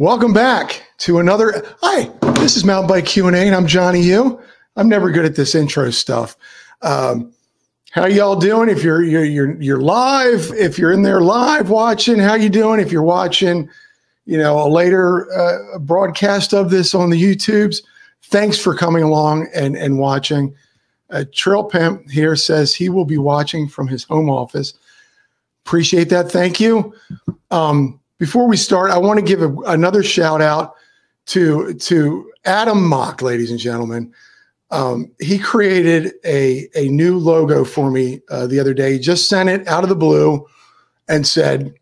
[0.00, 1.74] Welcome back to another.
[1.82, 2.04] Hi,
[2.34, 4.40] this is Mountain Bike Q and A, and I'm Johnny U.
[4.76, 6.36] I'm never good at this intro stuff.
[6.82, 7.32] Um,
[7.90, 8.68] how y'all doing?
[8.68, 12.78] If you're you're you're you're live, if you're in there live watching, how you doing?
[12.78, 13.68] If you're watching,
[14.24, 17.82] you know, a later uh, broadcast of this on the YouTubes,
[18.22, 20.54] thanks for coming along and and watching.
[21.10, 24.74] Uh, Trail Pimp here says he will be watching from his home office.
[25.66, 26.30] Appreciate that.
[26.30, 26.94] Thank you.
[27.50, 30.74] Um, before we start, I want to give a, another shout out
[31.26, 34.12] to to Adam Mock, ladies and gentlemen.
[34.70, 38.94] Um, he created a a new logo for me uh, the other day.
[38.94, 40.46] He just sent it out of the blue
[41.08, 41.74] and said,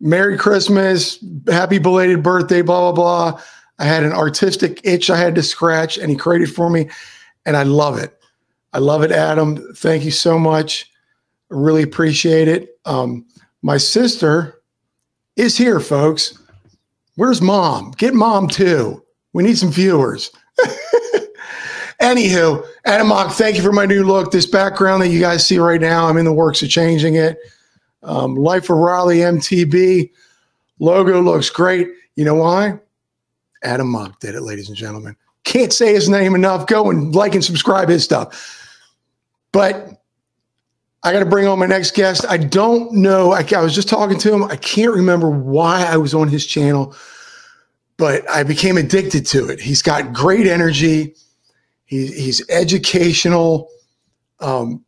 [0.00, 3.42] "Merry Christmas, Happy belated birthday." Blah blah blah.
[3.78, 6.88] I had an artistic itch I had to scratch, and he created for me,
[7.44, 8.18] and I love it.
[8.72, 9.74] I love it, Adam.
[9.74, 10.90] Thank you so much.
[11.50, 12.78] I really appreciate it.
[12.84, 13.26] Um,
[13.62, 14.62] my sister
[15.36, 16.38] is here, folks.
[17.14, 17.92] Where's mom?
[17.92, 19.02] Get mom too.
[19.32, 20.30] We need some viewers.
[22.00, 24.30] Anywho, Adam Mock, thank you for my new look.
[24.30, 27.38] This background that you guys see right now, I'm in the works of changing it.
[28.02, 30.10] Um, Life of Raleigh MTB
[30.78, 31.88] logo looks great.
[32.14, 32.78] You know why?
[33.62, 35.16] Adam Mock did it, ladies and gentlemen.
[35.44, 36.66] Can't say his name enough.
[36.66, 38.62] Go and like and subscribe his stuff.
[39.52, 40.02] But
[41.06, 42.24] I got to bring on my next guest.
[42.28, 43.30] I don't know.
[43.30, 44.42] I, I, was just talking to him.
[44.42, 46.96] I can't remember why I was on his channel,
[47.96, 49.60] but I became addicted to it.
[49.60, 51.14] He's got great energy.
[51.84, 53.68] He, he's educational.
[54.40, 54.84] Um,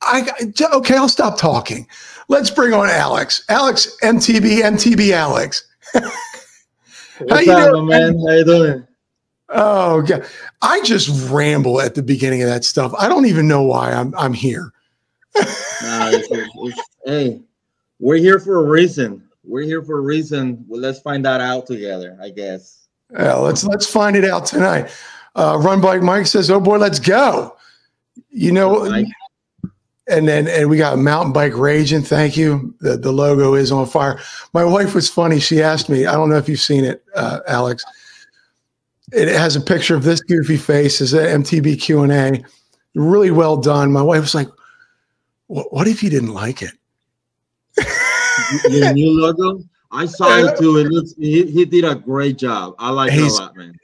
[0.00, 0.30] I
[0.72, 0.96] okay.
[0.96, 1.86] I'll stop talking.
[2.28, 3.44] Let's bring on Alex.
[3.50, 5.62] Alex, MTB, MTB, Alex.
[7.28, 8.18] How you up, doing, man?
[8.26, 8.86] How you doing?
[9.50, 10.24] Oh, God.
[10.62, 12.94] I just ramble at the beginning of that stuff.
[12.98, 14.72] I don't even know why I'm I'm here
[15.82, 17.40] nah, it's, it's, hey,
[17.98, 19.22] we're here for a reason.
[19.44, 20.64] We're here for a reason.
[20.68, 22.88] Well, let's find that out together, I guess.
[23.12, 24.90] Yeah, let's let's find it out tonight.
[25.34, 27.56] Uh, Run Bike Mike says, "Oh boy, let's go."
[28.30, 28.84] You know,
[30.08, 32.02] and then and we got mountain bike raging.
[32.02, 32.74] Thank you.
[32.80, 34.20] The the logo is on fire.
[34.52, 35.40] My wife was funny.
[35.40, 36.06] She asked me.
[36.06, 37.84] I don't know if you've seen it, uh, Alex.
[39.12, 41.00] It has a picture of this goofy face.
[41.00, 42.44] Is an MTB Q and A.
[42.94, 43.92] Really well done.
[43.92, 44.48] My wife was like,
[45.48, 46.72] what, what if you didn't like it?
[47.76, 49.62] the new logo.
[49.90, 50.76] I saw it too.
[50.76, 52.74] It looks he, he did a great job.
[52.78, 53.74] I like it a lot, man.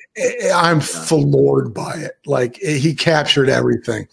[0.55, 0.81] I'm yeah.
[0.81, 2.19] floored by it.
[2.27, 4.07] Like he captured everything.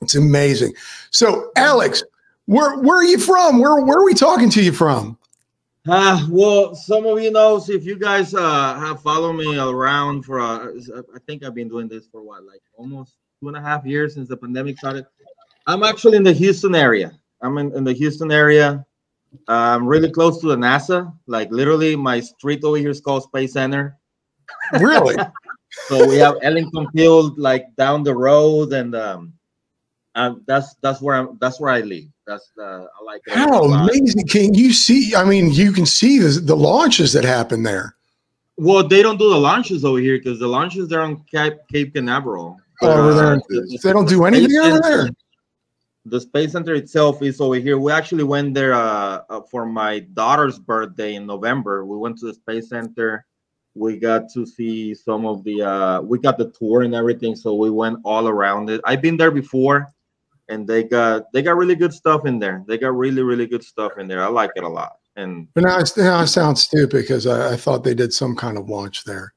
[0.00, 0.72] It's amazing.
[1.10, 2.02] So, Alex,
[2.46, 3.58] where where are you from?
[3.58, 5.18] Where where are we talking to you from?
[5.86, 10.40] Uh, well, some of you knows if you guys uh, have followed me around for
[10.40, 10.68] uh,
[11.14, 14.14] I think I've been doing this for what like almost two and a half years
[14.14, 15.06] since the pandemic started.
[15.66, 17.12] I'm actually in the Houston area.
[17.40, 18.84] I'm in, in the Houston area.
[19.48, 21.12] I'm really close to the NASA.
[21.26, 23.98] Like literally, my street over here is called Space Center.
[24.78, 25.16] Really?
[25.88, 29.32] so we have Ellington Field like down the road, and um,
[30.14, 31.38] um, that's that's where I'm.
[31.40, 32.04] That's where I live.
[32.26, 33.22] That's uh, I like.
[33.26, 34.26] It How amazing!
[34.26, 35.14] Can you see?
[35.14, 37.96] I mean, you can see the, the launches that happen there.
[38.58, 41.94] Well, they don't do the launches over here because the launches they're on Cape, Cape
[41.94, 42.58] Canaveral.
[42.82, 43.34] Oh, over there.
[43.36, 45.08] Uh, they don't do anything over there
[46.04, 47.78] the space center itself is over here.
[47.78, 51.84] We actually went there uh, uh, for my daughter's birthday in November.
[51.84, 53.24] We went to the space center.
[53.74, 55.62] We got to see some of the.
[55.62, 58.80] Uh, we got the tour and everything, so we went all around it.
[58.84, 59.86] I've been there before,
[60.48, 62.64] and they got they got really good stuff in there.
[62.66, 64.22] They got really really good stuff in there.
[64.22, 64.96] I like it a lot.
[65.16, 68.58] And but now, now I sound stupid because I, I thought they did some kind
[68.58, 69.32] of launch there.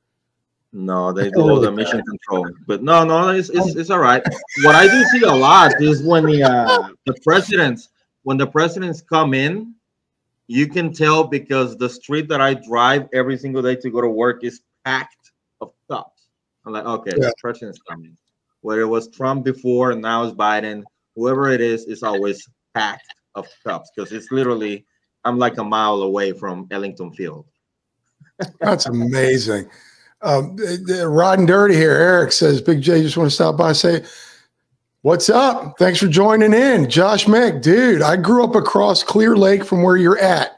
[0.77, 4.21] No, they do the mission control, but no, no, it's, it's, it's all right.
[4.65, 7.87] What I do see a lot is when the uh, the presidents
[8.23, 9.73] when the presidents come in,
[10.47, 14.09] you can tell because the street that I drive every single day to go to
[14.09, 15.31] work is packed
[15.61, 16.27] of cops.
[16.65, 17.27] I'm like, okay, yeah.
[17.27, 18.17] the president's coming.
[18.59, 20.83] Whether it was Trump before and now it's Biden,
[21.15, 24.85] whoever it is, is always packed of cops because it's literally
[25.23, 27.45] I'm like a mile away from Ellington Field.
[28.59, 29.69] That's amazing.
[30.21, 30.57] Um,
[31.05, 31.91] riding dirty here.
[31.91, 34.03] Eric says, Big J, just want to stop by and say,
[35.05, 35.77] What's up?
[35.77, 36.89] Thanks for joining in.
[36.89, 40.57] Josh Mick, dude, I grew up across Clear Lake from where you're at.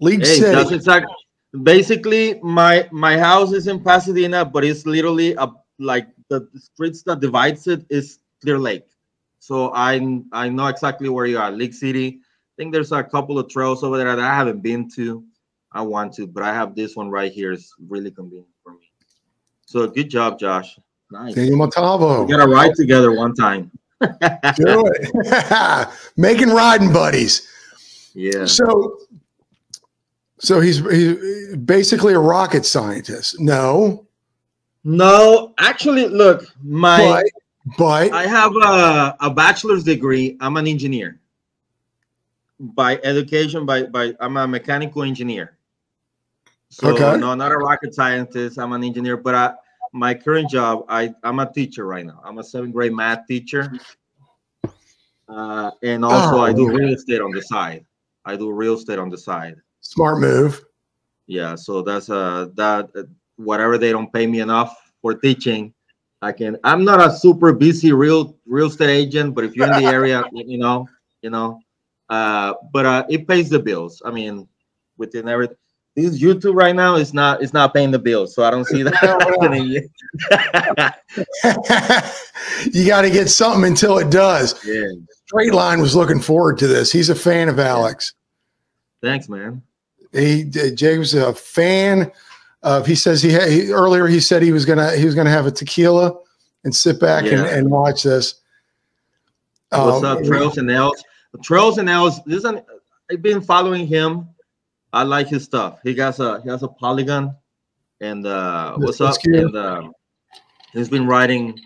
[0.00, 0.54] League hey, City.
[0.54, 1.14] That's exactly.
[1.62, 7.20] Basically, my my house is in Pasadena, but it's literally a like the streets that
[7.20, 8.86] divides it is Clear Lake.
[9.40, 12.20] So I I know exactly where you are, League City.
[12.22, 15.22] I think there's a couple of trails over there that I haven't been to.
[15.70, 17.52] I want to, but I have this one right here.
[17.52, 18.48] It's really convenient.
[19.70, 20.76] So good job, Josh.
[21.12, 21.32] Nice.
[21.36, 22.24] Daniel Montalvo.
[22.24, 23.70] We got to ride together one time.
[24.00, 25.88] Do it.
[26.16, 27.46] Making riding buddies.
[28.12, 28.46] Yeah.
[28.46, 28.98] So
[30.38, 33.38] So he's he's basically a rocket scientist.
[33.38, 34.08] No,
[34.82, 37.22] No, actually, look, my
[37.76, 40.36] but but I have a, a bachelor's degree.
[40.40, 41.20] I'm an engineer
[42.58, 43.66] by education.
[43.66, 45.59] By by, I'm a mechanical engineer.
[46.70, 47.18] So Okay.
[47.20, 48.58] no, not a rocket scientist.
[48.58, 49.54] I'm an engineer, but I,
[49.92, 52.20] my current job, I I'm a teacher right now.
[52.24, 53.72] I'm a seventh grade math teacher,
[55.28, 56.72] uh, and also I do Oh.
[56.72, 57.84] real estate on the side.
[58.24, 59.56] I do real estate on the side.
[59.80, 60.64] smart move.
[61.26, 63.02] Yeah, so that's uh that uh,
[63.36, 65.72] whatever they don't pay me enough for teaching,
[66.22, 66.56] I can.
[66.64, 70.24] I'm not a super busy real real estate agent, but if you're in the area,
[70.32, 70.86] you know,
[71.22, 71.60] you know,
[72.10, 74.02] uh, but uh, it pays the bills.
[74.04, 74.46] I mean,
[74.98, 75.56] within everything.
[75.96, 78.82] This YouTube right now is not it's not paying the bills, so I don't see
[78.84, 79.84] that happening yet.
[82.72, 84.64] you got to get something until it does.
[84.64, 84.82] yeah,
[85.26, 86.92] Straight line was looking forward to this.
[86.92, 88.14] He's a fan of Alex.
[89.02, 89.62] thanks, man.
[90.12, 92.10] He Jay was a fan
[92.62, 92.86] of.
[92.86, 95.46] He says he, had, he earlier he said he was gonna he was gonna have
[95.46, 96.14] a tequila
[96.64, 97.56] and sit back and, Yeah.
[97.56, 98.34] and watch this.
[99.70, 101.02] What's Um, up, Trails and Ales?
[101.42, 102.20] Trails and Ales.
[102.26, 102.60] This is an,
[103.10, 104.28] I've been following him.
[104.92, 105.78] I like his stuff.
[105.82, 107.36] He got a he has a polygon,
[108.00, 109.22] and uh, what's that's up?
[109.22, 109.36] cute.
[109.36, 109.92] And um,
[110.72, 111.58] he's been writing.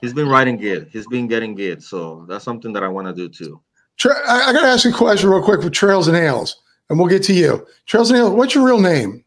[0.00, 0.88] He's been writing good.
[0.92, 1.82] He's been getting good.
[1.82, 3.60] So that's something that I want to do too.
[3.96, 6.62] Tra- I, I got to ask you a question real quick with Trails and Ales,
[6.88, 7.66] and we'll get to you.
[7.86, 9.24] Trails and Ales, what's your real name?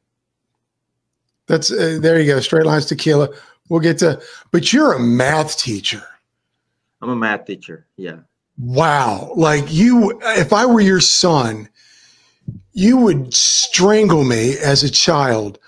[1.47, 2.39] That's uh, there you go.
[2.39, 3.29] Straight lines tequila.
[3.69, 4.21] We'll get to,
[4.51, 6.03] but you're a math teacher.
[7.01, 7.87] I'm a math teacher.
[7.97, 8.19] Yeah.
[8.57, 9.31] Wow.
[9.35, 11.67] Like you, if I were your son,
[12.73, 15.59] you would strangle me as a child.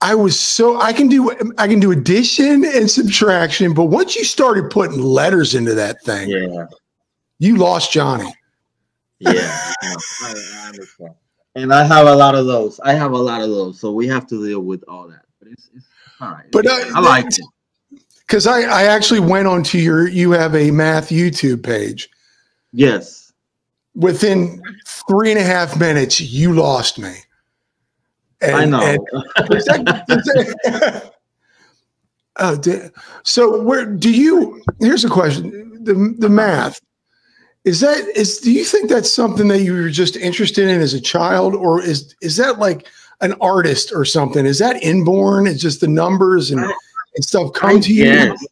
[0.00, 4.24] I was so I can do I can do addition and subtraction, but once you
[4.24, 6.66] started putting letters into that thing, Yeah.
[7.38, 8.32] you lost Johnny.
[9.18, 9.32] Yeah.
[9.82, 11.14] I, I understand.
[11.56, 12.80] And I have a lot of those.
[12.80, 13.78] I have a lot of those.
[13.80, 15.24] So we have to deal with all that.
[15.40, 15.86] But it's, it's
[16.20, 16.46] all right.
[16.52, 17.44] But, uh, I like it.
[18.20, 22.08] Because I, I actually went onto your you have a math YouTube page.
[22.72, 23.19] Yes.
[23.94, 24.62] Within
[25.08, 27.14] three and a half minutes, you lost me.
[28.40, 28.80] And- I know.
[28.80, 31.12] and- Is that- is that-
[32.38, 32.90] oh,
[33.24, 34.62] so where do you?
[34.80, 36.80] Here's a question: the the math
[37.64, 38.38] is that is?
[38.38, 41.82] Do you think that's something that you were just interested in as a child, or
[41.82, 42.86] is is that like
[43.20, 44.46] an artist or something?
[44.46, 45.46] Is that inborn?
[45.46, 46.72] It's just the numbers and, I-
[47.16, 48.04] and stuff I come to you.
[48.04, 48.46] guess.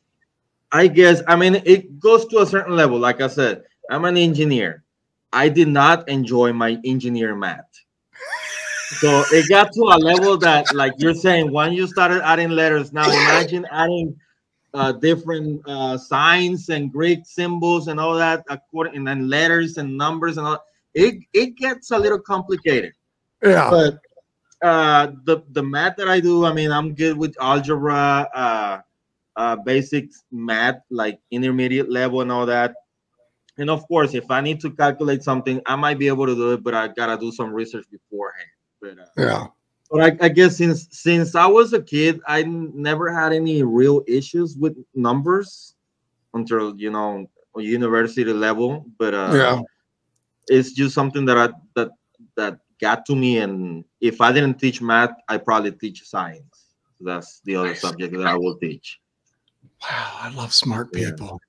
[0.73, 1.23] I guess.
[1.29, 2.99] I mean, it goes to a certain level.
[2.99, 4.85] Like I said, I'm an engineer.
[5.33, 7.69] I did not enjoy my engineer math.
[9.01, 12.93] So it got to a level that, like you're saying, when you started adding letters,
[12.93, 14.17] now imagine adding
[14.75, 19.97] uh, different uh, signs and Greek symbols and all that, according and then letters and
[19.97, 20.65] numbers and all.
[20.95, 22.93] It it gets a little complicated
[23.43, 23.99] Yeah, but
[24.63, 28.81] uh the the math that i do i mean i'm good with algebra uh
[29.37, 32.75] uh basic math like intermediate level and all that
[33.59, 36.53] and of course if i need to calculate something i might be able to do
[36.53, 38.49] it but i gotta do some research beforehand
[38.81, 39.47] but uh, yeah.
[39.91, 44.03] but I, I guess since since i was a kid I never had any real
[44.07, 45.75] issues with numbers
[46.35, 49.61] until you know university level but uh Yeah.
[50.49, 51.91] it's just something that I that
[52.37, 53.39] that got to me.
[53.39, 56.75] And if I didn't teach math, I probably teach science.
[57.01, 57.81] That's the other Nice.
[57.81, 59.01] subject that I will teach.
[59.83, 61.11] Wow, I love smart Yeah.
[61.11, 61.41] people.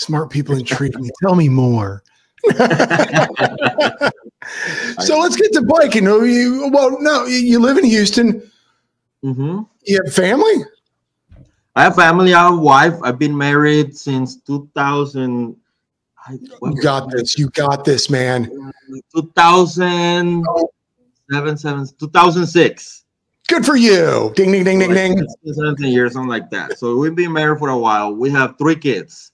[0.00, 1.10] Smart people intrigue me.
[1.22, 2.02] Tell me more.
[2.50, 2.56] so
[5.18, 6.08] let's get to biking.
[6.08, 8.50] Oh, you- Well, no, you- you live in Houston.
[9.22, 10.64] hmm You have family?
[11.76, 12.32] I have family.
[12.32, 12.94] I have wife.
[13.02, 15.54] I've been married since 2000.
[16.26, 17.38] I, You got this.
[17.38, 18.50] You got this, man.
[19.14, 20.42] 2007,
[21.58, 23.04] seven, 2006.
[23.48, 24.32] Good for you.
[24.34, 25.26] Ding, ding, ding, ding, ding.
[25.44, 26.78] 17 years, something like that.
[26.78, 28.14] So we've been married for a while.
[28.14, 29.32] We have three kids.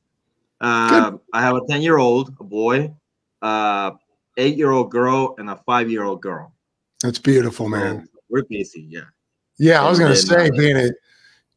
[0.61, 2.95] Uh, I have a 10 year old, a boy,
[3.43, 3.91] uh,
[4.37, 6.53] eight year old girl, and a five year old girl.
[7.03, 8.09] That's beautiful, So man.
[8.31, 9.01] we're busy, yeah.
[9.59, 10.91] Yeah, I was going to say, uh, being a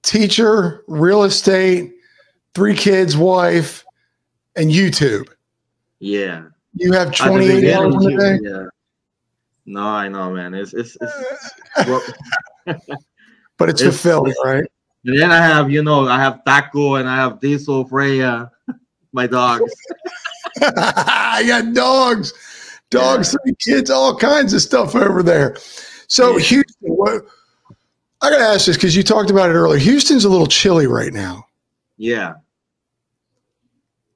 [0.03, 1.94] teacher, real estate,
[2.53, 3.86] three kids, wife,
[4.56, 5.27] and YouTube.
[6.00, 6.46] Yeah.
[6.75, 8.39] You have 28 hours in a day?
[8.41, 8.63] Yeah.
[9.65, 10.53] No, I know, man.
[10.53, 11.51] It's it's, it's
[13.58, 14.63] But it's It's- fulfilling, right?
[15.06, 18.51] and then I have, you know, I have Taco and I have Diesel, Freya,
[19.13, 19.72] my dogs.
[20.62, 22.34] I got dogs,
[22.89, 25.58] dogs, three kids, all kinds of stuff over there.
[26.08, 26.44] So Yeah.
[26.44, 27.25] Houston, what?
[28.22, 29.80] I got to ask this because you talked about it earlier.
[29.80, 31.46] Houston's a little chilly right now.
[31.98, 32.34] Yeah.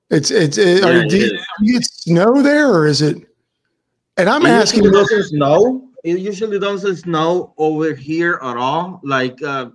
[0.09, 0.57] It's it's.
[0.57, 3.17] It, Yeah, you, it do you, you get snow there or is it?
[4.17, 4.83] And I'm It asking.
[4.83, 5.89] usually doesn't snow.
[6.03, 8.99] it usually doesn't snow over here at all.
[9.03, 9.69] Like uh,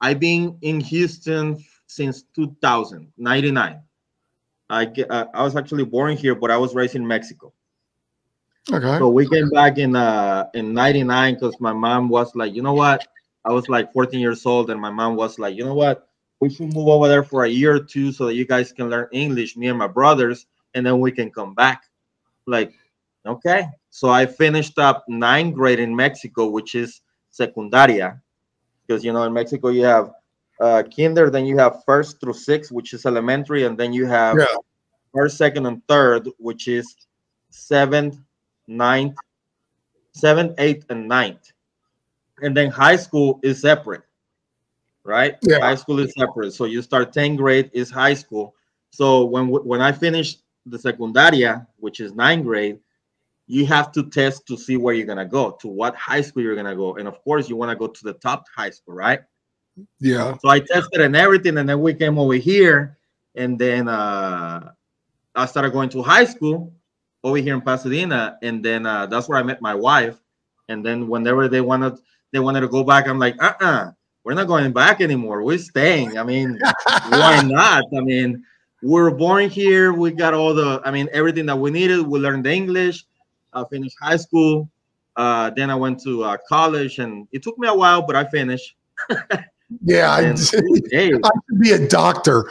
[0.00, 3.80] I've been in Houston since 2000, 99.
[4.70, 7.52] I, uh, I was actually born here, but I was raised in Mexico.
[8.72, 8.98] Okay.
[8.98, 12.74] So we came back in uh in 99 because my mom was like, you know
[12.74, 13.06] what?
[13.44, 16.08] I was like 14 years old, and my mom was like, you know what?
[16.40, 18.88] We should move over there for a year or two so that you guys can
[18.88, 21.82] learn English, me and my brothers, and then we can come back.
[22.46, 22.72] Like,
[23.26, 23.66] okay.
[23.90, 27.00] So I finished up ninth grade in Mexico, which is
[27.32, 28.20] secundaria,
[28.86, 30.12] because you know in Mexico you have
[30.60, 34.36] uh, kinder, then you have first through six, which is elementary, and then you have
[34.38, 34.56] Yeah.
[35.14, 36.94] first, second, and third, which is
[37.50, 38.18] seventh,
[38.66, 39.16] ninth,
[40.12, 41.52] seventh, eighth, and ninth.
[42.42, 44.02] And then high school is separate,
[45.04, 45.36] right?
[45.42, 45.60] Yeah.
[45.60, 46.52] High school is separate.
[46.52, 48.54] So you start 10th grade is high school.
[48.90, 52.78] So when when I finished the secundaria, which is ninth grade,
[53.46, 56.56] you have to test to see where you're gonna go, to what high school you're
[56.56, 59.20] gonna go, and of course you want to go to the top high school, right?
[59.98, 60.36] Yeah.
[60.40, 62.96] So I tested and everything, and then we came over here,
[63.34, 64.72] and then uh,
[65.34, 66.72] I started going to high school
[67.22, 70.20] over here in Pasadena, and then uh, that's where I met my wife.
[70.68, 71.98] And then whenever they wanted
[72.32, 73.90] they wanted to go back, I'm like, uh, uh-uh,
[74.24, 75.42] we're not going back anymore.
[75.42, 76.18] We're staying.
[76.18, 76.58] I mean,
[77.08, 77.84] why not?
[77.96, 78.44] I mean,
[78.82, 79.92] we're born here.
[79.92, 82.06] We got all the, I mean, everything that we needed.
[82.06, 83.04] We learned English.
[83.52, 84.70] I finished high school.
[85.16, 88.24] Uh, then I went to uh, college, and it took me a while, but I
[88.24, 88.76] finished.
[89.84, 90.10] Yeah.
[90.10, 90.22] I,
[90.90, 92.50] hey, I could be a doctor.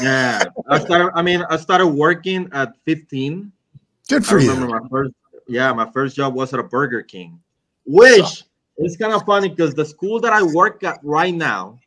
[0.00, 1.12] yeah, I started.
[1.14, 3.52] I mean, I started working at 15.
[4.08, 4.80] Good I for remember you.
[4.80, 5.12] my first.
[5.48, 7.38] Yeah, my first job was at a Burger King,
[7.84, 8.44] which
[8.78, 11.78] is kind of funny because the school that I work at right now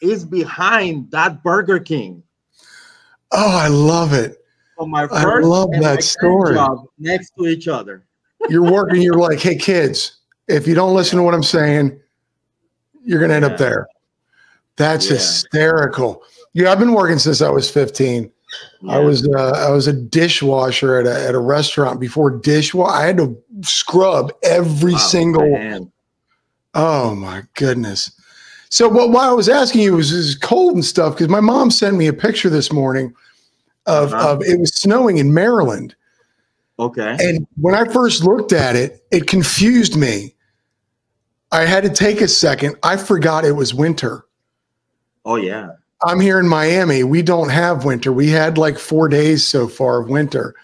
[0.00, 2.22] is behind that Burger King.
[3.32, 4.36] Oh, I love it.
[4.78, 6.54] So my I first love and that story.
[6.54, 8.04] job next to each other.
[8.48, 12.00] You're working, you're like, hey, kids, if you don't listen to what I'm saying,
[13.04, 13.50] you're going to end Yeah.
[13.52, 13.86] up there.
[14.80, 15.16] That's Yeah.
[15.16, 16.22] hysterical.
[16.54, 18.32] Yeah, I've been working since I was 15.
[18.88, 22.90] I was uh, I was a dishwasher at a, at a restaurant before dishwasher.
[22.90, 25.48] I had to scrub every single.
[25.50, 25.92] man.
[26.74, 28.10] Oh my goodness!
[28.70, 29.10] So what?
[29.10, 32.06] Why I was asking you was is cold and stuff because my mom sent me
[32.06, 33.12] a picture this morning
[33.86, 34.30] of Uh-huh.
[34.32, 35.94] of it was snowing in Maryland,
[36.78, 37.16] Okay.
[37.20, 40.34] and when I first looked at it, it confused me.
[41.52, 42.76] I had to take a second.
[42.82, 44.24] I forgot it was winter.
[45.24, 45.70] Oh yeah.
[46.02, 47.04] I'm here in Miami.
[47.04, 48.12] We don't have winter.
[48.12, 50.54] We had like four days so far of winter,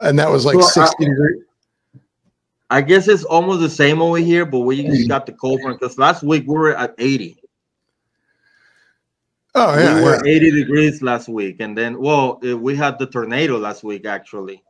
[0.00, 1.42] and that was like uh, 60 degrees.
[2.70, 5.74] I guess it's almost the same over here, but we just got the cold one
[5.74, 7.36] because last week we were at 80.
[9.54, 10.36] Oh yeah, we were yeah.
[10.36, 14.62] 80 degrees last week, and then well, uh, we had the tornado last week actually,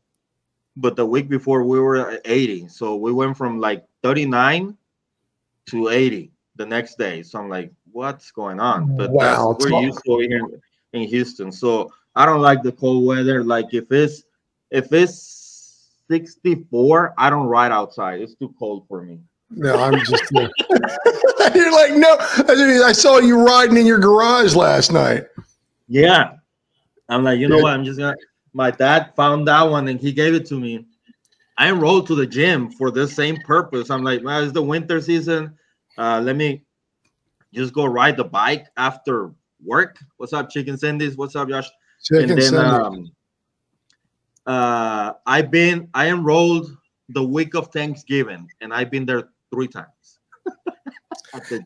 [0.76, 2.68] but the week before we were at 80.
[2.68, 4.76] So we went from like 39
[5.70, 7.22] to 80 the next day.
[7.22, 8.94] So I'm like, what's going on?
[8.96, 10.62] But Wow, that's, we're used to here in,
[10.92, 11.50] in Houston.
[11.50, 13.42] So I don't like the cold weather.
[13.42, 14.22] Like if it's
[14.70, 18.20] if it's 64, I don't ride outside.
[18.20, 19.18] It's too cold for me.
[19.50, 20.30] No, I'm just.
[21.54, 22.16] You're like no.
[22.20, 25.24] I I saw you riding in your garage last night.
[25.88, 26.34] Yeah.
[27.08, 27.62] I'm like, you know Yeah.
[27.62, 27.72] what?
[27.72, 28.16] I'm just gonna.
[28.52, 30.86] My dad found that one and he gave it to me.
[31.58, 33.88] I enrolled to the gym for the same purpose.
[33.90, 35.56] I'm like, well, it's the winter season.
[35.96, 36.65] Uh, let me
[37.56, 39.32] just go ride the bike after
[39.64, 39.98] work.
[40.18, 41.16] What's up, Chicken Cindy's?
[41.16, 41.68] What's up, Josh?
[42.02, 43.10] Chicken and then um,
[44.46, 46.76] uh, I've been I enrolled
[47.08, 49.86] the week of Thanksgiving, and I've been there three times.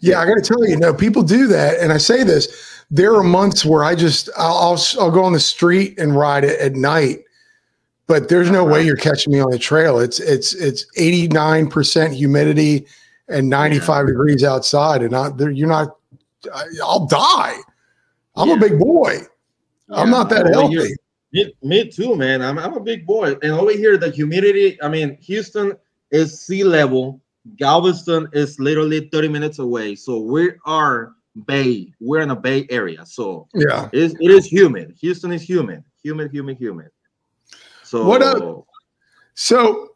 [0.01, 2.83] Yeah, I got to tell you, no, people do that, and I say this.
[2.91, 6.45] There are months where I just I'll I'll, I'll go on the street and ride
[6.45, 7.21] it at night,
[8.09, 10.01] but there's no way you're catching me on the trail.
[10.01, 12.87] It's it's it's 89 percent humidity
[13.31, 15.97] and 95 degrees outside, and I, you're not.
[16.55, 17.57] I, I'll die.
[18.37, 19.19] I'm a big boy.
[19.91, 20.77] I'm not that over healthy.
[20.77, 20.97] here-
[21.33, 22.43] Me, me too, man.
[22.43, 23.33] I'm, I'm a big boy.
[23.43, 25.77] And over here, the humidity, I mean, Houston
[26.11, 27.21] is sea level.
[27.57, 29.95] Galveston is literally 30 minutes away.
[29.97, 31.13] So we are
[31.47, 31.93] bay.
[32.01, 33.05] We're in a bay area.
[33.07, 33.89] So Yeah.
[33.93, 34.95] it is, it is humid.
[35.01, 35.85] Houston is humid.
[36.03, 36.89] Humid, humid, humid.
[37.83, 38.67] So What up?
[39.35, 39.90] So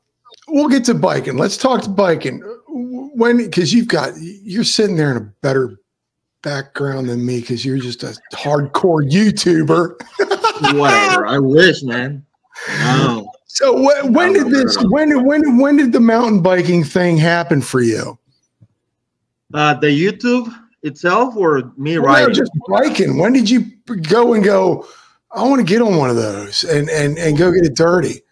[0.48, 1.36] we'll get to biking.
[1.36, 2.40] Let's talk to biking.
[2.68, 5.78] When because you've got you're sitting there in a better
[6.42, 9.96] background than me because you're just a hardcore YouTuber.
[10.78, 11.26] whatever.
[11.26, 12.24] I wish, man.
[12.80, 13.30] No.
[13.46, 17.16] So when, when did this when did when did when did the mountain biking thing
[17.16, 18.18] happen for you?
[19.52, 23.18] Uh, the YouTube itself or me Well, no, just biking.
[23.18, 23.66] When did you
[24.02, 24.86] go and go?
[25.30, 28.23] I want to get on one of those and and and go get it dirty.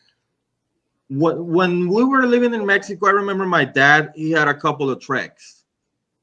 [1.18, 4.12] When we were living in Mexico, I remember my dad.
[4.14, 5.64] He had a couple of treks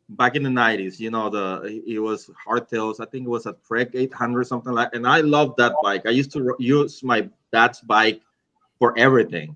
[0.09, 0.99] back in the nineties.
[0.99, 2.99] You know, the it was hardtails.
[2.99, 4.89] I think it was a Trek 800 something like.
[4.93, 6.05] And I loved that bike.
[6.05, 8.21] I used to use my dad's bike
[8.79, 9.55] for everything,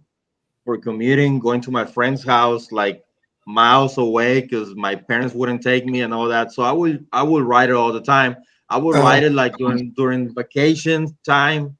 [0.65, 3.03] for commuting, going to my friend's house like
[3.45, 6.51] miles away because my parents wouldn't take me and all that.
[6.51, 8.35] So I would I would ride it all the time.
[8.69, 9.03] I would uh-huh.
[9.03, 11.77] ride it like during during vacation time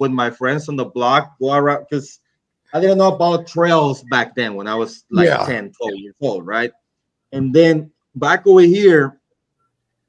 [0.00, 2.20] with my friends on the block, go around because
[2.72, 5.46] I didn't know about trails back then when I was like yeah.
[5.46, 6.72] 10, 12 years old, right?
[7.32, 9.20] And then back over here,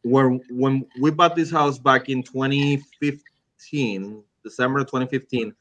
[0.04, 5.54] where when we bought this house back in 2015, December 2015,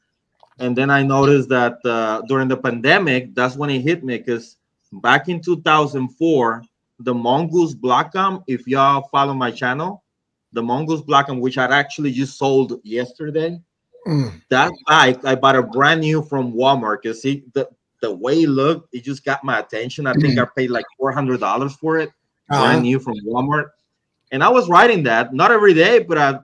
[0.59, 4.57] and then I noticed that uh, during the pandemic, that's when it hit me because
[4.91, 6.63] back in 2004,
[6.99, 10.03] the Mongoose Blackcomb, if y'all follow my channel,
[10.53, 13.59] the Mongoose Blackcomb, which I actually just sold yesterday,
[14.07, 14.41] Mm.
[14.49, 16.99] That bike, I bought a brand new from Walmart.
[17.03, 17.69] You see the
[18.01, 20.07] the way it looked, it just got my attention.
[20.07, 20.41] I think mm.
[20.41, 22.09] I paid like four hundred dollars for it,
[22.49, 22.63] uh-huh.
[22.63, 23.71] brand new from Walmart.
[24.31, 26.39] And I was riding that not every day, but I,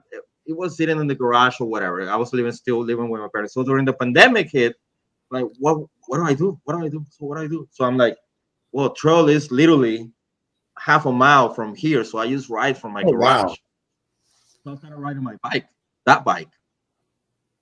[0.46, 2.08] it was sitting in the garage or whatever.
[2.08, 3.54] I was living still living with my parents.
[3.54, 4.76] So during the pandemic hit,
[5.30, 6.60] like what what do I do?
[6.64, 7.04] What do I do?
[7.10, 7.66] So what do I do?
[7.70, 8.18] So I'm like,
[8.72, 10.10] well, trail is literally
[10.78, 12.04] half a mile from here.
[12.04, 13.44] So I just ride from my oh, garage.
[13.44, 13.56] Wow.
[14.64, 15.66] So I started riding my bike,
[16.04, 16.48] that bike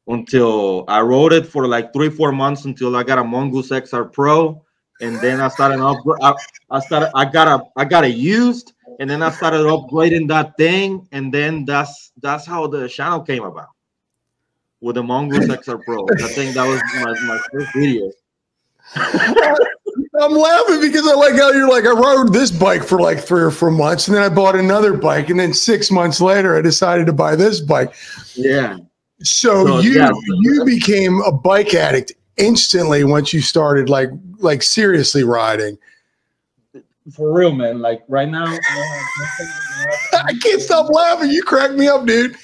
[0.07, 4.13] until I rode it for like three, four months until I got a Mongoose XR
[4.13, 4.63] Pro,
[5.01, 5.99] and then I started up.
[6.21, 6.35] I,
[6.71, 7.11] I started.
[7.15, 7.65] I got a.
[7.77, 12.47] I got it used, and then I started upgrading that thing, and then that's that's
[12.47, 13.69] how the channel came about
[14.81, 16.05] with the Mongoose XR Pro.
[16.05, 18.11] I think that was my, my first video.
[20.21, 23.43] I'm laughing because I like how you're like, I rode this bike for like three
[23.43, 26.61] or four months, and then I bought another bike, and then six months later, I
[26.61, 27.95] decided to buy this bike.
[28.35, 28.79] Yeah.
[29.23, 30.11] So, so you yeah.
[30.27, 35.79] you became a bike addict instantly once you started like like seriously riding.
[37.13, 37.81] For real, man.
[37.81, 41.31] Like right now, I can't stop laughing.
[41.31, 42.37] You crack me up, dude.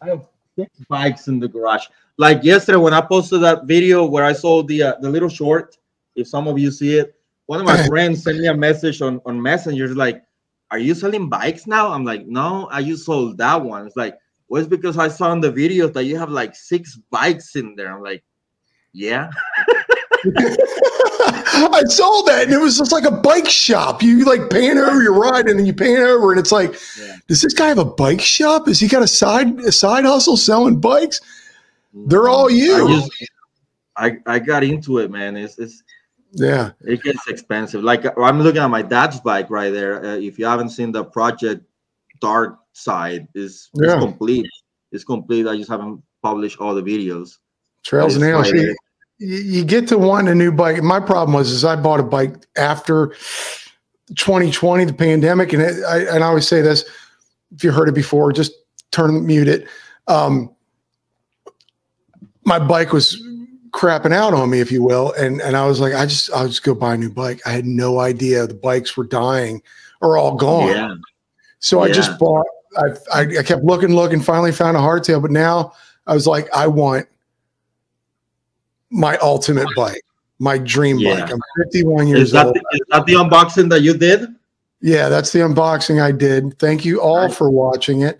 [0.00, 1.86] I have six bikes in the garage.
[2.16, 5.78] Like yesterday, when I posted that video where I sold the uh, the little short,
[6.14, 7.14] if some of you see it,
[7.46, 9.94] one of my friends sent me a message on on Messenger.
[9.94, 10.22] like,
[10.70, 14.16] "Are you selling bikes now?" I'm like, "No, I just sold that one." It's like,
[14.50, 17.94] was because I saw in the videos that you have like six bikes in there.
[17.94, 18.24] I'm like,
[18.92, 19.30] yeah.
[20.24, 24.02] I saw that, and it was just like a bike shop.
[24.02, 27.16] You like pan over your ride, and then you pan over, and it's like, yeah.
[27.28, 28.66] does this guy have a bike shop?
[28.66, 31.20] Has he got a side a side hustle selling bikes?
[31.94, 32.86] They're all you.
[32.86, 33.30] I, just,
[33.96, 35.36] I, I got into it, man.
[35.36, 35.82] It's it's
[36.32, 37.82] yeah, it gets expensive.
[37.82, 40.04] Like I'm looking at my dad's bike right there.
[40.04, 41.64] Uh, if you haven't seen the Project
[42.20, 43.96] Dark side is, yeah.
[43.96, 44.46] is complete.
[44.92, 45.46] It's complete.
[45.46, 47.38] I just haven't published all the videos.
[47.84, 48.50] Trails and nails.
[48.50, 48.74] You,
[49.18, 50.82] you get to want a new bike.
[50.82, 53.14] My problem was is I bought a bike after
[54.16, 56.84] 2020, the pandemic, and it, I and I always say this.
[57.54, 58.52] If you heard it before, just
[58.90, 59.68] turn mute it.
[60.08, 60.54] Um,
[62.44, 63.22] my bike was
[63.72, 66.48] crapping out on me, if you will, and and I was like, I just I'll
[66.48, 67.40] just go buy a new bike.
[67.46, 69.62] I had no idea the bikes were dying
[70.00, 70.68] or all gone.
[70.68, 70.94] Yeah.
[71.58, 71.90] So yeah.
[71.90, 75.72] I just bought I, I, I kept looking, looking, finally found a hardtail, but now
[76.06, 77.06] I was like, I want
[78.90, 80.02] my ultimate bike,
[80.38, 81.20] my dream yeah.
[81.20, 81.32] bike.
[81.32, 82.56] I'm 51 years is that old.
[82.56, 84.28] The, is that the unboxing that you did?
[84.80, 86.58] Yeah, that's the unboxing I did.
[86.58, 88.18] Thank you all for watching it.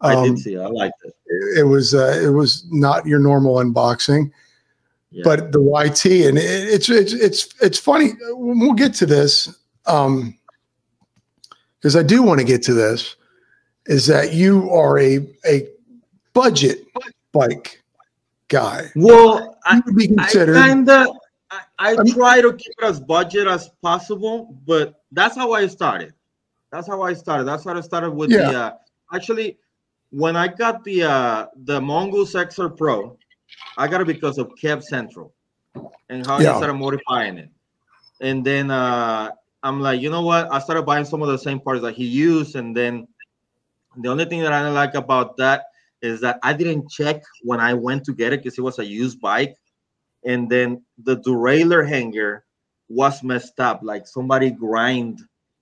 [0.00, 0.54] Um, I did um, see.
[0.54, 0.60] It.
[0.60, 1.14] I liked it.
[1.58, 4.30] It was uh, it was not your normal unboxing,
[5.10, 5.22] yeah.
[5.24, 8.12] but the YT and it, it's it's it's it's funny.
[8.30, 10.34] We'll get to this because um,
[11.96, 13.16] I do want to get to this
[13.88, 15.68] is that you are a a
[16.34, 16.86] budget
[17.32, 17.82] bike
[18.48, 18.90] guy.
[18.94, 20.56] Well, I, be considered.
[20.56, 21.08] I kinda
[21.50, 26.12] I, I try to keep it as budget as possible, but that's how I started.
[26.70, 27.44] That's how I started.
[27.44, 28.50] That's how I started with yeah.
[28.50, 28.72] the uh,
[29.14, 29.58] actually
[30.10, 33.16] when I got the uh the Mongoose XR Pro,
[33.78, 35.32] I got it because of Kev Central
[36.10, 36.52] and how yeah.
[36.52, 37.50] he started modifying it.
[38.20, 39.30] And then uh
[39.62, 40.52] I'm like, you know what?
[40.52, 43.08] I started buying some of the same parts that he used, and then
[44.02, 45.64] the only thing that I like about that
[46.02, 48.84] is that I didn't check when I went to get it because it was a
[48.84, 49.56] used bike.
[50.24, 52.44] And then the derailleur hanger
[52.88, 53.80] was messed up.
[53.82, 55.20] Like somebody grind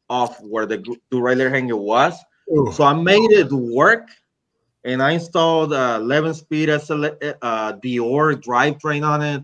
[0.09, 0.79] off where the
[1.13, 2.15] derailleur hanger was.
[2.53, 2.71] Ooh.
[2.73, 4.09] So I made it work
[4.85, 7.07] and I installed a 11 speed SL,
[7.43, 9.43] uh, Deore drivetrain on it.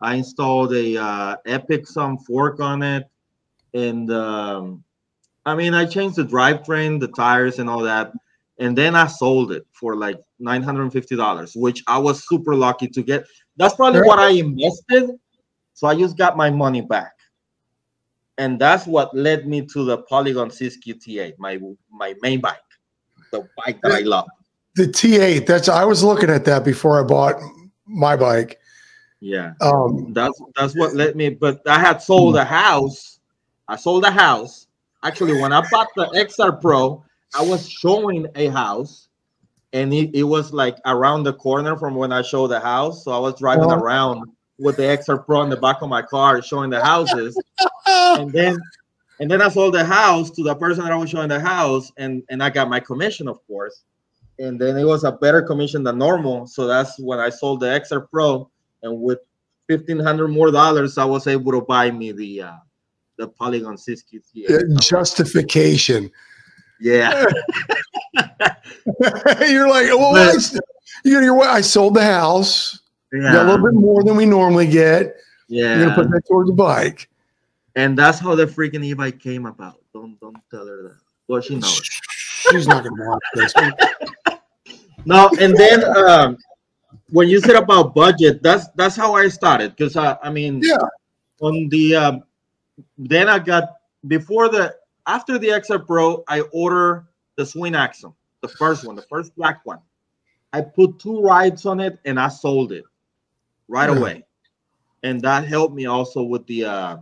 [0.00, 3.08] I installed a uh, Epixom fork on it.
[3.72, 4.84] And um,
[5.46, 8.12] I mean, I changed the drivetrain, the tires, and all that
[8.58, 12.26] and then I sold it for like nine hundred and fifty dollars, which I was
[12.26, 13.24] super lucky to get.
[13.56, 15.10] That's probably what I invested,
[15.74, 17.12] So I just got my money back.
[18.38, 21.60] And that's what led me to the Polygon Siskiyou T8, my
[21.90, 22.56] my main bike,
[23.30, 24.28] the bike that I love.
[24.74, 25.46] The T8.
[25.46, 27.36] That's I was looking at that before I bought
[27.86, 28.58] my bike.
[29.20, 29.52] Yeah.
[29.60, 31.30] Um, that's that's what led me.
[31.30, 33.20] But I had sold a house.
[33.68, 34.66] I sold a house.
[35.04, 39.08] Actually, when I bought the XR Pro, I was showing a house,
[39.72, 43.04] and it, it was like around the corner from when I showed the house.
[43.04, 43.78] So I was driving uh-huh.
[43.78, 47.40] around with the XR Pro in the back of my car showing the houses.
[47.86, 48.58] and then
[49.20, 51.92] and then I sold the house to the person that I was showing the house,
[51.96, 53.84] and and I got my commission, of course.
[54.38, 56.46] And then it was a better commission than normal.
[56.46, 58.50] So that's when I sold the XR Pro,
[58.82, 59.20] and with
[59.68, 62.56] fifteen hundred more dollars, I was able to buy me the uh,
[63.16, 64.80] the Polygon Siskiyou.
[64.80, 66.10] Justification.
[66.82, 67.26] Yeah.
[69.48, 70.58] you're like, well, but, I,
[71.04, 72.80] you're, you're, I sold the house.
[73.12, 73.44] Yeah.
[73.44, 75.16] a little bit more than we normally get.
[75.46, 75.76] Yeah.
[75.76, 77.08] You're gonna put that towards the bike.
[77.76, 79.80] And that's how the freaking e-bike came about.
[79.92, 80.96] Don't don't tell her that.
[81.28, 81.82] Well, she knows.
[82.50, 83.54] She's not gonna watch this.
[85.04, 86.36] no, and then um,
[87.10, 89.76] when you said about budget, that's that's how I started.
[89.76, 90.76] Because I, I mean, yeah,
[91.40, 92.24] on the um,
[92.98, 94.74] then I got before the
[95.06, 99.60] after the XR Pro, I order the Schwinn Axum, the first one, the first black
[99.64, 99.78] one.
[100.52, 102.84] I put two rides on it and I sold it
[103.68, 103.96] right yeah.
[103.96, 104.24] away,
[105.02, 106.96] and that helped me also with the uh,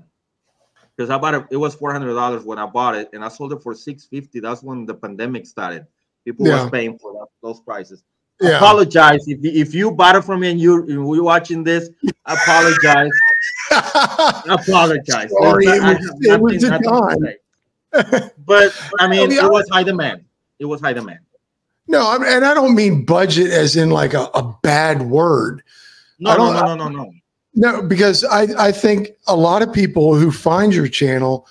[0.96, 1.44] because I bought it.
[1.50, 4.04] It was four hundred dollars when I bought it, and I sold it for six
[4.04, 4.38] fifty.
[4.38, 5.86] That's when the pandemic started.
[6.24, 6.64] People yeah.
[6.64, 8.04] were paying for that, those prices.
[8.40, 8.56] Yeah.
[8.56, 11.90] Apologize if if you bought it from me and you you're watching this.
[12.24, 13.10] Apologize.
[13.70, 15.30] apologize.
[15.30, 17.34] Sorry, it was, it was a.
[17.92, 20.24] but I mean, it was high demand.
[20.58, 21.20] It was high demand.
[21.86, 25.62] No, I mean, and I don't mean budget as in like a, a bad word.
[26.18, 27.12] No, no, no, no, no, no.
[27.54, 31.48] No, because I, I think a lot of people who find your channel,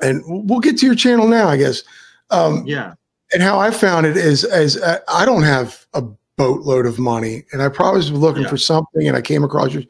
[0.00, 1.82] and we'll get to your channel now, I guess.
[2.30, 2.94] Um, yeah.
[3.32, 6.04] And how I found it is as uh, I don't have a
[6.36, 8.48] boatload of money, and I probably was looking yeah.
[8.48, 9.82] for something, and I came across your.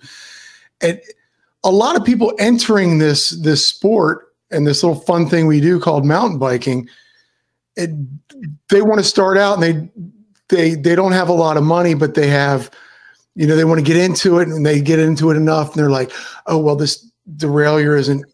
[0.81, 0.99] And
[1.65, 5.81] a lot of people entering this this sport and this little fun thing we do
[5.81, 6.89] called mountain biking,
[7.77, 7.91] it,
[8.69, 9.91] they want to start out and they
[10.49, 12.71] they they don't have a lot of money, but they have
[13.37, 15.77] you know, they want to get into it and they get into it enough and
[15.77, 16.11] they're like,
[16.47, 18.25] oh, well, this derailleur isn't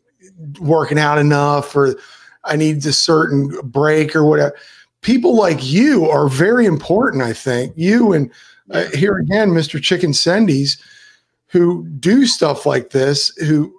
[0.60, 1.96] working out enough or
[2.44, 4.54] I need a certain break or whatever.
[5.00, 7.72] People like you are very important, I think.
[7.76, 8.30] You and
[8.70, 9.82] uh, here again, Mr.
[9.82, 10.80] Chicken Sandies,
[11.48, 13.74] who do stuff like this, who,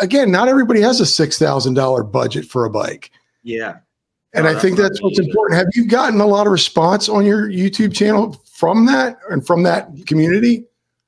[0.00, 3.10] again, not everybody has a $6,000 budget for a bike.
[3.42, 3.78] Yeah.
[4.34, 5.58] And no, I think that's what's important.
[5.58, 9.62] Have you gotten a lot of response on your YouTube channel from that and from
[9.62, 10.66] that community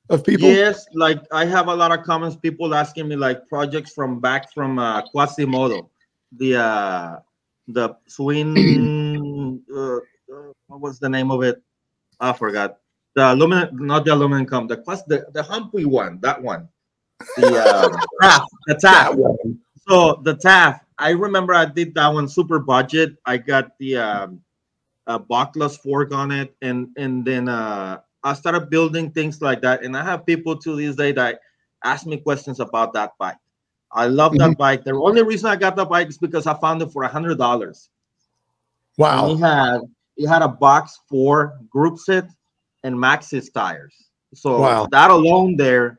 [0.09, 0.47] of people?
[0.47, 4.51] Yes, like I have a lot of comments, people asking me like projects from back
[4.51, 5.89] from uh, Quasimodo,
[6.31, 7.19] the uh,
[7.67, 9.61] the Schwinn.
[9.75, 11.61] uh, uh, what was the name of it?
[12.19, 12.77] I forgot.
[13.15, 16.67] The aluminum, not the aluminum cum, the the the Humpy one, that one.
[17.37, 17.89] The uh,
[18.21, 19.57] TAF, the TAF.
[19.87, 20.79] So the TAF.
[20.97, 23.15] I remember I did that one super budget.
[23.25, 24.41] I got the um,
[25.07, 29.83] a Bucklos fork on it, and and then uh, I started building things like that.
[29.83, 31.39] And I have people to this day that
[31.83, 33.37] ask me questions about that bike.
[33.91, 34.49] I love mm-hmm.
[34.49, 34.83] that bike.
[34.83, 37.37] The only reason I got that bike is because I found it for a hundred
[37.37, 37.89] dollars.
[38.97, 39.29] Wow!
[39.29, 39.81] And he had
[40.15, 42.27] he had a box for group set
[42.83, 43.95] and Maxxis tires.
[44.35, 44.87] So wow.
[44.91, 45.98] that alone there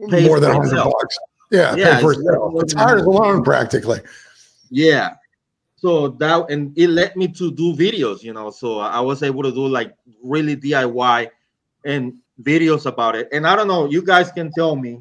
[0.00, 1.18] more than hundred bucks.
[1.50, 2.54] Yeah, yeah, for itself.
[2.56, 4.00] The tires alone practically.
[4.70, 5.14] Yeah,
[5.80, 9.42] so that and it led me to do videos you know so i was able
[9.42, 11.28] to do like really diy
[11.86, 15.00] and videos about it and i don't know you guys can tell me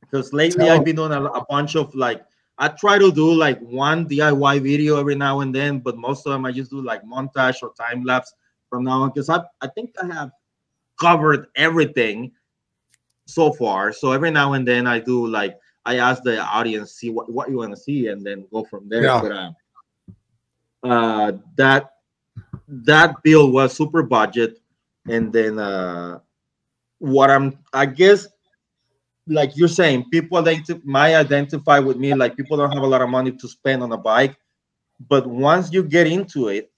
[0.00, 2.24] because lately tell i've been doing a, a, bunch of like
[2.58, 6.32] i try to do like one diy video every now and then but most of
[6.32, 8.34] them i just do like montage or time lapse
[8.70, 10.30] from now on because I, I think i have
[11.00, 12.30] covered everything
[13.28, 17.10] so far so every now and then i do like i ask the audience see
[17.10, 19.20] what, what you want to see and then go from there yeah.
[19.20, 19.50] but, uh,
[20.84, 21.90] uh, that
[22.68, 24.60] that bill was super budget,
[25.08, 26.20] and then uh,
[26.98, 28.28] what I'm I guess
[29.26, 33.02] like you're saying, people identify might identify with me like people don't have a lot
[33.02, 34.36] of money to spend on a bike,
[35.08, 36.70] but once you get into it,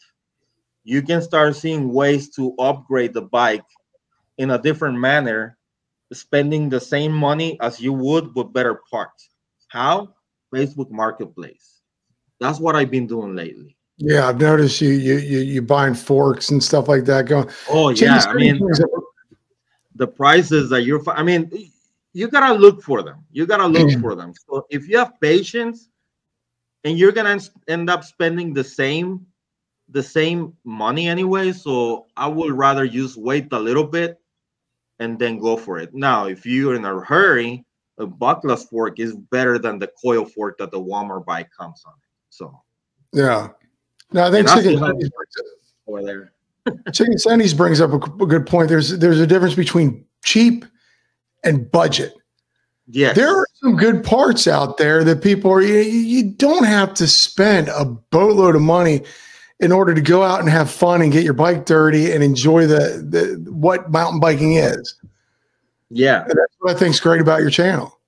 [0.84, 3.64] you can start seeing ways to upgrade the bike
[4.38, 5.58] in a different manner,
[6.12, 9.30] spending the same money as you would with better parts.
[9.68, 10.14] How?
[10.52, 11.80] Facebook Marketplace.
[12.40, 13.76] That's what I've been doing lately.
[13.98, 17.26] Yeah, I've noticed you you you you buying forks and stuff like that.
[17.26, 17.48] Going.
[17.68, 18.58] Oh yeah, I mean,
[19.94, 21.02] the prices that you're.
[21.10, 21.50] I mean,
[22.14, 23.24] you gotta look for them.
[23.30, 24.00] You gotta look Mm.
[24.00, 24.32] for them.
[24.48, 25.88] So if you have patience,
[26.84, 29.26] and you're gonna end up spending the same,
[29.90, 31.52] the same money anyway.
[31.52, 34.19] So I would rather just wait a little bit,
[35.00, 35.92] and then go for it.
[35.92, 37.64] Now, if you're in a hurry,
[37.98, 41.94] a Bucklos fork is better than the coil fork that the Walmart bike comes on.
[42.28, 42.62] So
[43.12, 43.48] Yeah.
[44.12, 45.10] No, I think And chicken
[45.86, 46.32] over there.
[46.92, 48.68] chicken Sandy's brings up a, a good point.
[48.68, 50.64] There's there's a difference between cheap
[51.42, 52.14] and budget.
[52.86, 53.16] Yes.
[53.16, 55.62] There are some good parts out there that people are.
[55.62, 59.02] You, you don't have to spend a boatload of money
[59.60, 62.66] in order to go out and have fun and get your bike dirty and enjoy
[62.66, 64.96] the, the what mountain biking is.
[65.90, 66.22] yeah.
[66.22, 67.98] And that's what I think's great about your channel.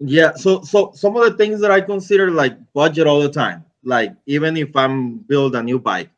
[0.00, 3.64] Yeah, so so some of the things that I consider like budget all the time,
[3.84, 6.10] like even if I'm build a new bike,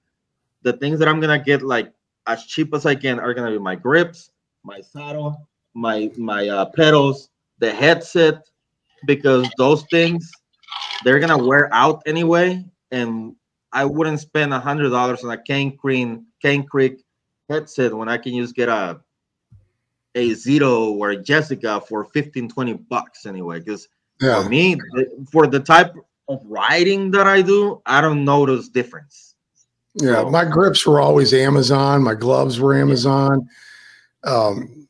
[0.62, 1.92] the things that I'm gonna get like
[2.26, 4.30] as cheap as I can are gonna be my grips,
[4.64, 8.48] my saddle, my my uh, pedals, the headset,
[9.04, 10.32] because those things
[11.04, 13.35] they're gonna wear out anyway, and
[13.76, 17.04] I wouldn't spend a hundred dollars on a Cane Creek Cane Creek
[17.50, 19.00] headset when I can just get a
[20.14, 23.58] a Zito or a Jessica for 15, 20 bucks anyway.
[23.60, 23.86] Because
[24.20, 24.42] Yeah.
[24.42, 24.78] for me,
[25.30, 25.92] for the type
[26.28, 29.34] of riding that I do, I don't notice difference.
[29.94, 32.02] Yeah, So- my grips were always Amazon.
[32.02, 33.46] My gloves were Amazon.
[34.24, 34.88] Um,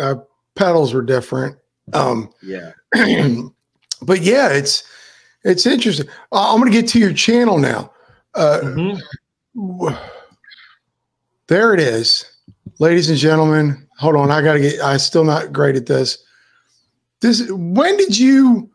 [0.00, 0.14] uh,
[0.54, 1.56] pedals were different.
[1.92, 2.72] Um, Yeah.
[4.02, 4.84] but yeah, it's
[5.44, 6.08] it's interesting.
[6.30, 7.90] Uh, I'm going to get to your channel now.
[8.34, 8.60] Uh,
[9.56, 9.98] Mhm.
[11.48, 12.24] there it is,
[12.78, 13.86] ladies and gentlemen.
[13.98, 14.82] Hold on, I got to get.
[14.82, 16.18] I'm still not great at this.
[17.20, 17.48] This.
[17.50, 18.68] When did you?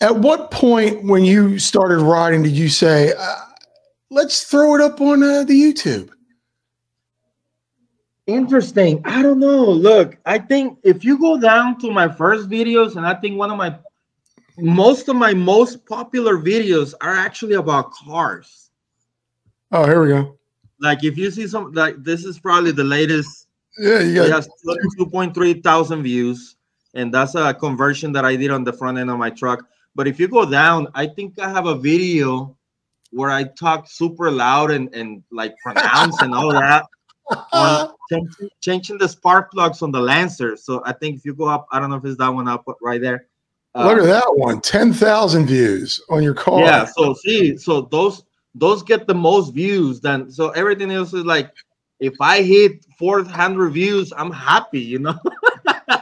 [0.00, 3.40] At what point when you started writing did you say, uh,
[4.10, 6.10] "Let's throw it up on uh, the YouTube"?
[8.26, 9.00] Interesting.
[9.04, 9.64] I don't know.
[9.64, 13.50] Look, I think if you go down to my first videos, and I think one
[13.50, 13.76] of my
[14.58, 18.67] most of my most popular videos are actually about cars.
[19.72, 20.38] Oh, here we go.
[20.80, 24.44] Like if you see some like this is probably the latest Yeah, you It got.
[24.44, 26.56] has 2.3 thousand views,
[26.94, 29.64] and that's a conversion that I did on the front end of my truck.
[29.94, 32.56] But if you go down, I think I have a video
[33.10, 36.86] where I talk super loud and, and like pronounce and all that
[37.52, 40.56] on changing, changing the spark plugs on the Lancer.
[40.56, 42.64] So I think if you go up, I don't know if it's that one up
[42.82, 43.26] right there.
[43.74, 44.60] Look Uh, at that one.
[44.60, 46.60] 10,000 views on your car.
[46.60, 46.84] yeah.
[46.84, 48.24] So see, so those
[48.58, 50.00] those get the most views.
[50.00, 51.52] Then so everything else is like,
[52.00, 54.80] if I hit 400 views, I'm happy.
[54.80, 55.18] You know.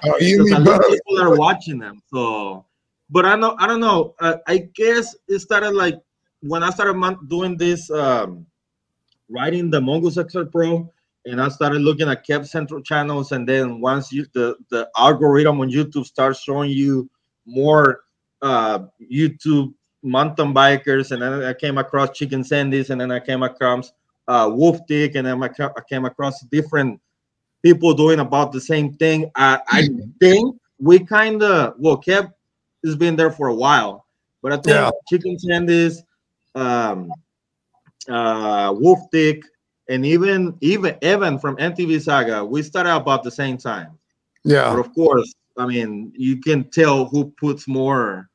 [0.05, 2.03] Oh, you mean a lot of people are watching them.
[2.13, 2.65] So,
[3.09, 4.15] but I know I don't know.
[4.21, 6.01] Uh, I guess it started like
[6.41, 8.47] when I started doing this, um,
[9.29, 10.93] writing the Mongoose XR Pro,
[11.25, 15.61] and I started looking at Kev Central channels, and then once you the the algorithm
[15.61, 17.09] on YouTube starts showing you
[17.47, 18.01] more
[18.43, 19.73] uh, YouTube
[20.07, 23.93] mountain bikers, and then I came across Chicken Sandies, and then I came across
[24.29, 25.49] uh, Wolf Dick, and then I
[25.89, 27.01] came across different
[27.63, 29.31] people doing about the same thing.
[29.35, 29.89] I, I
[30.21, 32.33] think we kind of well, Kev
[32.85, 34.07] has been there for a while,
[34.43, 34.91] but I think Yeah.
[35.09, 35.99] Chicken Sandies,
[36.55, 37.13] um,
[38.09, 39.43] uh, Wolf Dick,
[39.89, 43.99] and even even Evan from MTB Saga, we started about the same time.
[44.45, 48.29] Yeah, but of course, I mean, you can tell who puts more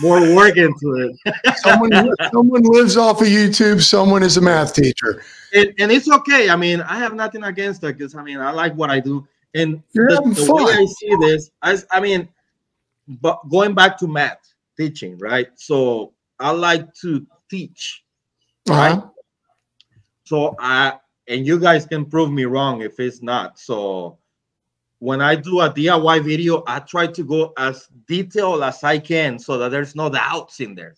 [0.00, 1.36] more work into it.
[1.58, 1.90] Someone,
[2.32, 3.82] someone lives off of YouTube.
[3.82, 5.22] Someone is a math teacher.
[5.54, 6.50] and, and it's okay.
[6.50, 9.26] I mean, I have nothing against that because I mean, I like what I do.
[9.54, 10.64] And You're the, the way.
[10.64, 12.28] I see this, I, I mean,
[13.06, 15.48] but going back to math teaching, right?
[15.54, 18.02] So I like to teach.
[18.68, 19.08] Uh-huh.
[20.24, 23.58] So I and you guys can prove me wrong if it's not.
[23.58, 24.18] So
[24.98, 29.38] when I do a DIY video, I try to go as detailed as I can
[29.38, 30.94] so that there's no doubts in there.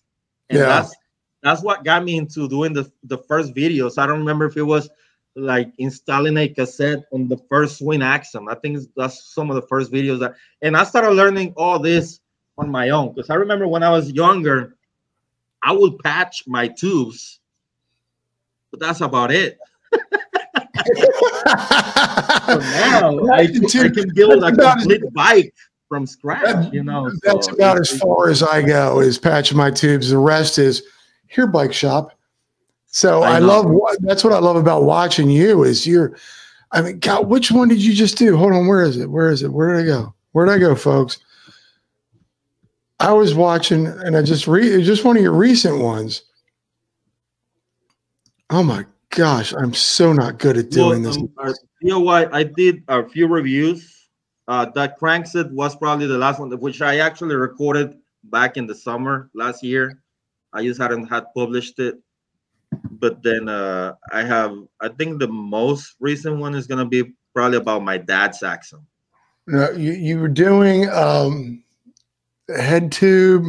[0.51, 0.67] And Yeah.
[0.67, 0.95] that's
[1.43, 3.99] that's what got me into doing the, the first videos.
[3.99, 4.89] I don't remember if it was
[5.37, 8.49] like installing a cassette on the first Schwinn Axum.
[8.49, 12.21] I think that's some of the first videos that and I started learning all this
[12.59, 14.77] on my own because I remember when I was younger,
[15.63, 17.41] I would patch my tubes,
[18.71, 19.59] but that's about it.
[20.95, 25.55] So now I, Imagine, I can build a about as- complete bike
[25.89, 27.11] from scratch, That- you know.
[27.23, 30.11] That's so about as far as I go is patching my tubes.
[30.11, 30.83] The rest is
[31.29, 32.13] here bike shop.
[32.87, 36.17] So I I, love what that's what I love about watching you is you're
[36.73, 38.37] I mean God, which one did you just do?
[38.37, 39.11] Hold on, where is it?
[39.11, 39.53] Where is it?
[39.53, 40.15] Where did I go?
[40.33, 41.19] Where did I go, folks?
[42.99, 46.23] I was watching and I just read just one of your recent ones.
[48.49, 51.17] Oh my gosh, I'm so not good at Well, doing this.
[51.17, 52.33] um, uh, you know what?
[52.35, 53.93] I did a few reviews
[54.49, 57.99] Uh, that crankset was probably the last one, which I actually recorded
[58.31, 59.99] back in the summer last year.
[60.53, 61.99] I just hadn't had published it,
[63.03, 64.55] but then uh, I have.
[64.81, 68.83] I think the most recent one is gonna be probably about my dad's accent.
[69.49, 71.65] No, you, you were doing um,
[72.55, 73.47] head tube,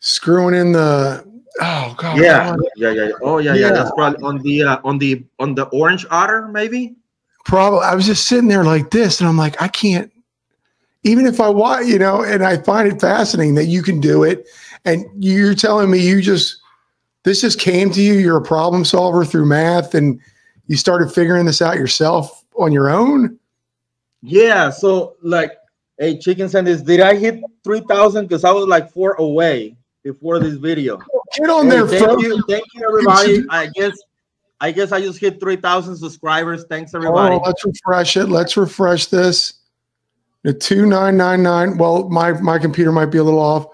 [0.00, 1.27] screwing in the.
[1.60, 2.18] Oh God!
[2.18, 3.10] Yeah, yeah, yeah.
[3.22, 3.66] Oh yeah, yeah.
[3.66, 3.72] yeah.
[3.72, 6.96] That's probably on the uh, on the on the orange otter, maybe.
[7.44, 7.80] Probably.
[7.80, 10.12] I was just sitting there like this, and I'm like, I can't.
[11.04, 14.22] Even if I want, you know, and I find it fascinating that you can do
[14.22, 14.46] it,
[14.84, 16.60] and you're telling me you just
[17.24, 18.14] this just came to you.
[18.14, 20.20] You're a problem solver through math, and
[20.66, 23.38] you started figuring this out yourself on your own.
[24.22, 24.70] Yeah.
[24.70, 25.52] So like,
[25.98, 28.26] hey, chicken sandwich, did I hit three thousand?
[28.26, 29.77] Because I was like four away
[30.12, 30.98] before this video.
[31.36, 32.22] Get on Hey, there, thank folks.
[32.22, 33.44] you, thank you, everybody.
[33.50, 33.96] I guess,
[34.60, 36.64] I guess I just hit three thousand subscribers.
[36.68, 37.34] Thanks, oh, everybody.
[37.34, 38.26] Oh, let's refresh it.
[38.26, 39.54] Let's refresh this.
[40.42, 41.76] The two nine nine nine.
[41.76, 43.66] Well, my my computer might be a little off.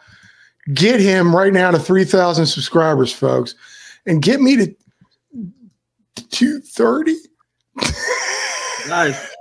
[0.73, 3.55] Get him right now to three thousand subscribers, folks,
[4.07, 4.75] and get me to
[6.31, 7.17] two thirty.
[8.89, 9.35] Guys,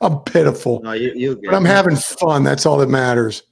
[0.00, 2.42] I'm pitiful, no, you, you but I'm having fun.
[2.42, 3.42] That's all that matters.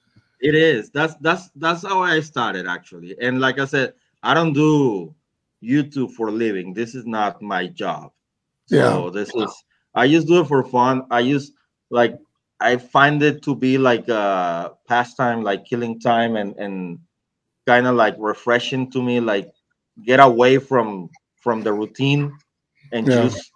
[0.44, 0.90] It is.
[0.90, 3.16] That's that's that's how I started actually.
[3.20, 5.14] And like I said, I don't do
[5.62, 6.74] YouTube for a living.
[6.74, 8.12] This is not my job.
[8.66, 11.07] So this is I just do it for fun.
[11.11, 11.52] I just
[11.90, 12.18] like
[12.61, 17.00] I find it to be like a pastime, like killing time and and
[17.66, 19.52] kind of like refreshing to me, like
[20.04, 22.37] get away from from the routine
[22.92, 23.28] and Yeah.
[23.28, 23.52] just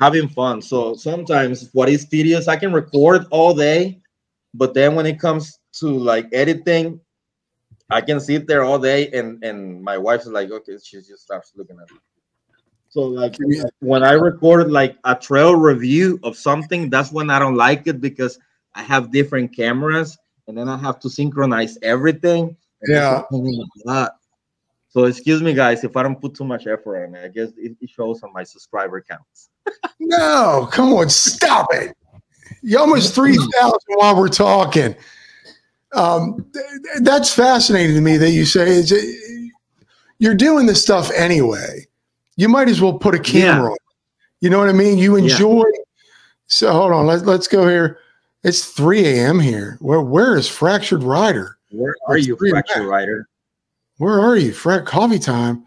[0.00, 0.62] having fun.
[0.62, 4.00] So sometimes what is tedious, I can record all day,
[4.56, 7.00] but then when it comes to like editing,
[7.90, 11.52] I can sit there all day and and my wife's like, okay, she just starts
[11.56, 11.98] looking at me.
[12.88, 13.36] So like
[13.80, 18.00] when I record like a trail review of something, that's when I don't like it
[18.00, 18.38] because
[18.74, 20.16] I have different cameras
[20.48, 22.56] and then I have to synchronize everything.
[22.86, 23.20] Yeah.
[23.20, 24.16] a pain in the butt.
[24.88, 27.24] So excuse me, guys, if I don't put too much effort on it.
[27.24, 29.50] I guess it shows on my subscriber counts.
[30.00, 31.94] No, come on, stop it.
[32.62, 34.94] You almost three thousand while we're talking.
[35.92, 39.52] Um, th- th- that's fascinating to me that you say is it,
[40.18, 41.86] you're doing this stuff anyway.
[42.36, 43.76] You might as well put a camera on.
[44.40, 44.98] You know what I mean?
[44.98, 45.22] You Yeah.
[45.32, 45.62] enjoy.
[46.48, 47.98] So hold on, let's let's go here.
[48.42, 49.40] It's 3 a.m.
[49.40, 49.76] here.
[49.80, 51.56] Where where is Fractured Rider?
[51.70, 53.28] Where are It's you, three fracture writer?
[53.98, 54.52] Where are you?
[54.52, 55.64] Frack coffee time.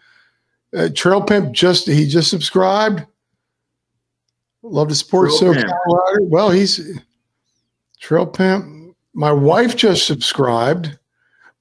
[0.76, 3.06] Uh, Trail Pimp just he just subscribed.
[4.62, 6.30] Love to support Trail SoCal Pimp.
[6.30, 7.00] Well, he's
[8.00, 8.96] Trail Pimp.
[9.14, 10.98] My wife just subscribed.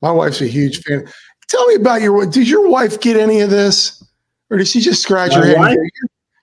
[0.02, 1.04] My wife's a huge mm-hmm.
[1.04, 1.12] fan.
[1.48, 2.26] Tell me about your.
[2.26, 4.04] Did your wife get any of this,
[4.50, 5.58] or did she just scratch her My head?
[5.58, 5.76] wife?
[5.76, 5.82] go,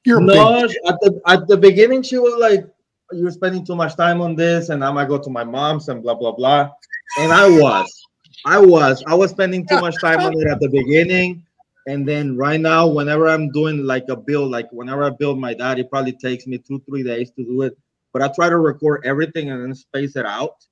[0.06, 0.76] You're, you're No, big.
[0.88, 2.66] at the at the beginning she was like,
[3.12, 6.02] "You're spending too much time on this," and I'm gonna go to my mom's and
[6.02, 6.72] blah blah blah.
[7.20, 8.08] And I was,
[8.46, 11.46] I was, I was spending too much time on it at the beginning,
[11.88, 15.54] and then right now, whenever I'm doing like a build, like whenever I build my
[15.54, 17.78] dad, it probably takes me two three days to do it.
[18.12, 20.66] But I try to record everything and then space it out.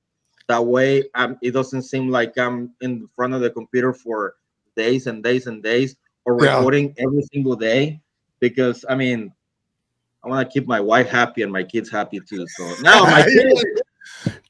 [0.48, 4.36] That way, um, it doesn't seem like I'm in front of the computer for
[4.76, 5.96] days and days and days
[6.26, 6.58] or Yeah.
[6.58, 8.02] recording every single day
[8.40, 9.32] because I mean,
[10.24, 12.48] I want to keep my wife happy and my kids happy too.
[12.48, 13.64] So now my kids,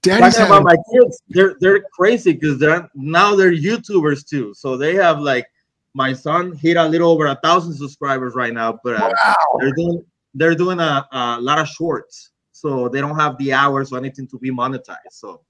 [0.02, 4.54] Daddy's talking about my kids, they're they're crazy because they're now they're YouTubers too.
[4.54, 5.48] So they have like
[5.94, 9.36] my son hit a little over a thousand subscribers right now, but uh, wow.
[9.60, 13.92] they're doing they're doing a, a lot of shorts, so they don't have the hours
[13.92, 15.12] or anything to be monetized.
[15.12, 15.42] So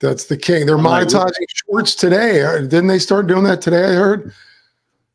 [0.00, 0.66] That's the king.
[0.66, 2.42] They're monetizing shorts today.
[2.42, 3.84] Uh, Didn't they start doing that today?
[3.84, 4.34] I heard.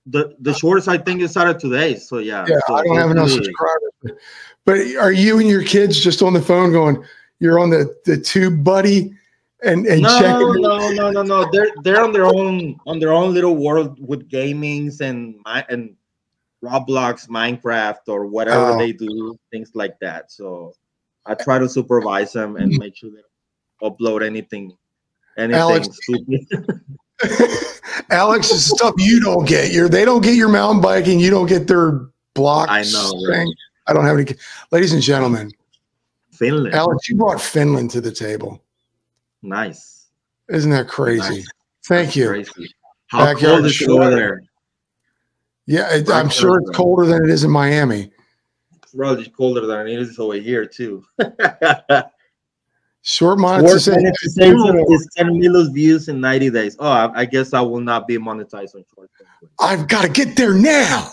[0.07, 1.95] the the shorts I think it started today.
[1.95, 4.19] So yeah, Yeah, so I don't have enough subscribers.
[4.65, 7.03] But are you and your kids just on the phone going,
[7.39, 9.15] you're on the, the TubeBuddy
[9.63, 10.61] and, and no, checking?
[10.61, 11.49] no, no, no, no.
[11.51, 15.35] They're they're on their own on their own little world with gamings and
[15.69, 15.95] and
[16.63, 18.77] Roblox, Minecraft, or whatever Oh.
[18.77, 20.31] they do, things like that.
[20.31, 20.73] So
[21.25, 23.21] I try to supervise them and make sure they
[23.81, 24.75] don't upload anything,
[25.37, 26.81] anything Alex- stupid.
[28.09, 29.71] Alex, is stuff you don't get.
[29.71, 31.19] Your they don't get your mountain biking.
[31.19, 32.69] You don't get their block.
[32.69, 33.47] I know, right?
[33.87, 34.33] I don't have any.
[34.71, 35.51] Ladies and gentlemen,
[36.31, 38.61] Finland, Alex, you brought Finland to the table.
[39.41, 40.07] Nice.
[40.49, 41.19] Isn't that crazy?
[41.35, 41.47] Nice.
[41.85, 42.27] Thank That's you.
[42.27, 42.73] Crazy.
[43.07, 44.01] How Backyard cold is it shore.
[44.03, 44.43] over there?
[45.65, 46.75] Yeah, it, I'm Right, sure it's right.
[46.75, 48.11] colder than it is in Miami.
[48.83, 51.03] It's probably colder than it is over here too.
[53.03, 54.03] Short Worst monetization.
[54.03, 56.75] monetization is 10 million views in 90 days.
[56.77, 59.09] Oh, I, I guess I will not be monetized on short.
[59.59, 61.11] I've got to get there now.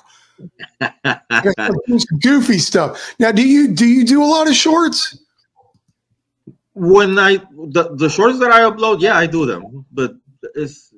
[0.80, 0.90] I
[1.30, 3.14] gotta start doing some goofy stuff.
[3.18, 5.18] Now, do you do you do a lot of shorts?
[6.78, 10.14] When I the, the shorts that I upload, yeah, I do them, but
[10.54, 10.94] it's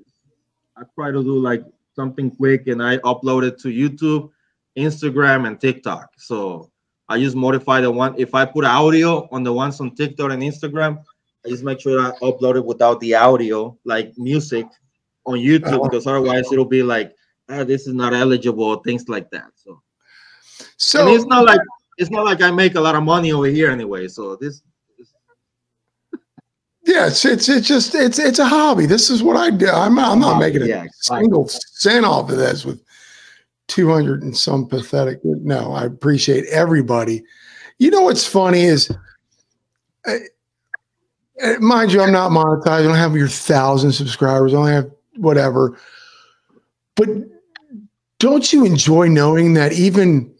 [0.76, 1.64] I try to do like
[1.95, 4.31] something quick and I upload it to YouTube,
[4.76, 6.11] Instagram, and TikTok.
[6.18, 6.70] So
[7.09, 8.14] I just modify the one.
[8.18, 11.03] If I put audio on the ones on TikTok and Instagram,
[11.45, 14.66] I just make sure I upload it without the audio, like music,
[15.24, 17.14] on YouTube, because otherwise it'll be like,
[17.49, 19.51] ah, this is not eligible, things like that.
[19.55, 19.83] So,
[20.76, 21.61] so and it's not like
[21.99, 24.09] it's not like I make a lot of money over here anyway.
[24.09, 24.62] So this
[26.85, 28.87] yeah, it's it's it's just it's it's a hobby.
[28.87, 29.68] This is what I do.
[29.68, 32.83] I'm I'm not making a yeah, single cent off of this with
[33.68, 35.20] two hundred and some pathetic.
[35.24, 37.22] No, I appreciate everybody.
[37.78, 38.91] You know what's funny is,
[40.07, 40.16] uh,
[41.61, 42.68] mind you, I'm not monetized.
[42.68, 44.55] I don't have your thousand subscribers.
[44.55, 45.78] I only have whatever.
[46.97, 47.09] But
[48.18, 50.35] don't you enjoy knowing that even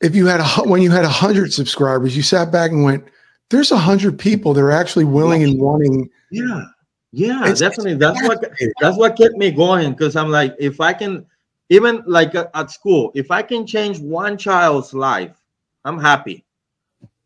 [0.00, 3.04] if you had a when you had a hundred subscribers, you sat back and went
[3.50, 6.10] there's a hundred people that are actually willing and wanting.
[6.30, 6.64] Yeah,
[7.12, 7.94] yeah, it's, definitely.
[7.94, 8.44] That's what
[8.80, 11.26] that's what kept me going because I'm like, if I can,
[11.68, 15.36] even like uh, at school, if I can change one child's life,
[15.84, 16.44] I'm happy.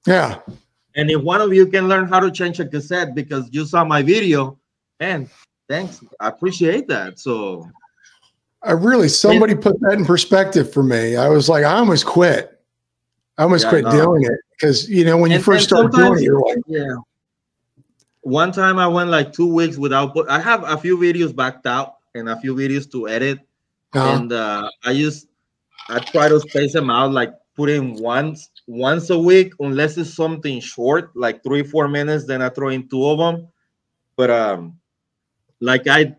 [0.07, 0.41] Yeah.
[0.97, 3.85] And if one of you can learn how to change a cassette because you saw
[3.85, 4.59] my video,
[4.99, 5.29] and
[5.69, 7.19] thanks, I appreciate that.
[7.19, 7.69] So.
[8.63, 11.17] I really somebody put that in perspective for me.
[11.17, 12.60] I was like, I almost quit.
[13.41, 13.91] I almost yeah, quit no.
[13.93, 16.95] doing it because you know when you first start doing it, you're like, yeah.
[18.21, 20.15] One time I went like two weeks without.
[20.29, 23.39] I have a few videos backed out and a few videos to edit,
[23.95, 24.13] uh-huh.
[24.13, 25.29] and uh, I just
[25.89, 30.13] I try to space them out, like put in once once a week, unless it's
[30.13, 32.27] something short, like three four minutes.
[32.27, 33.49] Then I throw in two of them.
[34.17, 34.79] But um,
[35.61, 36.15] like I,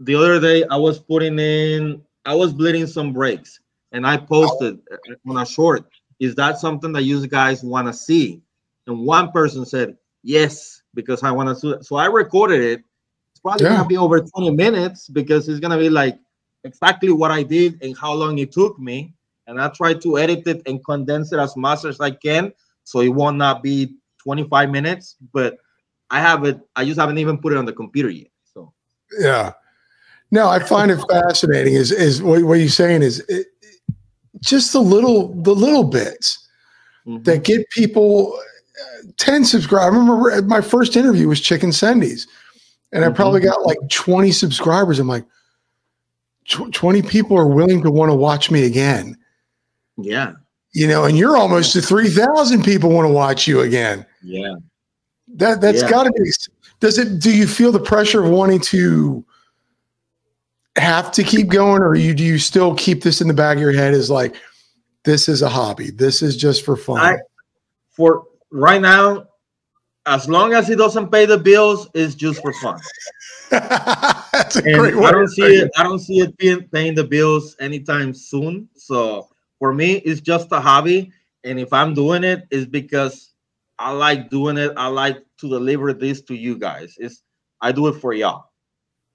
[0.00, 3.60] the other day I was putting in, I was bleeding some brakes,
[3.92, 4.80] and I posted
[5.28, 5.86] on a short
[6.20, 8.42] is that something that you guys want to see?
[8.86, 11.84] And one person said, yes, because I want to see it.
[11.84, 12.84] So I recorded it.
[13.32, 13.70] It's probably yeah.
[13.70, 16.18] going to be over 20 minutes because it's going to be like
[16.64, 19.14] exactly what I did and how long it took me.
[19.46, 22.52] And I tried to edit it and condense it as much as I can.
[22.84, 25.58] So it will not be 25 minutes, but
[26.10, 26.60] I have it.
[26.76, 28.28] I just haven't even put it on the computer yet.
[28.52, 28.72] So,
[29.18, 29.52] yeah.
[30.30, 31.74] No, I find it fascinating.
[31.74, 33.48] Is is what, what you're saying is it,
[34.40, 36.48] just the little the little bits
[37.06, 37.22] mm-hmm.
[37.24, 38.38] that get people
[38.80, 39.94] uh, 10 subscribers.
[39.94, 42.26] I remember my first interview was Chicken Sandies,
[42.92, 43.12] and mm-hmm.
[43.12, 44.98] I probably got like 20 subscribers.
[44.98, 45.24] I'm like,
[46.48, 49.16] 20 people are willing to want to watch me again.
[49.96, 50.32] Yeah.
[50.72, 54.06] You know, and you're almost to 3,000 people want to watch you again.
[54.22, 54.54] Yeah.
[55.34, 55.90] That that's yeah.
[55.90, 56.30] got to be.
[56.80, 57.20] Does it?
[57.20, 59.24] Do you feel the pressure of wanting to
[60.76, 63.62] have to keep going, or you do you still keep this in the back of
[63.62, 64.36] your head Is like
[65.04, 66.98] this is a hobby, this is just for fun?
[66.98, 67.18] I,
[67.90, 69.26] for right now,
[70.06, 72.80] as long as it doesn't pay the bills, it's just for fun.
[73.50, 75.70] That's a and great I don't see it.
[75.76, 78.68] I don't see it being paying the bills anytime soon.
[78.76, 81.12] So for me, it's just a hobby,
[81.44, 83.32] and if I'm doing it, it's because
[83.78, 84.72] I like doing it.
[84.76, 86.94] I like to deliver this to you guys.
[86.98, 87.22] It's
[87.60, 88.49] I do it for y'all.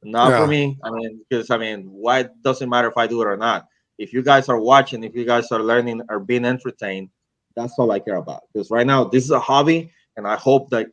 [0.05, 0.77] Not for me.
[0.83, 3.67] I mean, because I mean, why doesn't matter if I do it or not.
[3.97, 7.09] If you guys are watching, if you guys are learning or being entertained,
[7.55, 8.43] that's all I care about.
[8.53, 10.87] Because right now, this is a hobby, and I hope that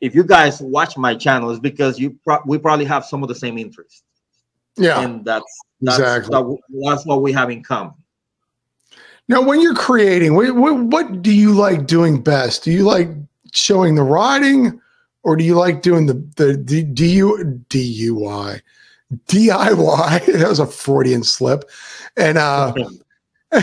[0.00, 3.28] if you guys watch my channel, is because you pro- we probably have some of
[3.28, 4.02] the same interests.
[4.76, 6.58] Yeah, and that's that's exactly.
[6.84, 7.94] that's what we have in common.
[9.28, 12.62] Now, when you're creating, what, what, what do you like doing best?
[12.62, 13.08] Do you like
[13.52, 14.80] showing the riding?
[15.24, 18.60] Or do you like doing the the, DU, DUI
[19.26, 20.26] DIY?
[20.38, 21.68] that was a Freudian slip.
[22.16, 22.72] And uh,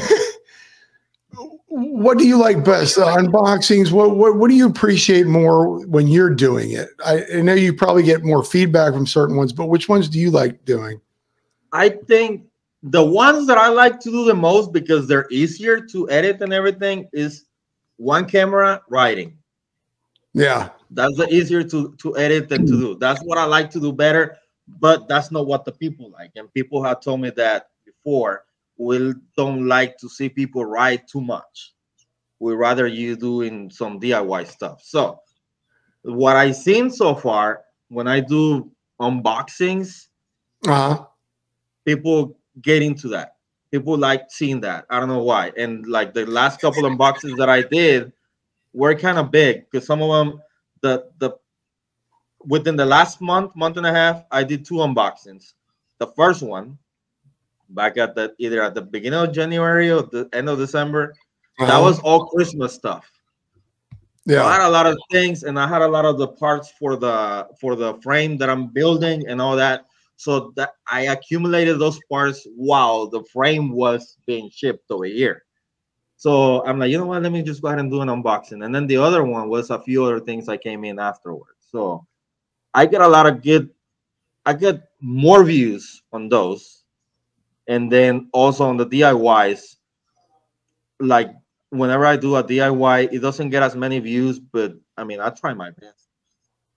[1.68, 2.98] what do you like best?
[2.98, 3.92] Unboxings.
[3.92, 6.90] What, what what do you appreciate more when you're doing it?
[7.06, 10.20] I, I know you probably get more feedback from certain ones, but which ones do
[10.20, 11.00] you like doing?
[11.72, 12.44] I think
[12.84, 16.52] the ones that I like to do the most because they're easier to edit and
[16.52, 17.46] everything is
[17.98, 19.38] one camera writing.
[20.34, 20.70] Yeah.
[20.92, 22.96] That's the easier to to edit than to do.
[22.96, 24.38] That's what I like to do better,
[24.68, 26.32] but that's not what the people like.
[26.36, 28.46] And people have told me that before.
[28.78, 31.74] We don't like to see people write too much.
[32.40, 34.82] We rather you doing some DIY stuff.
[34.84, 35.22] So
[36.02, 40.08] what I've seen so far when I do unboxings,
[40.66, 41.06] uh-huh.
[41.86, 43.36] people get into that.
[43.72, 44.86] People like seeing that.
[44.90, 45.52] I don't know why.
[45.58, 48.12] And like the last couple unboxings that I did
[48.74, 50.42] were kind of big because some of them
[50.82, 51.32] the the
[52.46, 55.54] within the last month, month and a half, I did two unboxings.
[56.00, 56.78] The first one
[57.70, 61.14] back at the either at the beginning of January or the end of December.
[61.60, 61.68] Uh-huh.
[61.68, 63.10] That was all Christmas stuff.
[64.26, 64.46] Yeah.
[64.46, 66.96] I had a lot of things and I had a lot of the parts for
[66.96, 69.86] the for the frame that I'm building and all that.
[70.18, 75.44] So that I accumulated those parts while the frame was being shipped over here.
[76.22, 77.24] So I'm like, you know what?
[77.24, 78.64] Let me just go ahead and do an unboxing.
[78.64, 81.66] And then the other one was a few other things I came in afterwards.
[81.72, 82.06] So
[82.76, 83.72] I get a lot of good,
[84.46, 86.84] I get more views on those.
[87.68, 89.78] And then also on the DIYs,
[91.00, 91.32] like
[91.72, 95.32] whenever I do a DIY, it doesn't get as many views, but I mean, I
[95.32, 96.08] try my best.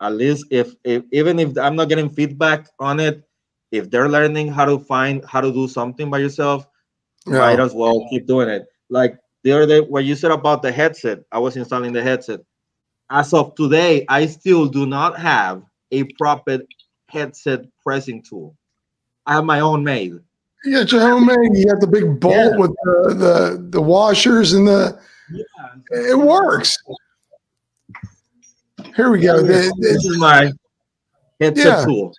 [0.00, 3.28] At least if, if even if I'm not getting feedback on it,
[3.70, 6.66] if they're learning how to find how to do something by yourself,
[7.26, 7.40] yeah.
[7.40, 8.64] might as well keep doing it.
[8.88, 12.40] Like the other day, what you said about the headset, I was installing the headset.
[13.10, 16.60] As of today, I still do not have a proper
[17.08, 18.56] headset pressing tool.
[19.26, 20.14] I have my own made.
[20.64, 21.56] Yeah, it's your homemade.
[21.56, 22.56] You have the big bolt yeah.
[22.56, 24.98] with the, the the washers and the.
[25.30, 25.44] Yeah.
[25.90, 26.78] It works.
[28.96, 29.42] Here we go.
[29.42, 30.50] This, this is my
[31.38, 31.84] headset yeah.
[31.84, 32.14] tool,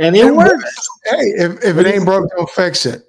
[0.00, 0.52] and it, it works.
[0.52, 0.88] works.
[1.04, 3.05] Hey, if, if it ain't broke, don't fix it.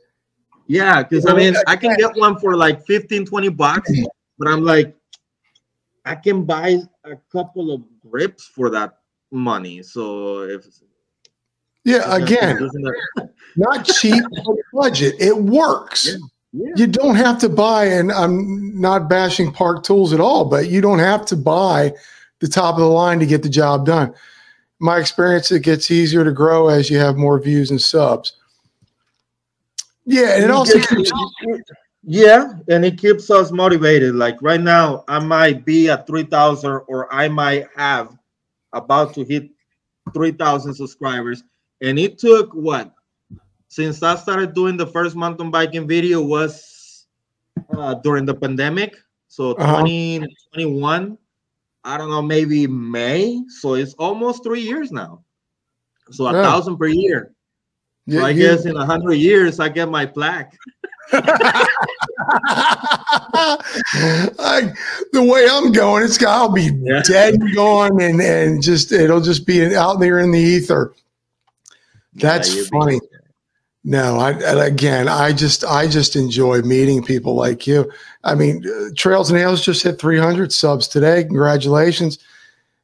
[0.67, 4.05] Yeah, because I mean, I can get one for like 15, 20 bucks, mm-hmm.
[4.37, 4.95] but I'm like,
[6.05, 8.99] I can buy a couple of grips for that
[9.31, 9.81] money.
[9.83, 10.65] So if
[11.83, 12.69] yeah, again,
[13.55, 14.23] not cheap,
[14.73, 15.15] budget.
[15.19, 16.07] It works.
[16.07, 16.17] Yeah.
[16.53, 16.71] Yeah.
[16.75, 20.81] You don't have to buy, and I'm not bashing Park Tools at all, but you
[20.81, 21.93] don't have to buy
[22.39, 24.13] the top of the line to get the job done.
[24.79, 28.33] My experience, it gets easier to grow as you have more views and subs.
[30.07, 31.11] Yeah, and it also keeps,
[32.03, 34.15] yeah, and it keeps us motivated.
[34.15, 38.17] Like right now, I might be at three thousand, or I might have
[38.71, 39.49] about to hit
[40.13, 41.43] three thousand subscribers,
[41.81, 42.93] and it took what
[43.67, 47.05] since I started doing the first mountain biking video was
[47.77, 48.95] uh, during the pandemic,
[49.27, 49.83] so uh-huh.
[49.83, 51.17] 2021.
[51.83, 53.41] I don't know, maybe May.
[53.47, 55.23] So it's almost three years now.
[56.11, 56.43] So a yeah.
[56.43, 57.33] thousand per year.
[58.07, 60.57] Yeah, so I guess in a hundred years I get my plaque.
[64.39, 64.73] I,
[65.11, 67.01] the way I'm going, it's I'll be yeah.
[67.03, 70.93] dead and gone, and and just it'll just be out there in the ether.
[72.15, 72.99] That's yeah, funny.
[73.83, 74.31] No, I
[74.65, 77.91] again, I just I just enjoy meeting people like you.
[78.23, 81.23] I mean, uh, Trails and Ales just hit 300 subs today.
[81.23, 82.19] Congratulations!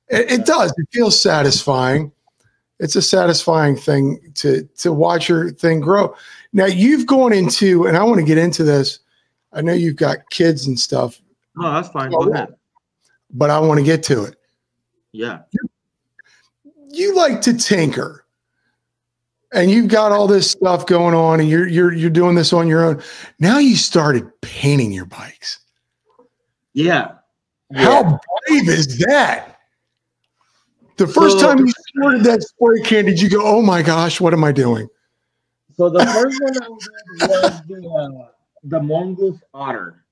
[0.07, 0.73] It, it does.
[0.77, 2.11] It feels satisfying
[2.79, 6.15] it's a satisfying thing to to watch your thing grow.
[6.51, 8.99] Now you've gone into, and I want to get into this.
[9.51, 11.21] I know you've got kids and stuff.
[11.55, 12.11] No, that's fine.
[12.11, 12.55] Go ahead.
[13.31, 14.35] But I want to get to it.
[15.11, 15.39] Yeah.
[15.51, 15.69] You,
[16.89, 18.25] you like to tinker,
[19.53, 22.67] and you've got all this stuff going on, and you're you're you're doing this on
[22.67, 23.01] your own.
[23.39, 25.59] Now you started painting your bikes.
[26.73, 27.13] Yeah.
[27.75, 28.17] How yeah.
[28.47, 29.52] brave is that?
[30.97, 34.21] The first so, time you squirted that spray can, did you go, "Oh my gosh,
[34.21, 34.87] what am I doing?"
[35.75, 38.27] So the first one I was the uh,
[38.63, 40.03] the mongoose otter,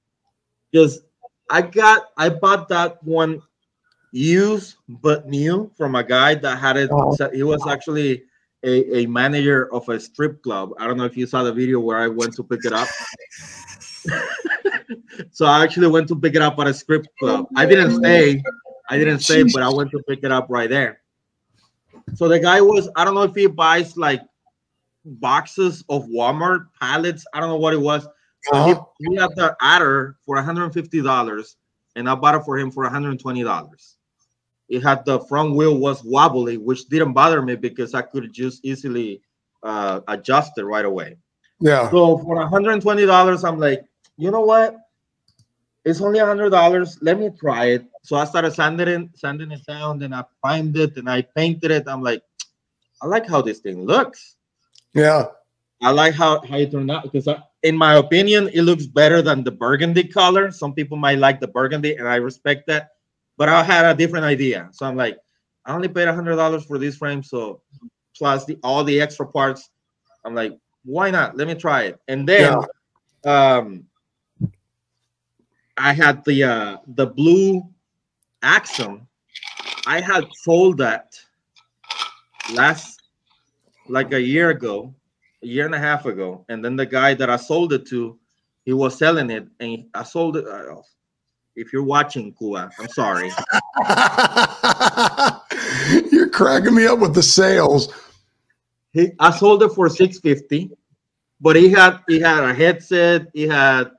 [0.72, 1.02] because
[1.50, 3.42] I got I bought that one
[4.12, 6.90] used but new from a guy that had it.
[6.92, 7.16] Oh.
[7.32, 8.24] He was actually
[8.64, 10.72] a, a manager of a strip club.
[10.80, 12.88] I don't know if you saw the video where I went to pick it up.
[15.32, 17.48] so I actually went to pick it up at a strip club.
[17.56, 18.42] I didn't stay
[18.92, 21.00] I didn't say, but I went to pick it up right there.
[22.16, 24.22] So the guy was, I don't know if he buys like
[25.06, 27.24] boxes of Walmart pallets.
[27.34, 28.06] I don't know what it was.
[28.52, 28.84] Uh-huh.
[29.00, 31.56] He, he, had the otter for $150
[31.96, 33.96] and I bought it for him for $120.
[34.68, 38.66] It had the front wheel was wobbly, which didn't bother me because I could just
[38.66, 39.22] easily
[39.64, 41.16] uh, adjust it right away.
[41.62, 41.90] Yeah.
[41.92, 43.86] So for $120, I'm like,
[44.18, 44.76] you know what?
[45.84, 46.98] It's only a $100.
[47.02, 50.78] Let me try it so I started sanding it, sanding it down, then I primed
[50.78, 51.88] it and I painted it.
[51.88, 52.24] I'm like,
[53.02, 54.36] I like how this thing looks.
[54.94, 55.28] Yeah.
[55.84, 59.22] I like how, how it turned out because I, in my opinion, it looks better
[59.22, 60.52] than the burgundy color.
[60.52, 62.90] Some people might like the burgundy, and I respect that.
[63.38, 64.70] But I had a different idea.
[64.74, 65.18] So I'm like,
[65.66, 67.62] I only paid a hundred dollars for this frame, so
[68.16, 69.70] plus the all the extra parts.
[70.24, 71.36] I'm like, why not?
[71.38, 72.00] Let me try it.
[72.08, 72.62] And then
[73.26, 73.58] yeah.
[73.58, 73.86] um
[75.82, 77.64] I had the uh the blue
[78.44, 79.08] Axum,
[79.86, 81.14] I had sold that
[82.54, 83.02] last
[83.88, 84.96] like a year ago,
[85.44, 88.18] a year and a half ago, and then the guy that I sold it to,
[88.66, 90.48] he was selling it, and I sold it.
[90.48, 90.82] Uh,
[91.56, 93.30] if you're watching, Kua, I'm sorry.
[96.12, 97.94] you're cracking me up with the sales.
[98.94, 100.72] He, I sold it for 650,
[101.40, 103.92] but he had he had a headset, he had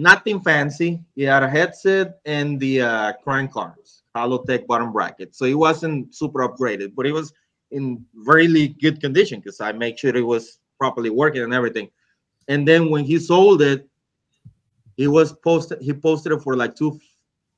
[0.00, 1.00] nothing fancy.
[1.14, 5.34] He had a headset and the uh, crank arms, Hollowtech bottom bracket.
[5.34, 7.32] So it wasn't super upgraded, but it was
[7.70, 11.90] in very good condition because I make sure it was properly working and everything.
[12.48, 13.88] And then when he sold it,
[14.96, 15.80] he was posted.
[15.80, 16.98] He posted it for like two,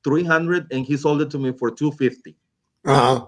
[0.03, 2.35] three hundred, and he sold it to me for two fifty.
[2.85, 3.25] Uh-huh.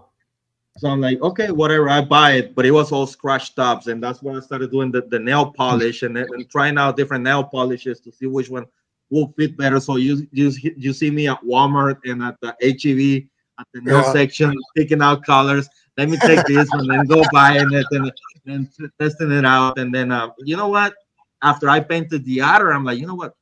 [0.77, 2.55] So I'm like, okay, whatever, I buy it.
[2.55, 5.51] But it was all scratched ups, and that's when I started doing the, the nail
[5.51, 8.65] polish and, and trying out different nail polishes to see which one
[9.09, 9.79] will fit better.
[9.79, 13.27] So you you you see me at Walmart and at the HEB
[13.59, 14.13] at the nail yeah.
[14.13, 15.67] section picking out colors.
[15.97, 18.11] Let me take this one and go buying it and,
[18.45, 19.79] and testing it out.
[19.79, 20.93] And then uh, you know what?
[21.41, 23.35] After I painted the otter, I'm like, you know what?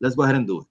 [0.00, 0.66] Let's go ahead and do it.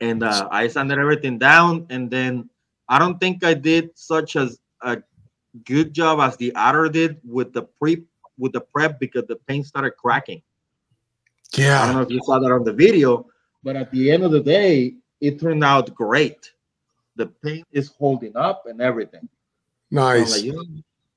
[0.00, 2.50] And uh, I sanded everything down, and then
[2.88, 5.02] I don't think I did such as a
[5.64, 8.04] good job as the otter did with the pre
[8.38, 10.42] with the prep because the paint started cracking.
[11.56, 11.82] Yeah.
[11.82, 13.26] I don't know if you saw that on the video,
[13.62, 16.52] but at the end of the day, it turned out great.
[17.16, 19.28] The paint is holding up and everything.
[19.90, 20.42] Nice.
[20.42, 20.54] Like,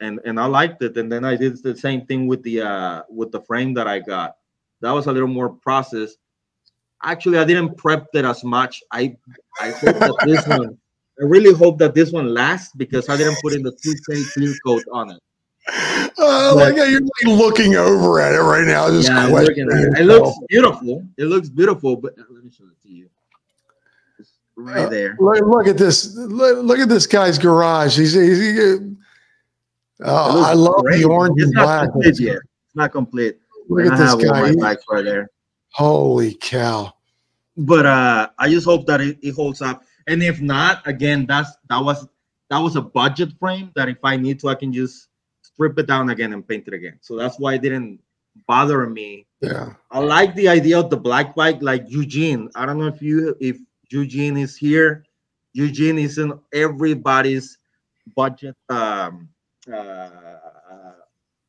[0.02, 0.98] and and I liked it.
[0.98, 4.00] And then I did the same thing with the uh with the frame that I
[4.00, 4.38] got.
[4.82, 6.16] That was a little more process.
[7.02, 8.84] Actually, I didn't prep it as much.
[8.92, 9.16] I
[9.62, 10.78] I hope that this one
[11.20, 14.54] I really hope that this one lasts because I didn't put in the 2K clear
[14.66, 15.20] coat on it.
[15.68, 18.90] Uh, like you're like looking over at it right now.
[18.90, 19.58] Just yeah, it.
[19.58, 21.04] it looks beautiful.
[21.18, 23.10] It looks beautiful, but uh, let me show it to you.
[24.20, 25.18] It's right uh, there.
[25.20, 26.16] Look, look, at this.
[26.16, 27.98] Look, look, at this guy's garage.
[27.98, 28.96] He's, he's he,
[30.04, 31.02] uh, I love great.
[31.02, 31.92] the orange it's and black.
[31.92, 32.36] Complete yet.
[32.36, 33.38] It's not complete.
[33.68, 34.52] Look at this guy.
[34.52, 35.30] Right there.
[35.70, 36.94] Holy cow!
[37.58, 39.84] But uh, I just hope that it, it holds up.
[40.08, 42.08] And if not, again, that's that was
[42.50, 45.08] that was a budget frame that if I need to, I can just
[45.56, 47.00] strip it down again and paint it again.
[47.02, 48.00] So that's why it didn't
[48.48, 49.26] bother me.
[49.42, 49.74] Yeah.
[49.90, 52.50] I like the idea of the black bike like Eugene.
[52.56, 53.58] I don't know if you if
[53.90, 55.06] Eugene is here.
[55.54, 57.58] Eugene is in everybody's
[58.16, 59.30] budget um
[59.74, 60.10] uh,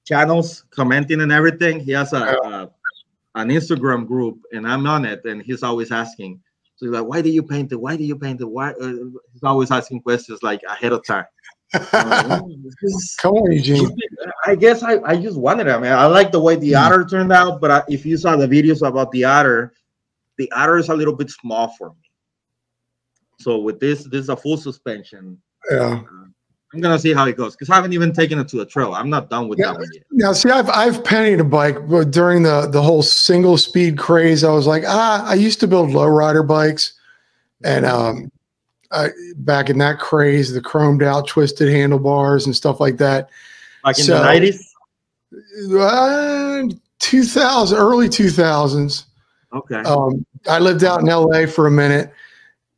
[0.04, 1.80] channels commenting and everything.
[1.80, 2.70] He has a, a,
[3.34, 6.40] an Instagram group and I'm on it and he's always asking,
[6.76, 7.80] so he's like, why do you paint it?
[7.80, 8.48] Why do you paint it?
[8.48, 8.70] Why?
[8.70, 11.26] Uh, he's always asking questions like ahead of time.
[11.72, 13.96] Come on, Eugene.
[14.46, 15.70] I guess I, I just wanted it.
[15.70, 16.80] I I like the way the mm.
[16.80, 19.72] otter turned out, but I, if you saw the videos about the otter,
[20.38, 22.10] the otter is a little bit small for me.
[23.38, 25.38] So with this, this is a full suspension.
[25.70, 26.02] Yeah.
[26.08, 26.26] Uh,
[26.74, 28.92] I'm gonna see how it goes because I haven't even taken it to a trail.
[28.92, 30.02] I'm not done with yeah, that one yet.
[30.10, 34.44] Now, see, I've I've pennied a bike, but during the the whole single speed craze,
[34.44, 36.94] I was like, ah, I used to build low rider bikes,
[37.64, 38.30] and um,
[38.92, 43.30] I, back in that craze, the chromed out twisted handlebars and stuff like that.
[43.84, 44.74] Like in so, the nineties.
[45.78, 46.62] Uh,
[47.00, 49.04] 2000 early 2000s
[49.52, 52.12] okay um, i lived out in la for a minute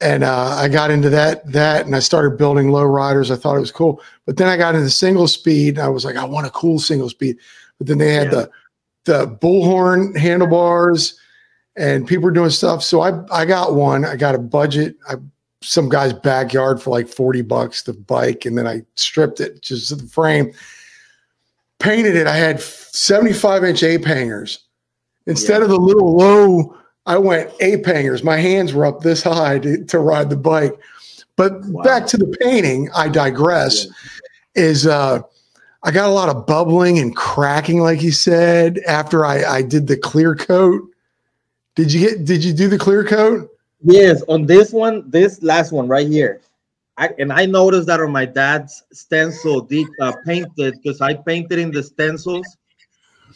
[0.00, 3.30] and uh, I got into that that, and I started building low riders.
[3.30, 5.78] I thought it was cool, but then I got into single speed.
[5.78, 7.36] I was like, I want a cool single speed.
[7.78, 8.30] But then they had yeah.
[8.30, 8.50] the
[9.04, 11.18] the bullhorn handlebars,
[11.76, 12.82] and people were doing stuff.
[12.82, 14.04] So I I got one.
[14.04, 14.96] I got a budget.
[15.08, 15.16] I
[15.60, 19.96] some guy's backyard for like forty bucks the bike, and then I stripped it just
[19.96, 20.52] the frame,
[21.78, 22.26] painted it.
[22.26, 24.60] I had seventy five inch ape hangers
[25.26, 25.64] instead yeah.
[25.64, 26.76] of the little low
[27.08, 28.22] I went ape hangers.
[28.22, 30.78] My hands were up this high to, to ride the bike.
[31.36, 31.82] But wow.
[31.82, 33.86] back to the painting, I digress.
[33.86, 33.92] Yeah.
[34.54, 35.20] Is uh,
[35.84, 39.86] I got a lot of bubbling and cracking, like you said, after I, I did
[39.86, 40.82] the clear coat.
[41.76, 42.24] Did you get?
[42.24, 43.48] Did you do the clear coat?
[43.80, 46.40] Yes, on this one, this last one right here.
[46.96, 51.60] I, and I noticed that on my dad's stencil, the uh, painted because I painted
[51.60, 52.56] in the stencils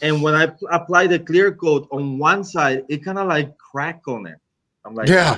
[0.01, 4.01] and when I apply the clear coat on one side, it kind of like crack
[4.07, 4.37] on it.
[4.85, 5.37] I'm like, yeah.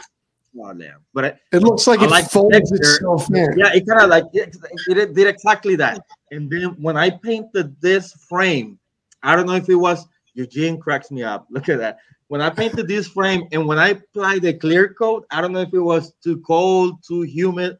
[0.58, 1.02] Oh, damn.
[1.14, 3.58] But it, it looks like I it like folds itself in.
[3.58, 4.56] Yeah, it kind of like it,
[4.88, 6.00] it did exactly that.
[6.32, 8.80] And then when I painted this frame,
[9.22, 11.46] I don't know if it was Eugene cracks me up.
[11.52, 12.00] Look at that.
[12.28, 15.62] When I painted this frame and when I applied the clear coat, I don't know
[15.62, 17.78] if it was too cold, too humid,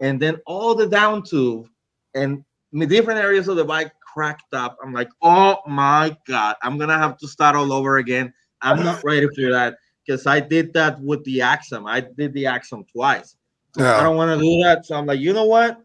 [0.00, 1.66] and then all the down tube
[2.14, 4.76] and different areas of the bike cracked up.
[4.82, 8.32] I'm like, oh my god, I'm gonna have to start all over again.
[8.60, 11.86] I'm not ready for that because I did that with the Axum.
[11.86, 13.36] I did the Axum twice.
[13.76, 13.96] Yeah.
[13.96, 14.86] I don't want to do that.
[14.86, 15.82] So I'm like, you know what?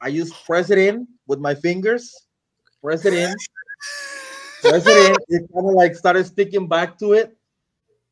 [0.00, 2.14] I just press it in with my fingers,
[2.82, 3.34] press it in,
[4.64, 7.36] it kind of like started sticking back to it.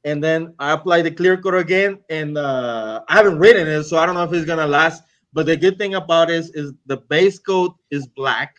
[0.05, 1.99] And then I applied the clear coat again.
[2.11, 5.03] And uh, I haven't written it, so I don't know if it's gonna last.
[5.33, 8.57] But the good thing about it is, is the base coat is black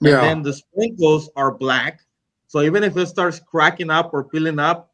[0.00, 0.20] yeah.
[0.20, 2.00] and then the sprinkles are black.
[2.46, 4.92] So even if it starts cracking up or peeling up,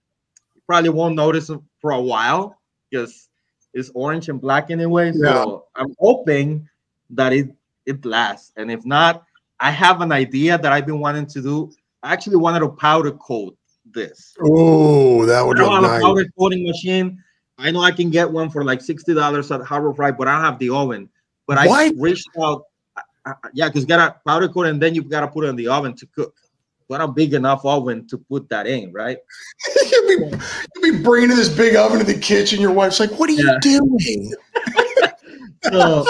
[0.55, 2.59] you probably won't notice it for a while
[2.91, 3.29] because
[3.73, 5.13] it's orange and black anyway.
[5.13, 5.83] So yeah.
[5.83, 6.69] I'm hoping
[7.11, 7.55] that it
[7.87, 8.53] it lasts.
[8.57, 9.25] And if not,
[9.61, 11.73] I have an idea that I've been wanting to do.
[12.03, 13.57] I actually wanted to powder coat
[13.93, 14.35] this.
[14.43, 16.01] Oh, that would I look nice.
[16.01, 17.23] a powder coating machine.
[17.59, 20.35] I know I can get one for like sixty dollars at Harbor Freight, but I
[20.35, 21.09] don't have the oven.
[21.47, 21.95] But I what?
[21.97, 22.65] reached out,
[23.55, 25.69] yeah, because got a powder coat and then you've got to put it in the
[25.69, 26.35] oven to cook.
[26.89, 29.19] But a big enough oven to put that in, right?
[29.91, 30.37] you'd, be,
[30.77, 32.61] you'd be bringing this big oven to the kitchen.
[32.61, 33.59] Your wife's like, "What are yeah.
[33.65, 34.33] you doing?"
[35.65, 36.05] so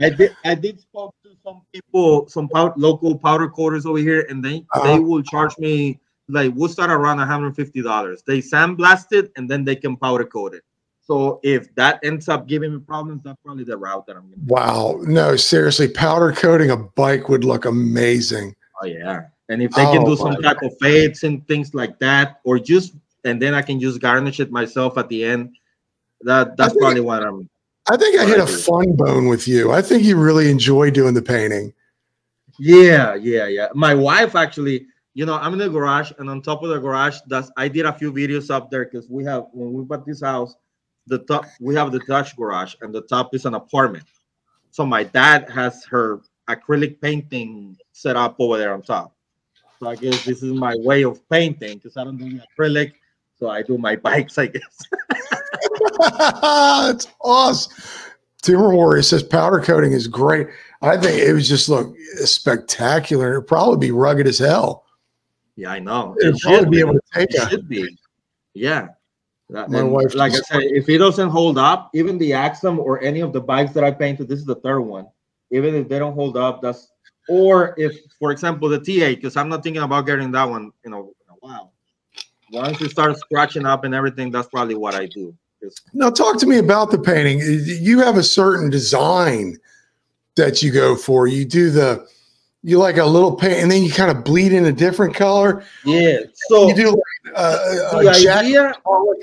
[0.00, 0.34] I did.
[0.44, 4.64] I did spoke to some people, some pow- local powder coaters over here, and they
[4.74, 4.82] uh-huh.
[4.82, 8.22] they will charge me like we'll start around 150 dollars.
[8.26, 10.62] They sandblast it and then they can powder coat it.
[11.00, 14.34] So if that ends up giving me problems, that's probably the route that I'm going.
[14.34, 18.54] to Wow, no, seriously, powder coating a bike would look amazing.
[18.82, 21.98] Oh yeah, and if they oh, can do some type of fades and things like
[21.98, 25.56] that, or just and then I can just garnish it myself at the end.
[26.20, 27.48] That that's probably what I'm.
[27.90, 29.72] I think I hit a fun bone with you.
[29.72, 31.72] I think you really enjoy doing the painting.
[32.58, 33.68] Yeah, yeah, yeah.
[33.74, 37.18] My wife actually, you know, I'm in the garage, and on top of the garage,
[37.26, 40.22] that's I did a few videos up there because we have when we bought this
[40.22, 40.54] house,
[41.06, 44.04] the top we have the Dutch garage, and the top is an apartment.
[44.70, 49.14] So my dad has her acrylic painting set up over there on top.
[49.80, 52.92] So I guess this is my way of painting because I don't do acrylic,
[53.38, 54.78] so I do my bikes, I guess.
[56.20, 57.84] That's awesome.
[58.42, 60.48] Timber Warrior says powder coating is great.
[60.82, 63.34] I think it would just look spectacular.
[63.34, 64.84] It'd probably be rugged as hell.
[65.54, 66.16] Yeah, I know.
[66.20, 67.48] It'd it should be able to take it.
[67.48, 67.96] Should be.
[68.54, 68.88] Yeah.
[69.48, 73.20] My wife, like I said, if it doesn't hold up, even the Axum or any
[73.20, 75.06] of the bikes that I painted, this is the third one.
[75.50, 76.88] Even if they don't hold up, that's
[77.28, 80.90] or if, for example, the T8, because I'm not thinking about getting that one, you
[80.90, 81.72] know, in a while.
[82.50, 85.36] Once it starts scratching up and everything, that's probably what I do.
[85.92, 87.40] Now, talk to me about the painting.
[87.40, 89.58] You have a certain design
[90.36, 91.26] that you go for.
[91.26, 92.06] You do the
[92.62, 95.64] you like a little paint, and then you kind of bleed in a different color.
[95.84, 96.18] Yeah.
[96.48, 98.72] So you do like uh, the idea,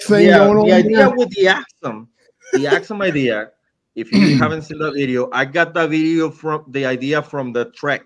[0.01, 1.15] thing yeah, going the idea there?
[1.15, 2.09] with the Axum,
[2.53, 3.51] the Axum idea.
[3.95, 7.65] If you haven't seen that video, I got that video from the idea from the
[7.71, 8.05] Trek,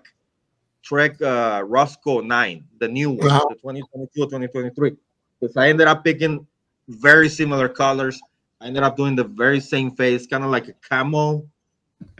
[0.82, 3.46] Trek uh, Roscoe Nine, the new one, uh-huh.
[3.50, 4.92] the 2022 2023.
[5.40, 6.46] Because I ended up picking
[6.88, 8.20] very similar colors.
[8.60, 11.46] I ended up doing the very same face, kind of like a camo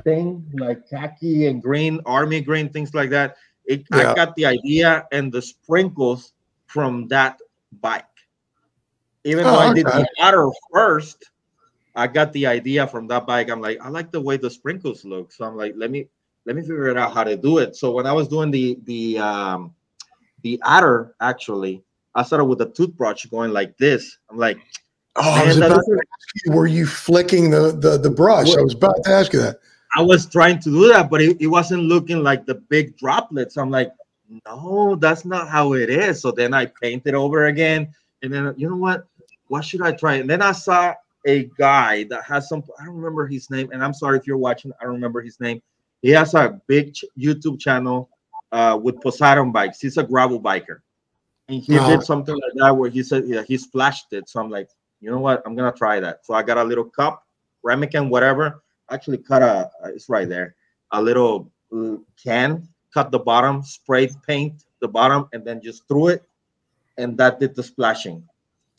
[0.02, 3.36] thing, like khaki and green, army green, things like that.
[3.64, 4.10] It, yeah.
[4.10, 6.32] I got the idea and the sprinkles
[6.66, 7.40] from that
[7.80, 8.04] bike.
[9.24, 9.82] Even oh, though I okay.
[9.82, 11.30] did the other first,
[11.94, 13.50] I got the idea from that bike.
[13.50, 15.32] I'm like, I like the way the sprinkles look.
[15.32, 16.08] So I'm like, let me
[16.44, 17.76] let me figure it out how to do it.
[17.76, 19.74] So when I was doing the the um
[20.42, 21.82] the otter, actually,
[22.14, 24.18] I started with a toothbrush going like this.
[24.30, 24.58] I'm like,
[25.16, 28.56] oh, I was about to ask you, were you flicking the the, the brush?
[28.56, 29.58] I was about to ask you that.
[29.96, 33.56] I was trying to do that, but it, it wasn't looking like the big droplets.
[33.56, 33.92] I'm like,
[34.46, 36.20] no, that's not how it is.
[36.20, 37.94] So then I painted over again.
[38.22, 39.06] And then, you know what?
[39.48, 40.14] What should I try?
[40.14, 40.94] And then I saw
[41.26, 43.70] a guy that has some, I don't remember his name.
[43.72, 45.62] And I'm sorry if you're watching, I don't remember his name.
[46.02, 48.10] He has a big YouTube channel
[48.50, 49.80] uh, with Poseidon bikes.
[49.80, 50.80] He's a gravel biker.
[51.48, 54.28] And he did something like that where he said, yeah, he splashed it.
[54.28, 54.68] So I'm like,
[55.00, 55.42] you know what?
[55.44, 56.24] I'm going to try that.
[56.24, 57.26] So I got a little cup,
[57.62, 60.54] ramekin, whatever actually cut a it's right there
[60.92, 61.50] a little
[62.22, 66.22] can cut the bottom sprayed paint the bottom and then just threw it
[66.98, 68.22] and that did the splashing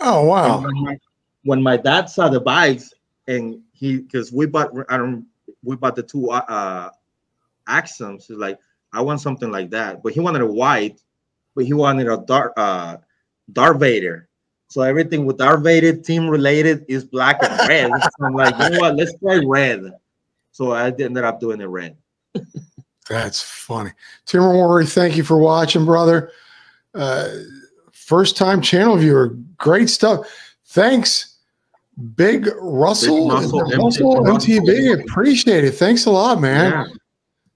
[0.02, 0.98] oh wow when my,
[1.44, 2.94] when my, dad saw the bikes
[3.28, 5.26] and he because we bought i don't
[5.64, 6.90] we bought the two uh, uh
[7.68, 8.60] axums he's like
[8.94, 11.02] i want something like that but he wanted a white
[11.56, 12.98] but he wanted a dark uh
[13.52, 14.28] darth vader
[14.76, 17.92] so everything with our Vader team related is black and red.
[18.02, 18.96] so I'm like, you know what?
[18.96, 19.94] Let's try red.
[20.52, 21.96] So I ended up doing it red.
[23.10, 23.92] That's funny.
[24.26, 26.32] Timber Warrior, thank you for watching, brother.
[26.94, 27.30] Uh,
[27.92, 29.38] first time channel viewer.
[29.58, 30.28] Great stuff.
[30.66, 31.38] Thanks,
[32.16, 35.04] Big Russell, Big Russell, Russell MTB.
[35.04, 35.72] Appreciate it.
[35.72, 36.72] Thanks a lot, man.
[36.72, 36.86] Yeah.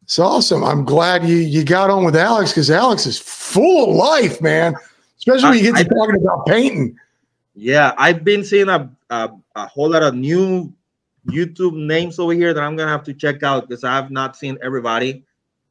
[0.10, 0.64] It's awesome.
[0.64, 4.74] I'm glad you you got on with Alex because Alex is full of life, man
[5.20, 6.98] especially when you get to I, talking about painting.
[7.56, 10.74] Yeah, I've been seeing a, a, a whole lot of new
[11.28, 14.58] YouTube names over here that I'm gonna have to check out because I've not seen
[14.62, 15.24] everybody.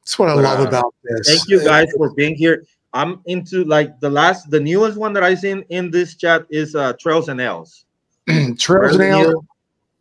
[0.02, 1.28] That's what I love uh, about this.
[1.28, 2.64] Thank you guys for being here.
[2.92, 6.74] I'm into like the last, the newest one that I seen in this chat is
[6.74, 7.84] uh Trails and Ales.
[8.58, 9.44] Trails and Ales,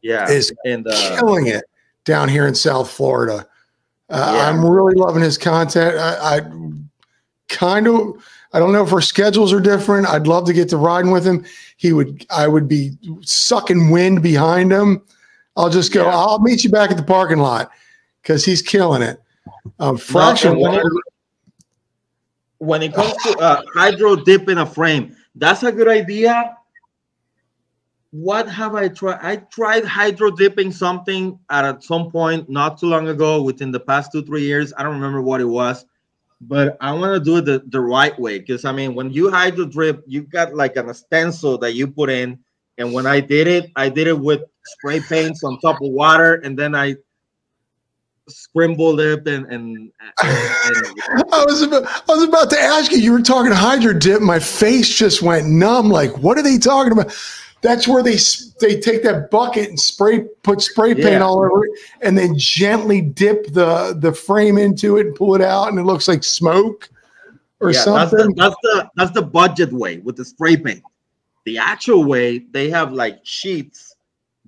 [0.02, 1.64] yeah, is and uh, killing it
[2.04, 3.48] down here in South Florida.
[4.10, 4.50] Uh, yeah.
[4.50, 5.98] I'm really loving his content.
[5.98, 6.42] I, I
[7.50, 10.08] kind of I don't know if our schedules are different.
[10.08, 11.46] I'd love to get to riding with him.
[11.76, 15.02] He would I would be sucking wind behind him.
[15.56, 16.16] I'll just go, Yeah.
[16.16, 17.72] I'll meet you back at the parking lot
[18.22, 19.22] because he's killing it.
[19.80, 20.84] Um fraction when, it,
[22.60, 26.56] when it comes to uh, hydro dip in a frame, that's a good idea.
[28.12, 29.20] What have I tried?
[29.22, 33.80] I tried hydro dipping something at a- some point not too long ago, within the
[33.80, 34.74] past two three years.
[34.78, 35.86] I don't remember what it was,
[36.42, 39.30] but I want to do it the, the right way because I mean, when you
[39.30, 42.40] hydro dip, you've got like an stencil that you put in,
[42.78, 46.36] and when I did it, I did it with spray paints on top of water,
[46.36, 46.96] and then I
[48.30, 49.92] scrambled it and and, and
[50.22, 52.98] I was about, I was about to ask you.
[52.98, 54.22] You were talking hydro dip.
[54.22, 55.90] My face just went numb.
[55.90, 57.14] Like, what are they talking about?
[57.62, 58.18] That's where they
[58.60, 61.24] they take that bucket and spray put spray paint Yeah.
[61.24, 65.42] all over it, and then gently dip the the frame into it and pull it
[65.42, 66.90] out, and it looks like smoke
[67.60, 68.36] or yeah, that's the, something.
[68.36, 70.84] that's the that's the budget way with the spray paint.
[71.46, 73.96] The actual way they have like sheets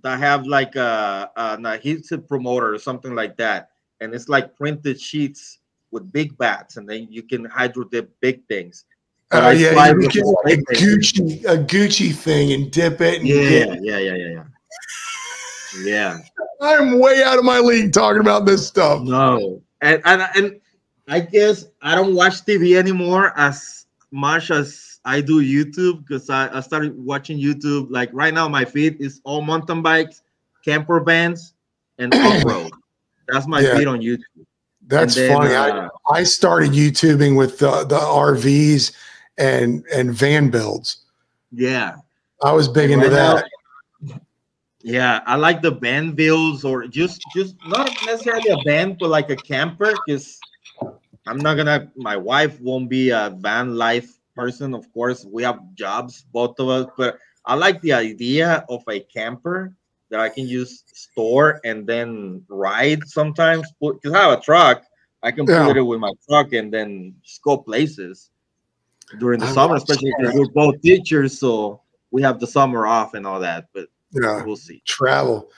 [0.04, 5.02] that have like a, an adhesive promoter or something like that, and it's like printed
[5.02, 5.60] sheets
[5.92, 8.86] with big bats, and then you can hydro dip big things.
[9.32, 10.74] I yeah, you get like a.
[10.74, 13.20] Gucci a Gucci thing and dip it.
[13.20, 14.44] And Yeah, yeah, yeah, yeah, yeah.
[15.84, 16.18] Yeah.
[16.62, 19.04] I'm way out of my league talking about this stuff.
[19.04, 20.60] No, and and and
[21.08, 26.58] I guess I don't watch TV anymore as much as I do YouTube because I,
[26.58, 27.88] I started watching YouTube.
[27.90, 30.22] Like right now, my feed is all mountain bikes,
[30.66, 31.54] camper vans,
[32.00, 32.72] and off road.
[33.28, 33.78] That's my Yeah.
[33.78, 34.24] feed on YouTube.
[34.88, 35.54] That's then, funny.
[35.54, 38.92] uh, I, I started YouTubing with the, the RVs
[39.40, 41.06] and and van builds.
[41.52, 41.96] Yeah,
[42.44, 43.46] I was big into that.
[44.84, 45.22] yeah.
[45.26, 49.36] I like the van builds or just just not necessarily a van, but like a
[49.36, 50.40] camper because
[51.26, 51.92] I'm not gonna.
[51.96, 54.74] My wife won't be a van life person.
[54.74, 59.00] Of course, we have jobs, both of us, but I like the idea of a
[59.00, 59.74] camper
[60.10, 63.68] that I can use store and then ride sometimes.
[63.80, 64.84] Because I have a truck,
[65.24, 65.66] I can Yeah.
[65.66, 68.30] put it with my truck and then just go places
[69.18, 71.82] during the I summer, especially because we're both teachers, so
[72.12, 73.68] we have the summer off and all that.
[73.74, 74.82] But Yeah, we'll see.
[74.86, 75.50] travel.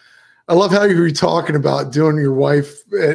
[0.48, 3.14] I love how you were talking about doing your wife, uh,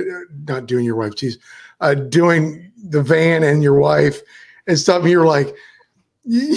[0.49, 1.39] not doing your wife, geez,
[1.81, 4.21] uh, doing the van and your wife
[4.67, 5.03] and stuff.
[5.03, 5.55] And you're like,
[6.25, 6.57] you,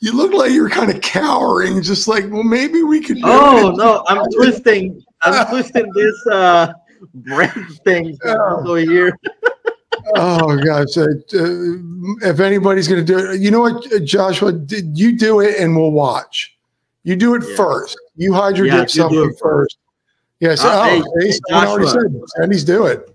[0.00, 3.16] you look like you're kind of cowering, just like, well, maybe we could.
[3.16, 3.76] do Oh it.
[3.76, 5.02] no, I'm twisting.
[5.22, 6.72] I'm twisting this uh
[7.14, 7.52] bread
[7.84, 8.62] thing Oh.
[8.68, 9.18] over here.
[10.16, 10.96] Oh gosh!
[10.96, 11.02] Uh,
[11.34, 14.52] uh, if anybody's going to do it, you know what, uh, Joshua?
[14.52, 16.56] Did you do it and we'll watch.
[17.02, 17.56] You do it Yeah.
[17.56, 17.98] first.
[18.16, 19.78] You hydro Yeah, dip you do something first.
[20.40, 20.64] Yes.
[20.64, 22.00] Uh, oh, hey, hey, someone already Joshua.
[22.36, 23.14] said Sandies do it.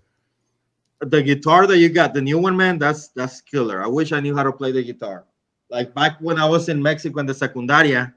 [1.02, 3.84] The guitar that you got, the new one, man, that's that's killer.
[3.84, 5.26] I wish I knew how to play the guitar.
[5.70, 8.14] Like back when I was in Mexico in the secundaria,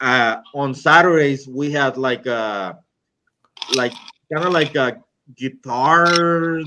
[0.00, 2.78] uh, on Saturdays we had like a
[3.74, 3.92] like
[4.32, 5.00] kind of like a
[5.36, 6.60] guitar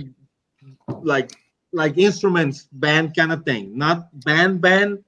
[1.01, 1.31] like
[1.73, 5.03] like instruments band kind of thing not band band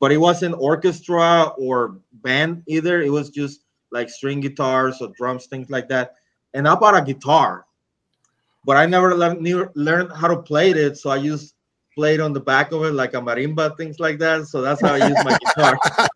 [0.00, 3.60] but it wasn't orchestra or band either it was just
[3.92, 6.14] like string guitars or drums things like that
[6.54, 7.64] and i bought a guitar
[8.64, 11.54] but i never learned learned how to play it so i just
[11.94, 14.94] played on the back of it like a marimba things like that so that's how
[14.94, 15.78] i use my guitar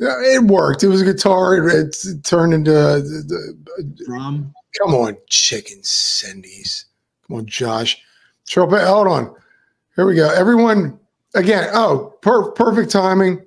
[0.00, 0.82] Yeah, it worked.
[0.82, 1.54] It was a guitar.
[1.68, 2.76] It, it turned into.
[2.76, 6.86] uh, the- the- drum come on, chicken Sandies.
[7.32, 7.98] Come on, Josh.
[8.46, 9.34] Trope, hold on.
[9.96, 10.28] Here we go.
[10.28, 10.98] Everyone,
[11.34, 11.70] again.
[11.72, 13.42] Oh, per- perfect timing.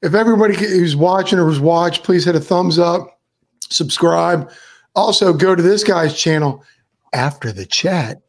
[0.00, 3.20] If everybody who's watching or was watched, please hit a thumbs up,
[3.68, 4.50] subscribe.
[4.94, 6.64] Also, go to this guy's channel
[7.12, 8.22] after the chat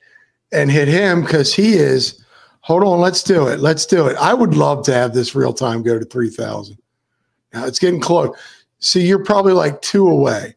[0.52, 2.22] and hit him because he is.
[2.60, 3.62] Hold on, let's do it.
[3.62, 4.18] Let's do it.
[4.18, 6.78] I would love to have this real time go to 3,000.
[7.54, 8.36] Now it's getting close.
[8.80, 10.54] See, you're probably like two away,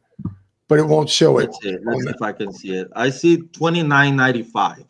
[0.69, 1.51] but it won't show it.
[1.51, 4.85] let's see let's see if i can see it i see 29.95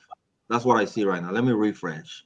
[0.49, 2.25] that's what i see right now let me refresh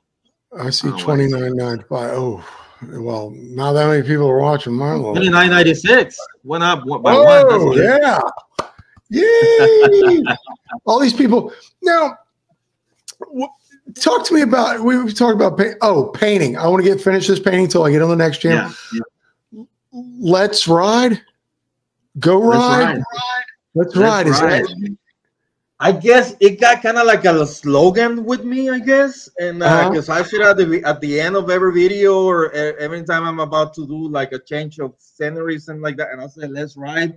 [0.59, 1.05] I see Oh, I see.
[1.05, 2.11] twenty nine ninety five.
[2.15, 2.43] Oh,
[2.83, 5.15] well, not that many people are watching my little.
[5.15, 8.01] 29.96 went up one- by one Oh, good.
[8.01, 8.21] yeah.
[9.11, 10.23] Yay.
[10.87, 11.53] All these people.
[11.83, 12.17] Now,
[13.95, 16.57] talk to me about, we- we've talked about, paint, oh, painting.
[16.57, 18.73] I want to get finished this painting until I get on the next channel.
[18.95, 21.21] yeah Let's ride.
[22.19, 22.85] Go Let's ride.
[22.97, 23.05] ride.
[23.75, 24.27] Let's Let's ride.
[24.27, 24.65] Ride.
[24.65, 24.97] that-
[25.81, 29.91] I guess it got kind of like a slogan with me, I guess, and Uh-huh.
[29.91, 33.39] because I said at the at the end of every video or every time I'm
[33.39, 36.77] about to do like a change of scenery something like that, and I said let's
[36.77, 37.17] ride,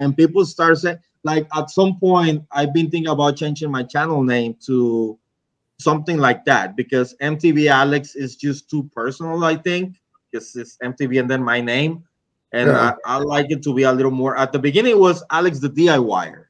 [0.00, 4.24] and people start saying like at some point I've been thinking about changing my channel
[4.24, 5.16] name to
[5.78, 9.44] something like that because MTB Alex is just too personal.
[9.44, 10.00] I think
[10.32, 12.02] because it's MTB and then my name,
[12.52, 12.94] and Yeah.
[13.04, 14.36] I, I like it to be a little more.
[14.36, 16.46] At the beginning, it was Alex the DIYer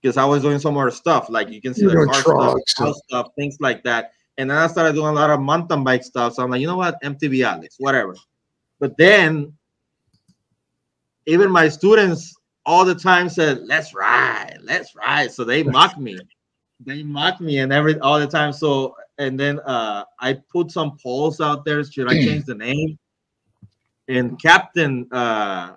[0.00, 3.28] because I was doing some other stuff like you can see like car stuff, stuff,
[3.36, 4.12] things like that.
[4.36, 6.34] And then I started doing a lot of mountain bike stuff.
[6.34, 8.14] So I'm like, you know what, MTB Alex, whatever.
[8.80, 9.52] But then
[11.26, 12.34] even my students
[12.66, 16.18] all the time said, "Let's ride, let's ride." So they mock me,
[16.80, 18.52] they mock me, and every all the time.
[18.52, 21.84] So and then uh, I put some polls out there.
[21.84, 22.98] Should I change the name?
[24.08, 25.76] And Captain uh,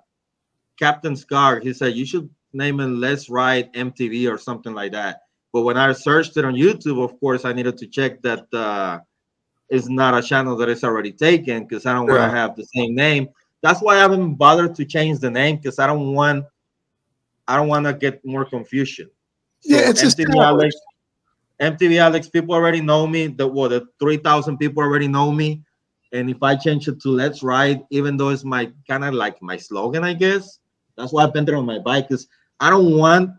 [0.77, 5.21] Captain Scar, he said you should name it "Let's Ride MTB" or something like that.
[5.53, 8.99] But when I searched it on YouTube, of course, I needed to check that uh,
[9.69, 12.27] it's not a channel that is already taken because I don't want Yeah.
[12.27, 13.29] to have the same name.
[13.61, 16.45] That's why I haven't bothered to change the name because I don't want
[17.47, 19.09] I don't want to get more confusion.
[19.63, 20.41] Yeah, it's MTB established.
[20.41, 20.75] Alex.
[21.59, 23.27] MTB Alex, people already know me.
[23.27, 25.63] The what the three thousand people already know me.
[26.13, 29.41] And if I change it to Let's Ride, even though it's my kind of like
[29.41, 30.59] my slogan, I guess
[30.95, 32.27] that's why I painted on my bike is
[32.59, 33.31] I don't want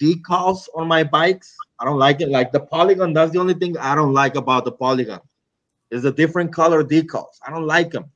[0.00, 1.56] decals on my bikes.
[1.78, 2.28] I don't like it.
[2.28, 5.20] Like the polygon, that's the only thing I don't like about the polygon.
[5.90, 7.38] Is the different color decals.
[7.46, 8.10] I don't like them.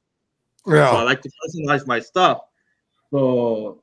[0.93, 2.41] So I like to personalize my stuff.
[3.11, 3.83] So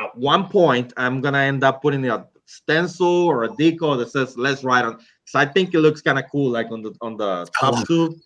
[0.00, 4.36] at one point, I'm gonna end up putting a stencil or a decal that says
[4.38, 7.16] "Let's ride on." So I think it looks kind of cool, like on the on
[7.16, 7.46] the oh.
[7.58, 7.84] top Oh.
[7.84, 8.16] two.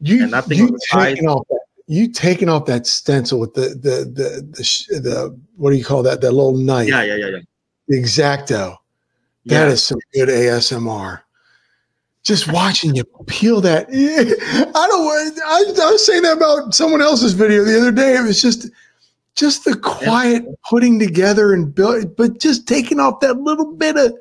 [0.00, 1.14] You, and you on the side.
[1.14, 5.70] taking off that, you taking off that stencil with the the the the, the what
[5.70, 6.20] do you call that?
[6.20, 7.38] That little knife, Yeah, yeah, yeah, yeah.
[7.88, 8.76] the exacto.
[9.44, 9.60] yeah.
[9.64, 11.20] That is some good ASMR.
[12.22, 13.88] Just watching you peel that.
[13.90, 15.40] I don't.
[15.42, 18.14] I, I was saying that about someone else's video the other day.
[18.16, 18.70] It was just,
[19.34, 24.14] just the quiet putting together and build, but just taking off that little bit of.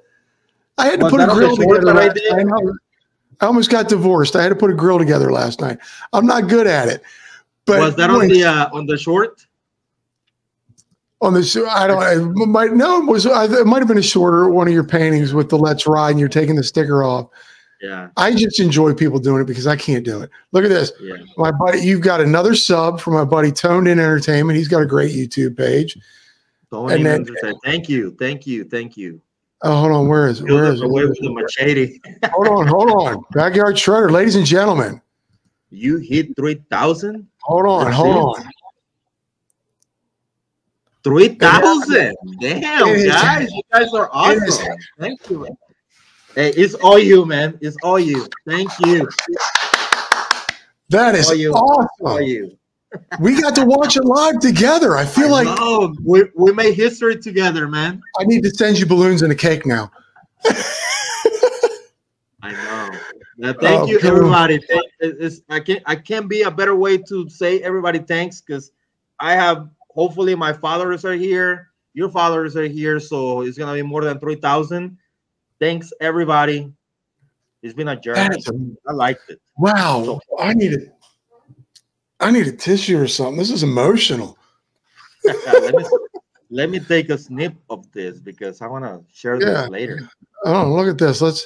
[0.78, 2.48] I had to put a that on the grill together I did?
[2.48, 2.76] night.
[3.42, 4.36] I almost got divorced.
[4.36, 5.80] I had to put a grill together last night.
[6.14, 7.02] I'm not good at it.
[7.66, 9.46] But was that on the uh, on the short?
[11.22, 12.02] on the I don't.
[12.02, 12.16] I
[12.46, 13.02] might no.
[13.02, 15.86] It was it might have been a shorter one of your paintings with the "Let's
[15.86, 17.30] Ride" and you're taking the sticker off.
[17.82, 20.30] Yeah, I just enjoy people doing it because I can't do it.
[20.52, 21.16] Look at this, yeah.
[21.38, 21.80] my buddy.
[21.80, 24.58] You've got another sub for my buddy Toned In Entertainment.
[24.58, 25.98] He's got a great YouTube page.
[26.72, 27.26] And then-
[27.64, 29.22] thank you, thank you, thank you.
[29.62, 30.08] Oh, hold on.
[30.08, 30.46] Where is it?
[30.46, 30.82] Where it?
[30.82, 32.00] away with the machete.
[32.32, 32.68] Hold on.
[32.68, 33.24] Hold on.
[33.34, 35.02] Backyard Shredder, ladies and gentlemen.
[35.70, 37.28] You hit three thousand.
[37.42, 37.86] Hold on.
[37.86, 38.20] That's Hold it.
[38.20, 38.52] on.
[41.04, 42.16] Three thousand.
[42.40, 44.78] Damn, It is- guys, you guys are is- awesome.
[44.98, 45.48] Thank you.
[46.36, 47.58] Hey, it's all you, man.
[47.62, 48.28] It's all you.
[48.48, 49.08] Thank you.
[50.90, 52.24] That is Oh, you- All awesome.
[52.24, 52.58] you.
[53.20, 54.98] We got to watch it live together.
[54.98, 58.02] I feel like oh, we, we made history together, man.
[58.20, 59.92] I need to send you balloons and a cake now.
[62.42, 62.90] I know.
[63.38, 64.10] Now, thank Oh, you, cool.
[64.12, 64.60] everybody.
[65.00, 68.72] It's, I can't I can't be a better way to say everybody thanks because
[69.20, 73.82] I have hopefully my followers are here, your followers are here, so it's gonna be
[73.82, 74.98] more than three thousand.
[75.60, 76.72] Thanks, everybody.
[77.62, 78.42] It's been a journey.
[78.48, 79.42] a I liked it.
[79.58, 80.78] Wow, So- I need a,
[82.20, 83.38] I need a tissue or something.
[83.38, 84.38] This is emotional.
[85.24, 85.86] let, me,
[86.50, 89.62] let me take a snip of this because I want to share Yeah.
[89.62, 90.10] this later.
[90.46, 91.22] Oh, look at this.
[91.22, 91.46] Let's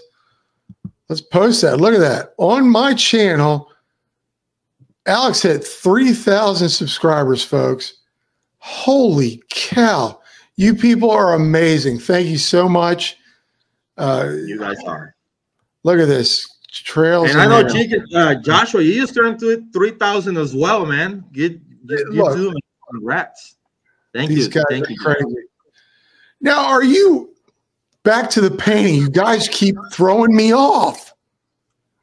[1.09, 1.77] let's post that.
[1.77, 3.69] Look at that on my channel.
[5.05, 7.95] Alex hit three thousand subscribers, folks.
[8.59, 10.21] Holy cow!
[10.55, 11.99] You people are amazing.
[11.99, 13.17] Thank you so much.
[13.97, 15.15] Uh, You guys are.
[15.83, 16.47] look at this
[16.81, 17.29] trails.
[17.31, 17.67] And I know.
[17.67, 21.23] Chicken, uh, Joshua, you just turned to it 3,000 as well, man.
[21.31, 22.35] Get, you, Look.
[22.35, 22.53] too.
[22.89, 23.55] Congrats.
[24.13, 24.51] Thank These you.
[24.51, 24.97] guys Thank are you.
[24.97, 25.35] crazy.
[26.41, 27.33] Now, are you
[28.03, 28.95] back to the painting?
[28.95, 31.13] You guys keep throwing me off.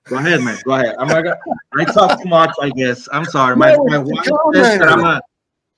[0.04, 0.58] Go ahead, man.
[0.64, 0.96] Go ahead.
[0.98, 1.36] I'm gonna,
[1.78, 3.08] I talk too much, I guess.
[3.12, 3.54] I'm sorry.
[3.54, 5.20] My, No, my wife says that I'm a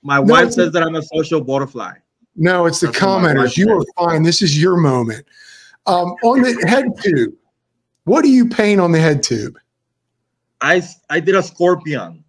[0.01, 1.93] my No, wife says that I'm a social butterfly.
[2.35, 3.57] No, it's the That's what my wife commenters.
[3.57, 4.23] You are fine.
[4.23, 5.25] This is your moment.
[5.85, 7.35] Um, on the head tube,
[8.05, 9.57] what do you paint on the head tube?
[10.61, 12.23] I, I did a scorpion.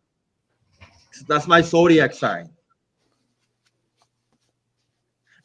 [1.28, 2.50] That's my zodiac sign.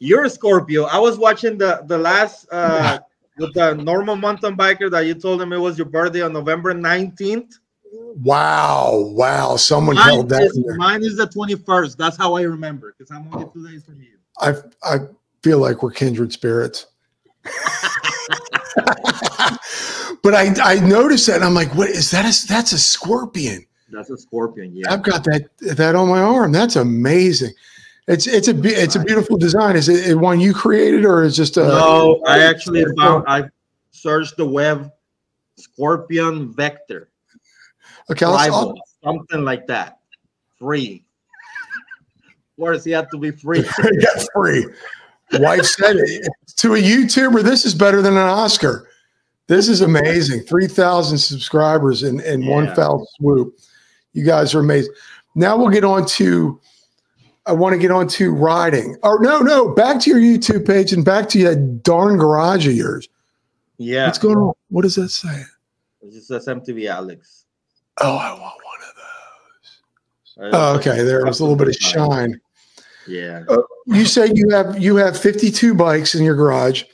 [0.00, 0.84] You're a Scorpio.
[0.84, 2.98] I was watching the the last uh
[3.36, 6.74] with the normal mountain biker that you told him it was your birthday on November
[6.74, 7.54] 19th.
[7.92, 9.56] Wow, wow.
[9.56, 10.42] Someone Mine held that.
[10.42, 11.96] is, mine is the 21st.
[11.96, 14.16] That's how I remember because I'm only two days from you.
[14.38, 14.98] I, I
[15.42, 16.86] feel like we're kindred spirits.
[20.22, 22.24] but I, I noticed that and I'm like, what is that?
[22.24, 23.64] A, that's a scorpion.
[23.90, 24.92] That's a scorpion, yeah.
[24.92, 26.52] I've got that that on my arm.
[26.52, 27.52] That's amazing.
[28.06, 29.76] It's it's a it's a beautiful design.
[29.76, 33.44] Is it, one you created or is just a no, I actually found I
[33.90, 34.90] searched the web,
[35.56, 37.10] Scorpion Vector,
[38.10, 40.00] Okay, Rival, something like that,
[40.58, 41.04] free.
[42.26, 43.60] Of course, he had to be free.
[43.78, 44.66] yeah, free.
[45.34, 46.28] Wife said it.
[46.56, 48.89] to a YouTuber, this is better than an Oscar.
[49.50, 50.42] This is amazing.
[50.42, 52.74] 3,000 subscribers in, in one Yeah.
[52.74, 53.58] foul swoop.
[54.12, 54.94] You guys are amazing.
[55.34, 56.60] Now we'll get on to,
[57.46, 58.96] I want to get on to riding.
[59.02, 62.74] Oh, no, no, back to your YouTube page and back to that darn garage of
[62.74, 63.08] yours.
[63.76, 64.52] Yeah, What's going on?
[64.68, 65.42] What does that say?
[66.00, 67.46] this is MTB Alex.
[68.00, 68.52] Oh, I want one
[70.46, 70.54] of those.
[70.54, 71.02] Oh, okay.
[71.02, 72.40] There was a little bit of shine.
[73.08, 76.84] Yeah, uh, You say you have you have 52 bikes in your garage.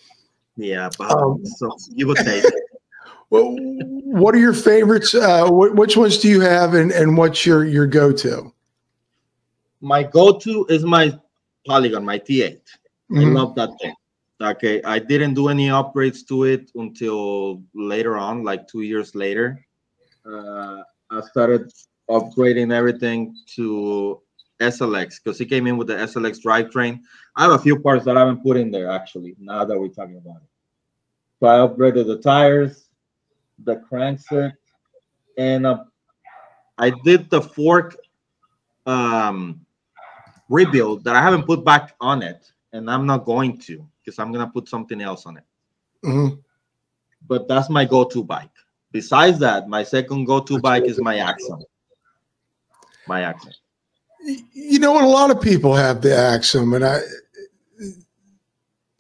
[0.57, 2.43] Yeah, but Um, so you would say
[3.31, 3.57] Well,
[4.05, 5.15] what are your favorites?
[5.15, 8.53] Uh, wh- which ones do you have, and, and what's your your go to?
[9.81, 11.13] my go-to is my
[11.67, 12.61] Polygon, my T8.
[12.61, 12.61] I
[13.11, 13.35] Mm-hmm.
[13.35, 13.95] love that thing.
[14.41, 19.65] Okay, I didn't do any upgrades to it until later on, like two years later.
[20.25, 21.71] Uh, I started
[22.11, 24.21] upgrading everything to
[24.61, 27.01] SLX because he came in with the SLX drivetrain.
[27.37, 29.37] I have a few parts that I haven't put in there actually.
[29.39, 30.49] Now that we're talking about it,
[31.41, 32.89] so I upgraded the tires,
[33.65, 34.53] the crankset,
[35.37, 35.85] and uh,
[36.79, 37.97] I did the fork
[38.87, 39.61] um,
[40.49, 44.33] rebuild that I haven't put back on it, and I'm not going to because I'm
[44.33, 45.45] gonna put something else on it.
[46.05, 46.43] Mhm.
[47.27, 48.51] But that's my go-to bike.
[48.93, 51.63] Besides that, my second go-to bike is my Axum.
[53.07, 53.53] My Axum.
[54.53, 55.05] You know what?
[55.05, 57.01] A lot of people have the Axum, and I,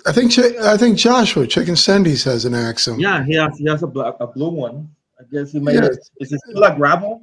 [0.07, 2.99] I think I think Joshua Chicken Sandies has an Axum.
[3.01, 4.89] Yeah, he has he has a, black, a blue one.
[5.18, 5.87] I guess he made Yeah.
[5.87, 5.99] it.
[6.20, 7.22] Is it still a gravel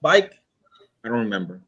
[0.00, 0.34] bike?
[1.04, 1.60] I don't remember.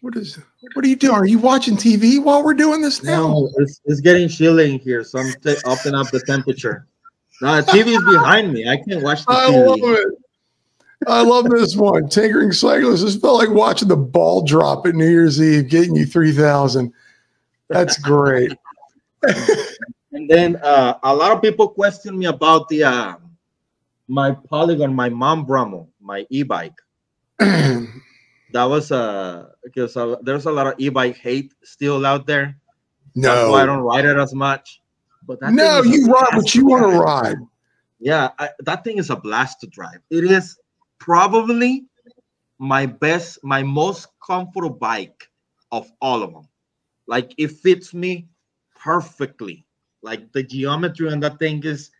[0.00, 0.38] What is?
[0.74, 1.14] What are you doing?
[1.14, 3.28] Are you watching TV while we're doing this now?
[3.28, 5.32] No, it's, it's getting chilly in here, so I'm
[5.66, 6.86] upping up the temperature.
[7.40, 8.68] No, the TV is behind me.
[8.68, 9.66] I can't watch the I TV.
[9.66, 10.08] love it.
[11.06, 12.08] I love this one.
[12.08, 13.04] Tinkering Cyclist.
[13.04, 16.92] This felt like watching the ball drop at New Year's Eve, getting you 3,000.
[17.68, 18.52] That's great.
[20.12, 23.16] And then uh, a lot of people question me about the uh,
[24.08, 26.74] my Polygon, my Mount Bromo, my e-bike.
[28.52, 32.56] That was uh, because uh, there's a lot of e-bike hate still out there.
[33.50, 34.80] Why I don't ride it as much.
[35.26, 37.36] But that No, thing is a you ride what you want to ride.
[37.98, 39.98] Yeah, I, that thing is a blast to drive.
[40.10, 40.56] It is
[40.98, 41.86] probably
[42.58, 45.28] my best, my most comfortable bike
[45.72, 46.48] of all of them.
[47.06, 48.28] Like it fits me
[48.74, 49.66] perfectly.
[50.02, 51.90] Like the geometry on that thing is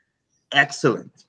[0.53, 1.25] excellent.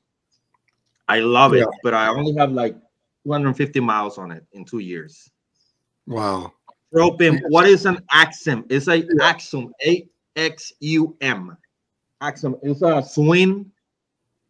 [1.08, 2.76] I love it, but I only have like
[3.24, 5.30] 250 miles on it in two years.
[6.06, 6.54] Wow.
[6.94, 8.66] Tropim, what is an Axum?
[8.70, 11.58] It's a Axum, A X U M.
[12.22, 13.66] Axum is a Schwinn,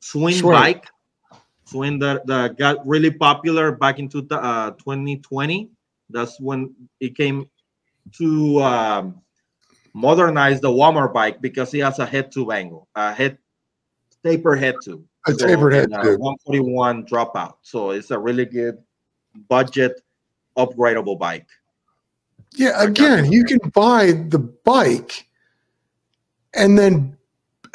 [0.02, 0.52] Schwinn, Schwinn.
[0.52, 0.86] bike,
[1.70, 5.70] Schwinn that, that got really popular back into the, uh, 2020.
[6.10, 7.50] That's when it came
[8.18, 9.22] to um,
[9.94, 13.38] modernize the Walmart bike because it has a head tube angle, a head
[14.24, 15.04] taper head tube.
[15.28, 16.20] A tapered head uh, tube.
[16.20, 17.56] 141 dropout.
[17.62, 18.78] So it's a really good
[19.50, 20.02] budget
[20.58, 21.48] upgradable bike.
[22.56, 25.28] Yeah, again, you can buy the bike
[26.54, 27.18] and then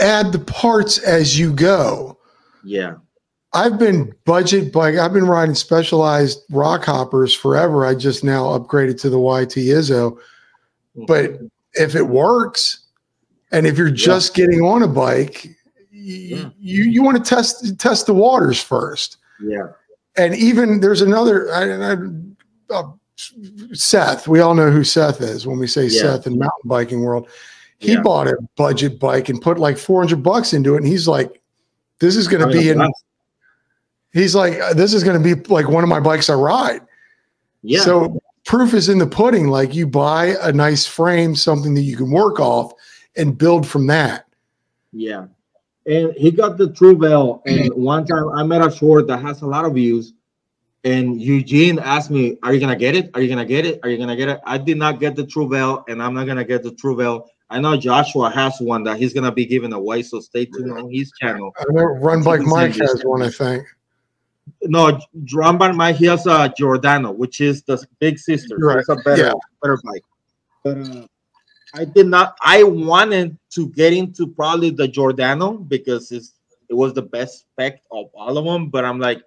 [0.00, 2.18] add the parts as you go.
[2.64, 2.96] Yeah.
[3.54, 4.96] I've been budget bike.
[4.96, 7.84] I've been riding specialized rock hoppers forever.
[7.84, 10.18] I just now upgraded to the YT Izzo.
[11.06, 11.38] But
[11.74, 12.80] if it works,
[13.50, 15.48] and if you're just getting on a bike,
[15.90, 16.48] Yeah.
[16.58, 19.18] you you want to test test the waters first.
[19.42, 19.68] yeah,
[20.16, 21.96] And even there's another I, I,
[22.74, 22.90] uh,
[23.74, 24.26] Seth.
[24.26, 26.00] We all know who Seth is when we say Yeah.
[26.00, 27.28] Seth in mountain biking world.
[27.78, 28.00] He Yeah.
[28.02, 31.40] bought a budget bike and put like 400 bucks into it, and he's like,
[32.00, 32.78] "This is going to be in."
[34.12, 36.82] He's like, "This is going to be like one of my bikes I ride."
[37.62, 39.48] yeah, So proof is in the pudding.
[39.48, 42.72] Like you buy a nice frame, something that you can work off,
[43.16, 44.26] and build from that.
[44.92, 45.26] yeah.
[45.84, 47.42] And he got the True bell.
[47.44, 50.14] And one time I met a short that has a lot of views.
[50.84, 53.10] And Eugene asked me, Are you gonna get it?
[53.14, 53.80] Are you gonna get it?
[53.82, 54.40] Are you gonna get it?
[54.46, 57.28] I did not get the True bell, and I'm not gonna get the True bell.
[57.50, 60.88] I know Joshua has one that he's gonna be giving away, so stay tuned on
[60.92, 61.52] his channel.
[61.58, 63.64] I know Run Bike Mike has one, I think.
[64.64, 68.56] No, Drum my he has a Giordano, which is the big sister.
[68.58, 68.78] Right.
[68.78, 69.32] It's a better, Yeah.
[69.60, 70.04] better bike.
[70.62, 71.06] But uh,
[71.74, 72.36] I did not.
[72.42, 76.34] I wanted to get into probably the Giordano because it's
[76.68, 78.68] it was the best spec of all of them.
[78.68, 79.22] But I'm like,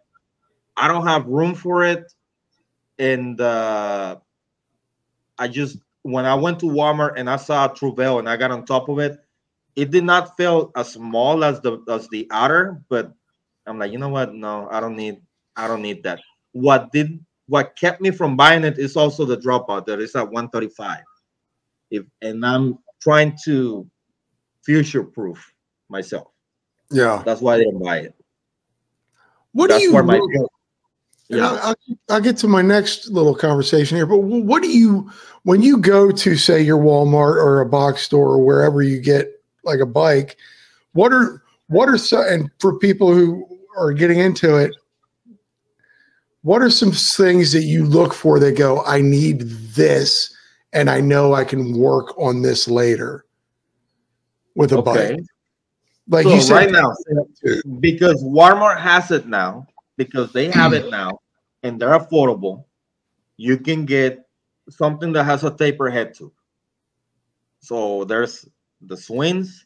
[0.78, 2.12] I don't have room for it,
[2.98, 4.18] and uh,
[5.38, 8.52] I just when I went to Walmart and I saw a Truvel and I got
[8.52, 9.20] on top of it,
[9.76, 13.12] it did not feel as small as the as the outer, but
[13.68, 14.34] I'm like, you know what?
[14.34, 15.22] No, I don't need
[15.56, 16.20] I don't need that.
[16.52, 20.24] What did what kept me from buying it is also the dropout that is at
[20.24, 21.00] 135.
[21.92, 23.88] If and I'm trying to
[24.64, 25.54] future proof
[25.90, 26.28] myself.
[26.92, 27.22] Yeah.
[27.26, 28.16] That's why I didn't buy it.
[29.54, 30.20] What That's do you where my
[31.30, 31.48] yeah.
[31.48, 31.76] I'll, I'll,
[32.10, 35.10] I'll get to my next little conversation here, but what do you,
[35.44, 39.42] when you go to say your Walmart or a box store or wherever you get
[39.64, 40.38] like a bike,
[40.94, 44.76] what are, what are so, and for people who are getting into it,
[46.42, 50.36] what are some things that you look for that go, I need this
[50.74, 53.26] and I know I can work on this later
[54.56, 55.14] with a Okay.
[55.16, 55.26] bike?
[56.08, 56.94] Like So you said, right now,
[57.80, 61.20] because Walmart has it now, because they have it now,
[61.64, 62.66] and they're affordable,
[63.38, 64.24] you can get
[64.70, 66.32] something that has a taper head tube.
[67.60, 68.48] So there's
[68.82, 69.66] the Schwinns,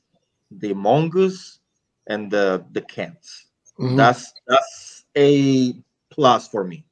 [0.50, 1.60] the Mongoose,
[2.08, 3.48] and the the Kents.
[3.80, 3.96] Mhm.
[3.96, 5.74] That's that's a
[6.10, 6.86] plus for me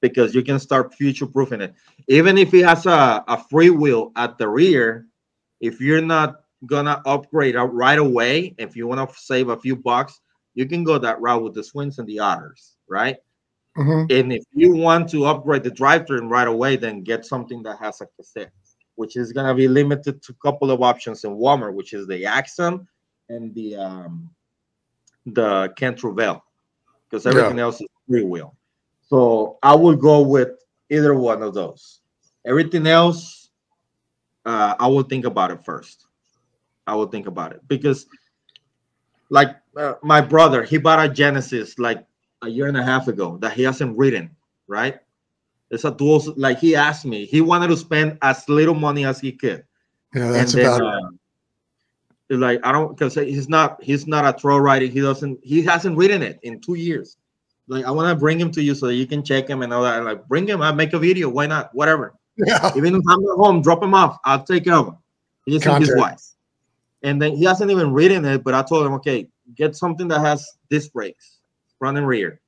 [0.00, 1.74] because you can start future proofing it.
[2.08, 5.06] Even if it has a, a free wheel at the rear,
[5.60, 10.20] if you're not gonna upgrade right away, if you want to save a few bucks,
[10.54, 13.18] you can go that route with the Schwinns and the Otters, right?
[13.76, 14.10] Mhm.
[14.10, 18.00] And if you want to upgrade the drivetrain right away, then get something that has
[18.00, 18.52] a cassette,
[18.96, 22.24] which is gonna be limited to a couple of options in Walmart, which is the
[22.24, 22.88] Axum
[23.28, 24.30] and the um
[25.26, 26.42] the Kent Revell,
[27.08, 27.32] because Yeah.
[27.32, 28.54] everything else is free wheel.
[29.08, 30.50] So I will go with
[30.88, 32.00] either one of those.
[32.44, 33.50] Everything else,
[34.46, 36.06] uh, I will think about it first.
[36.86, 38.06] I will think about it because,
[39.28, 42.04] like uh, my brother, he bought a Genesis like
[42.42, 44.34] a year and a half ago that he hasn't ridden.
[44.66, 45.00] Right?
[45.70, 46.22] It's a dual.
[46.36, 49.64] Like he asked me, he wanted to spend as little money as he could
[50.14, 50.86] Yeah, that's and then, about it.
[50.86, 51.10] uh,
[52.30, 54.86] it's like I don't because he's not he's not a trail rider.
[54.86, 57.16] He doesn't he hasn't ridden it in two years.
[57.66, 59.72] Like I want to bring him to you so that you can check him and
[59.72, 60.04] all that.
[60.04, 61.28] Like bring him, I make a video.
[61.28, 61.74] Why not?
[61.74, 62.14] Whatever.
[62.36, 62.70] Yeah.
[62.76, 64.18] Even if I'm at home, drop him off.
[64.24, 64.96] I'll take care of him.
[65.44, 66.22] He just his wife.
[67.02, 69.26] And then he hasn't even ridden it, but I told him, okay,
[69.56, 71.38] get something that has disc brakes,
[71.78, 72.40] front and rear.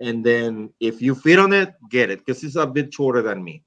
[0.00, 3.42] And then if you fit on it, get it because he's a bit shorter than
[3.42, 3.62] me.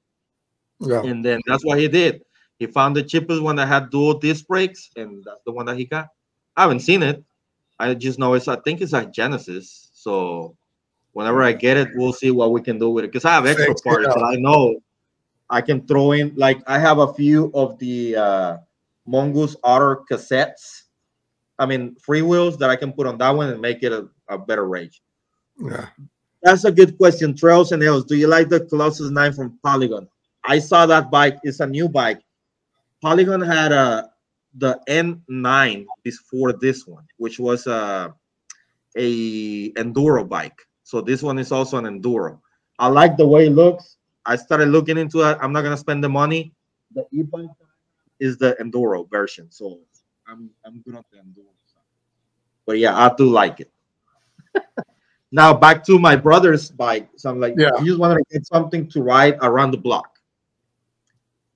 [0.80, 1.02] Yeah.
[1.02, 2.22] And then that's what he did.
[2.60, 5.78] He found the cheapest one that had dual disc brakes, and that's the one that
[5.78, 6.08] he got.
[6.58, 7.24] I haven't seen it.
[7.78, 8.48] I just know it's.
[8.48, 9.90] I think it's a Genesis.
[9.94, 10.54] So
[11.12, 13.08] whenever I get it, we'll see what we can do with it.
[13.08, 14.76] Because I have extra it parts that I know
[15.48, 16.34] I can throw in.
[16.36, 18.56] Like I have a few of the uh,
[19.06, 20.82] Mongoose Otter cassettes.
[21.58, 24.06] I mean, free wheels that I can put on that one and make it a,
[24.28, 25.02] a better range.
[25.58, 25.86] Yeah.
[26.42, 27.34] That's a good question.
[27.34, 28.04] Trails and Ales.
[28.04, 30.06] Do you like the Colossus 9 from Polygon?
[30.44, 31.38] I saw that bike.
[31.42, 32.20] It's a new bike.
[33.00, 34.10] Polygon had a
[34.54, 38.14] the N9 before this one, which was a
[38.96, 40.60] a enduro bike.
[40.82, 42.40] So this one is also an enduro.
[42.78, 43.96] I like the way it looks.
[44.26, 45.38] I started looking into it.
[45.40, 46.52] I'm not gonna spend the money.
[46.94, 47.48] The e-bike
[48.18, 49.78] is the enduro version, so
[50.26, 51.82] I'm I'm good on the enduro side.
[52.66, 53.70] But yeah, I do like it.
[55.32, 57.08] now back to my brother's bike.
[57.16, 57.70] So I'm like, Yeah.
[57.78, 60.19] I just wanted to get something to ride around the block.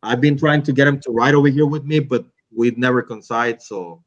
[0.04, 2.24] I've been trying to get him to ride over here with me, but
[2.54, 3.62] we've never coincide.
[3.62, 4.02] So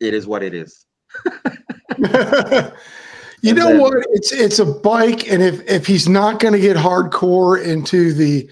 [0.00, 0.86] it is what it is.
[1.98, 3.94] you And know then- what?
[4.10, 8.48] It's it's a bike, and if if he's not going to get hardcore into the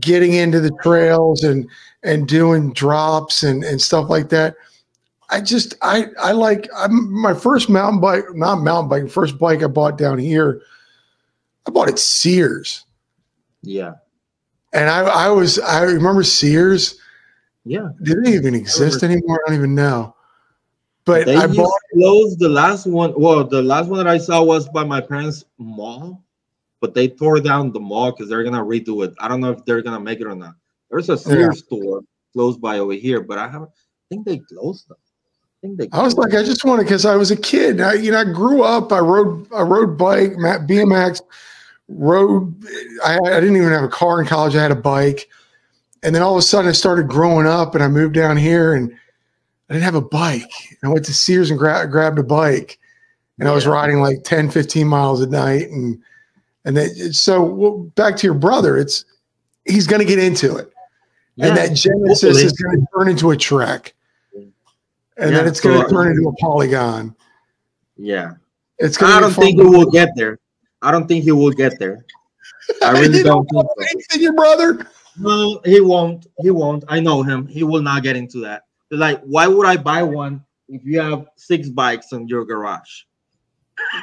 [0.00, 1.68] getting into the trails and
[2.02, 4.54] and doing drops and and stuff like that,
[5.30, 9.62] I just I I like I'm my first mountain bike, not mountain bike, first bike
[9.62, 10.60] I bought down here.
[11.66, 12.84] I bought it Sears,
[13.62, 13.94] Yeah.
[14.72, 16.98] and I I was I remember Sears.
[17.64, 17.90] Yeah.
[18.02, 19.40] Do they even exist anymore?
[19.46, 20.14] I don't even know.
[21.04, 23.12] But they I bought closed the last one.
[23.16, 26.22] Well, the last one that I saw was by my parents' mall,
[26.80, 29.14] but they tore down the mall because they're gonna redo it.
[29.18, 30.54] I don't know if they're gonna make it or not.
[30.90, 32.02] There's a Sears store
[32.32, 33.70] close by over here, but I haven't.
[33.70, 34.98] I think they closed them.
[35.00, 35.88] I think they.
[35.92, 37.80] I was like, I just wanted because I was a kid.
[37.80, 38.92] I, you know, I grew up.
[38.92, 41.20] I rode, I rode bike, BMX,
[41.94, 42.54] rode.
[43.04, 44.54] I, I didn't even have a car in college.
[44.54, 45.28] I had a bike,
[46.02, 48.74] and then all of a sudden, I started growing up, and I moved down here,
[48.74, 48.92] and
[49.68, 50.50] I didn't have a bike.
[50.70, 52.78] And I went to Sears and gra- grabbed a bike,
[53.38, 56.00] and I was riding like 10, 15 miles a night, and
[56.64, 58.76] and then so well, back to your brother.
[58.76, 59.04] It's
[59.64, 60.72] he's going to get into it,
[61.38, 62.44] and Yeah, that Genesis hopefully.
[62.44, 63.94] is going to turn into a Trek.
[65.18, 67.14] And then it's going to turn into a polygon.
[67.96, 68.32] Yeah.
[68.78, 70.38] It's going I don't think he will get there.
[70.82, 72.04] I don't think he will get there.
[72.82, 74.18] I really don't think so.
[74.18, 74.86] Your brother.
[75.16, 76.26] No, he won't.
[76.40, 76.84] He won't.
[76.88, 77.46] I know him.
[77.46, 78.64] He will not get into that.
[78.90, 83.02] Like, why would I buy one if you have six bikes in your garage?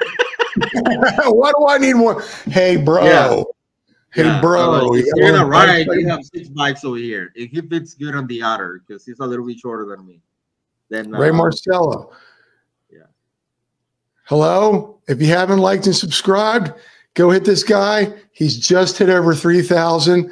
[0.74, 2.24] why do I need one?
[2.46, 3.06] Hey, bro.
[3.06, 3.44] Yeah.
[4.12, 4.60] Hey, Yeah, bro.
[4.60, 7.32] so, like, you you're in a ride, you have six bikes over here.
[7.36, 10.22] If he fits good on the other, because he's a little bit shorter than me.
[10.90, 12.12] Then Ray uh, Marcello.
[14.30, 14.36] Yeah.
[14.36, 15.00] Hello.
[15.08, 16.74] If you haven't liked and subscribed,
[17.14, 18.14] go hit this guy.
[18.32, 20.32] He's just hit over 3,000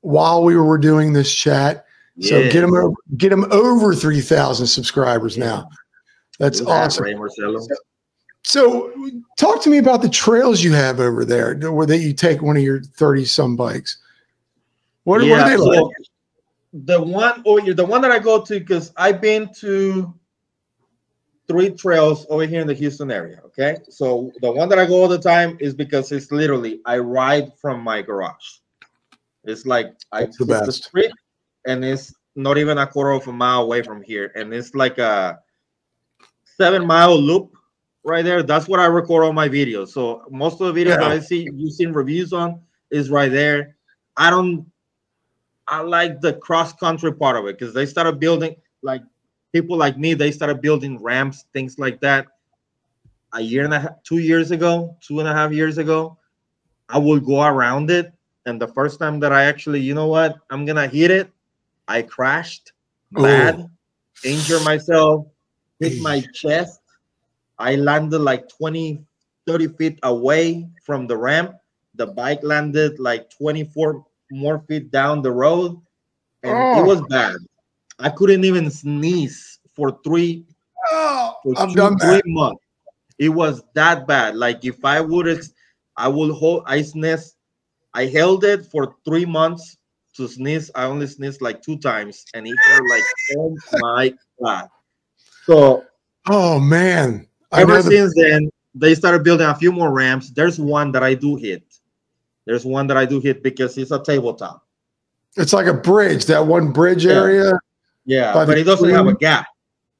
[0.00, 1.86] while we were doing this chat.
[2.20, 2.52] So yes.
[2.52, 5.68] get him over, get him over 3,000 subscribers now.
[6.38, 7.04] That's that, awesome.
[7.04, 7.66] Ray Marcello.
[8.42, 8.92] So
[9.38, 12.56] talk to me about the trails you have over there where that you take one
[12.56, 13.98] of your 30 some bikes.
[15.04, 15.84] What, what are they like?
[16.72, 20.14] the one oh yeah, the one that I go to because I've been to
[21.48, 23.40] three trails over here in the Houston area.
[23.46, 26.98] Okay, so the one that I go all the time is because it's literally I
[26.98, 28.58] ride from my garage.
[29.44, 30.84] It's like I That's the hit the best.
[30.84, 31.12] street,
[31.66, 34.98] and it's not even a quarter of a mile away from here, and it's like
[34.98, 35.40] a
[36.44, 37.56] seven mile loop
[38.04, 38.42] right there.
[38.42, 39.88] That's what I record on my videos.
[39.88, 42.60] So most of the videos that I see you've seen reviews on
[42.90, 43.76] is right there.
[44.16, 44.66] I don't
[45.66, 49.02] I like the cross country part of it because they started building like
[49.52, 52.26] people like me, they started building ramps, things like that.
[53.34, 56.16] A year and a half, two years ago, two and a half years ago,
[56.88, 58.12] I would go around it.
[58.46, 61.30] And the first time that I actually, you know what, I'm gonna hit it,
[61.86, 62.72] I crashed
[63.12, 63.68] bad,
[64.24, 65.26] injured myself,
[65.80, 66.80] hit my chest.
[67.58, 69.04] I landed like 20,
[69.46, 71.56] 30 feet away from the ramp.
[71.96, 75.80] The bike landed like 24 more feet down the road,
[76.42, 76.78] and Oh.
[76.80, 77.36] it was bad.
[77.98, 80.44] I couldn't even sneeze for three,
[80.90, 82.62] Oh, for I've two, done three months.
[83.18, 84.36] It was that bad.
[84.36, 85.26] Like if I would
[85.96, 86.62] I would hold.
[86.66, 87.34] I sneezed.
[87.94, 89.76] I held it for three months
[90.14, 90.70] to sneeze.
[90.74, 93.02] I only sneezed like two times, and it hurt like
[93.36, 94.68] oh my god.
[95.46, 95.84] So
[96.28, 97.26] Oh man.
[97.50, 100.30] I ever the- since then, they started building a few more ramps.
[100.30, 101.64] There's one that I do hit.
[102.46, 104.64] There's one that I do hit because it's a tabletop.
[105.36, 107.12] it's like a bridge, that one bridge Yeah.
[107.14, 107.52] area.
[108.08, 109.46] Yeah, By but it doesn't have a gap.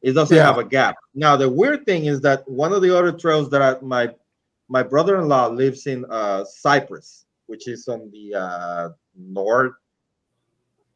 [0.00, 0.44] It doesn't Yeah.
[0.44, 0.96] have a gap.
[1.14, 4.14] Now the weird thing is that one of the other trails that I, my
[4.68, 9.72] my brother-in-law lives in uh, Cypress, which is on the uh, north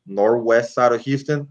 [0.06, 1.46] northwest side of Houston,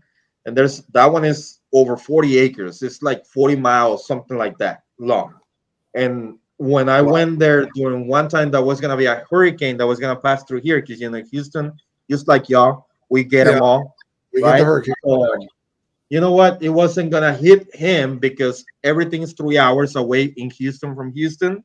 [0.46, 2.82] and there's that one is over 40 acres.
[2.82, 5.36] It's like 40 miles, something like that long.
[5.94, 7.12] And when I Wow.
[7.12, 10.44] went there during one time, that was gonna be a hurricane that was gonna pass
[10.44, 11.72] through here, because you know Houston,
[12.10, 13.54] just like y'all, we get Yeah.
[13.54, 13.96] them all.
[14.34, 14.60] We get Right.
[14.60, 14.96] the hurricane.
[15.08, 15.48] Um,
[16.10, 16.62] you know what?
[16.62, 21.64] It wasn't gonna hit him because everything is three hours away in Houston from Houston.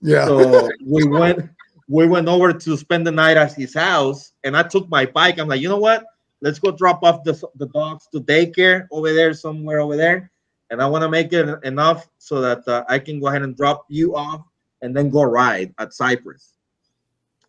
[0.00, 0.26] Yeah.
[0.26, 1.48] So we went
[1.88, 5.38] we went over to spend the night at his house, and I took my bike.
[5.38, 6.04] I'm like, you know what?
[6.42, 10.30] Let's go drop off the the dogs to daycare over there, somewhere over there,
[10.70, 13.56] and I want to make it enough so that uh, I can go ahead and
[13.56, 14.42] drop you off
[14.82, 16.52] and then go ride at Cypress.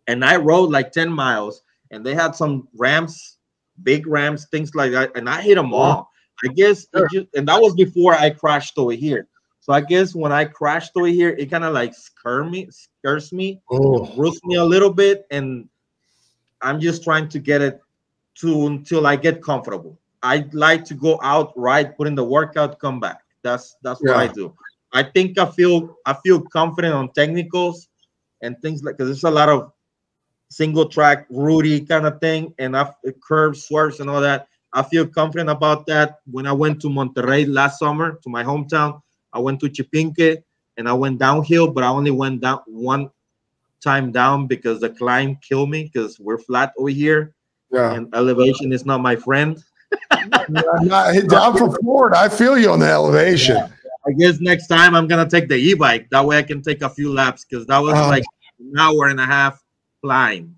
[0.08, 1.62] And I rode like 10 miles,
[1.92, 3.38] and they had some ramps,
[3.84, 6.10] big ramps, things like that, and I hit them all.
[6.44, 7.08] I guess, it Sure.
[7.14, 9.28] just, and that was before I crashed over here.
[9.60, 13.34] So I guess when I crashed over here, it kind of like scared me, scares
[13.34, 15.68] me, Oh, bruised me a little bit, and
[16.62, 17.82] I'm just trying to get it
[18.36, 20.00] to until I get comfortable.
[20.24, 23.22] I like to go out, ride, put in the workout, come back.
[23.42, 24.54] That's that's what I do.
[24.94, 27.90] I think I feel I feel confident on technicals
[28.42, 29.72] and things like because there's a lot of
[30.50, 34.48] single track Rudy kind of thing and I curves, swerves, and all that.
[34.74, 36.20] I feel confident about that.
[36.30, 39.02] When I went to Monterrey last summer to my hometown,
[39.34, 40.44] I went to Chipinque
[40.78, 43.10] and I went downhill, but I only went down one
[43.82, 47.34] time down because the climb killed me because we're flat over here
[47.72, 47.94] yeah.
[47.94, 49.64] and elevation is not my friend.
[50.12, 50.30] I'm
[50.84, 52.18] not down for Florida.
[52.18, 53.58] I feel you on the elevation.
[53.58, 56.10] I guess next time I'm gonna take the e-bike.
[56.10, 58.24] That way I can take a few laps because that was Uh, like
[58.60, 59.64] an hour and a half
[60.02, 60.58] climb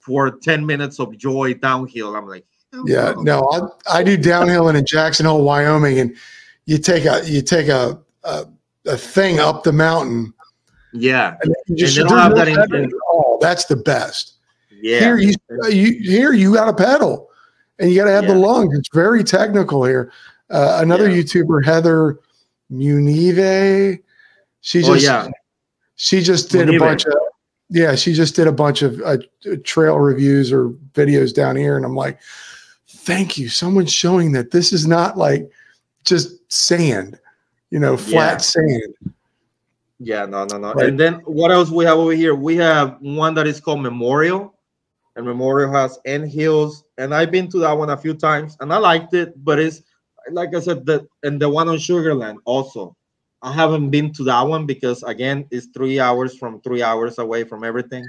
[0.00, 2.16] for 10 minutes of joy downhill.
[2.16, 3.40] I'm like, hell Yeah, no,
[3.86, 6.16] I, I do downhill in Jackson Hole, Wyoming, and
[6.66, 8.46] you take a you take a a,
[8.86, 10.32] a thing up the mountain.
[10.92, 13.38] yeah, And you just And don't have that in- at all.
[13.40, 14.34] That's the best.
[14.70, 14.98] yeah.
[15.00, 15.34] Here you,
[15.70, 17.30] you here you got to pedal,
[17.78, 18.46] and you got to have the Yeah.
[18.46, 18.76] lungs.
[18.78, 20.12] It's very technical here.
[20.50, 21.22] Uh, another Yeah.
[21.22, 22.18] YouTuber, Heather
[22.72, 24.00] Munive,
[24.60, 25.28] she just oh yeah,
[25.96, 27.14] she just did a bunch of
[27.70, 29.18] yeah she just did a bunch of uh,
[29.64, 32.18] trail reviews or videos down here and i'm like
[32.88, 35.50] thank you someone's showing that this is not like
[36.04, 37.18] just sand
[37.70, 38.38] you know flat Yeah.
[38.38, 38.94] sand
[39.98, 40.72] yeah, no, no, no.
[40.74, 40.88] Right.
[40.88, 42.34] And then what else we have over here?
[42.34, 44.54] We have one that is called Memorial,
[45.16, 48.72] and Memorial has and Hills, and I've been to that one a few times, and
[48.72, 49.32] I liked it.
[49.44, 49.82] But it's
[50.30, 52.96] like I said, the and the one on Sugarland also.
[53.42, 57.44] I haven't been to that one because again, it's three hours from three hours away
[57.44, 58.04] from everything.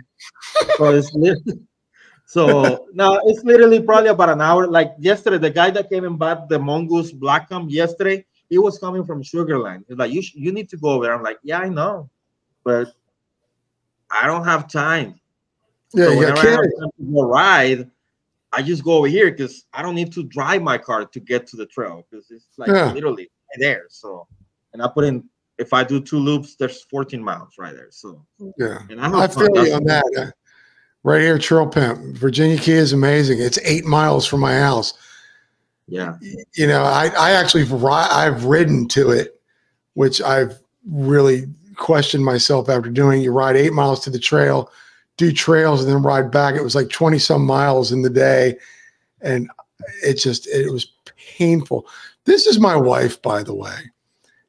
[0.78, 1.12] so it's
[2.26, 4.68] so now it's literally probably about an hour.
[4.68, 9.06] Like yesterday, the guy that came and bought the mongoose Blackcomb yesterday, he was coming
[9.06, 9.84] from Sugarland.
[9.88, 11.14] He's like, you you need to go over.
[11.14, 12.10] I'm like, yeah, I know,
[12.64, 12.88] but
[14.10, 15.20] I don't have time.
[15.94, 17.90] Yeah, so whenever I have time to go ride,
[18.52, 21.46] I just go over here because I don't need to drive my car to get
[21.48, 22.92] to the trail because it's like Yeah.
[22.94, 23.30] literally
[23.60, 23.86] there.
[23.90, 24.28] So,
[24.74, 25.24] and I put in
[25.58, 27.90] if I do two loops, there's 14 miles right there.
[27.92, 28.26] So,
[28.58, 28.80] Yeah.
[28.90, 30.06] and I, I feel you on that.
[30.18, 30.32] Uh,
[31.04, 32.18] Right here, Trail Pimp.
[32.18, 33.40] Virginia Key is amazing.
[33.40, 34.94] It's eight miles from my house.
[35.88, 36.18] Yeah,
[36.56, 39.40] You know, I, I actually ri- I've ridden to it,
[39.94, 41.46] which I've really
[41.78, 43.22] questioned myself after doing.
[43.22, 44.72] You ride eight miles to the trail,
[45.16, 46.56] do trails, and then ride back.
[46.56, 48.58] It was like twenty some miles in the day,
[49.22, 49.50] and
[50.04, 50.92] it just it was
[51.38, 51.88] painful.
[52.26, 53.78] This is my wife, by the way,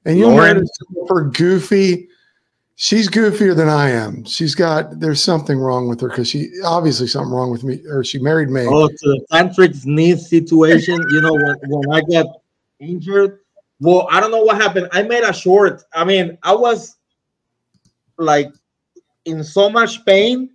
[0.04, 0.56] and you'll Lauren?
[0.56, 0.70] notice
[1.08, 2.08] her goofy.
[2.76, 4.24] She's goofier than I am.
[4.24, 8.02] She's got there's something wrong with her because she obviously something wrong with me, or
[8.02, 8.66] she married me.
[8.66, 10.98] Oh, to the tantric knee situation.
[11.10, 12.26] You know, when, when I got
[12.78, 13.40] injured,
[13.80, 14.88] well, I don't know what happened.
[14.92, 15.82] I made a short.
[15.94, 16.96] I mean, I was
[18.16, 18.48] like
[19.26, 20.50] in so much pain,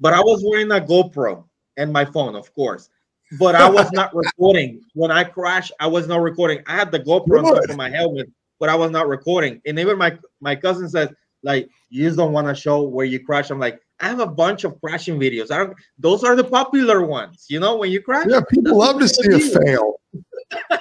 [0.00, 1.44] but I was wearing a GoPro
[1.76, 2.90] and my phone, of course.
[3.38, 4.82] But I was not recording.
[4.94, 6.62] When I crashed, I was not recording.
[6.66, 8.28] I had the GoPro on top of my helmet,
[8.62, 9.60] but I was not recording.
[9.66, 11.12] And even my my cousin said,
[11.42, 13.50] like, you just don't want to show where you crash.
[13.50, 15.50] I'm like, I have a bunch of crashing videos.
[15.50, 18.26] I don't those are the popular ones, you know, when you crash.
[18.28, 20.00] Yeah, people love to see they a fail.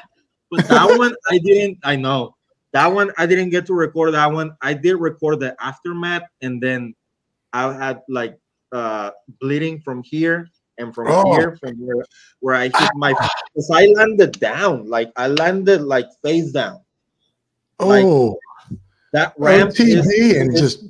[0.51, 1.79] But that one I didn't.
[1.83, 2.35] I know
[2.71, 4.13] that one I didn't get to record.
[4.13, 6.93] That one I did record the aftermath, and then
[7.51, 8.37] I had like
[8.71, 9.09] uh
[9.39, 10.47] bleeding from here
[10.77, 11.33] and from Oh.
[11.33, 12.05] here from where
[12.41, 13.13] where I hit my.
[13.55, 16.81] Because I landed down, like I landed like face down.
[17.81, 18.37] Like, Oh,
[19.13, 20.85] That ramp OTD is, and is- just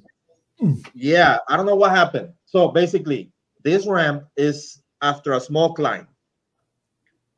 [0.93, 1.39] yeah.
[1.47, 2.33] I don't know what happened.
[2.45, 3.31] So basically,
[3.63, 6.07] this ramp is after a small climb.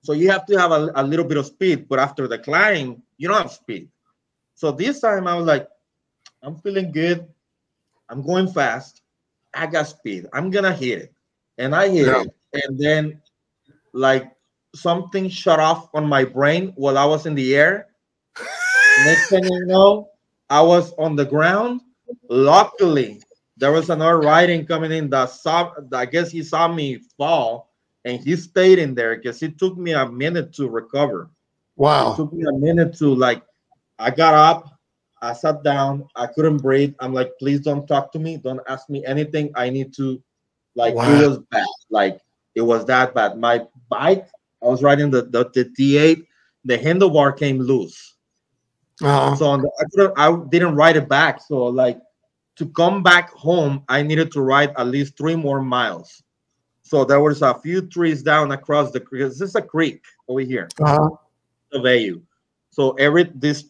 [0.02, 3.02] So you have to have a, a little bit of speed, but after the climb,
[3.18, 3.88] you don't have speed.
[4.56, 5.68] So this time I was like,
[6.42, 7.26] I'm feeling good.
[8.10, 9.02] I'm going fast.
[9.54, 10.28] I got speed.
[10.34, 11.14] I'm gonna hit it.
[11.58, 12.24] And I hit Yeah.
[12.24, 12.34] it.
[12.66, 13.22] And then
[13.94, 14.30] like
[14.76, 17.88] something shut off on my brain while I was in the air.
[19.00, 20.10] Next thing you know,
[20.50, 21.82] I was on the ground.
[22.30, 23.22] Luckily,
[23.58, 27.72] there was another riding coming in that saw I guess he saw me fall
[28.06, 31.24] and he stayed in there because it took me a minute to recover.
[31.24, 31.30] It
[31.78, 32.14] wow.
[32.16, 33.42] took me a minute to like
[34.00, 34.80] I got up,
[35.22, 36.94] I sat down, I couldn't breathe.
[37.00, 39.52] I'm like, please don't talk to me, don't ask me anything.
[39.56, 40.22] I need to
[40.76, 41.10] like Wow.
[41.10, 41.66] it was bad.
[41.90, 42.20] Like
[42.56, 43.38] it was that bad.
[43.38, 44.28] My bike,
[44.62, 46.26] I was riding the the, the T8,
[46.66, 48.13] the handlebar came loose.
[49.02, 51.42] Uh, So the, I, couldn't, I didn't ride it back.
[51.42, 52.00] So like
[52.58, 56.24] to come back home, I needed to ride at least three more miles.
[56.84, 59.24] So there was a few trees down across the creek.
[59.24, 61.10] This is a creek over here uh,
[61.72, 62.22] the bayou.
[62.70, 63.66] So every this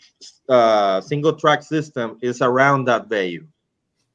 [0.50, 3.46] uh, single track system is around that bayou.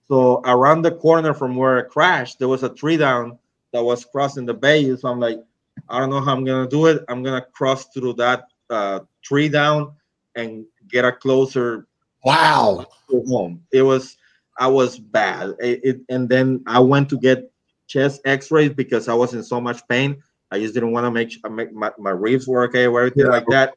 [0.08, 3.38] So around the corner from where it crashed, there was a tree down
[3.72, 4.96] that was crossing the bayou.
[4.96, 5.40] So I'm like,
[5.88, 7.04] I don't know how I'm gonna do it.
[7.08, 9.92] I'm gonna cross through that uh, tree down
[10.34, 11.86] and get a closer
[12.24, 12.86] wow.
[13.08, 13.62] home.
[13.72, 14.16] It was
[14.58, 15.54] I was bad.
[15.60, 17.50] It, it- and then I went to get
[17.86, 20.22] chest X-rays because I was in so much pain.
[20.50, 23.26] I just didn't want to make, sure- make my, my ribs were okay or everything
[23.26, 23.32] Yeah.
[23.32, 23.74] like that.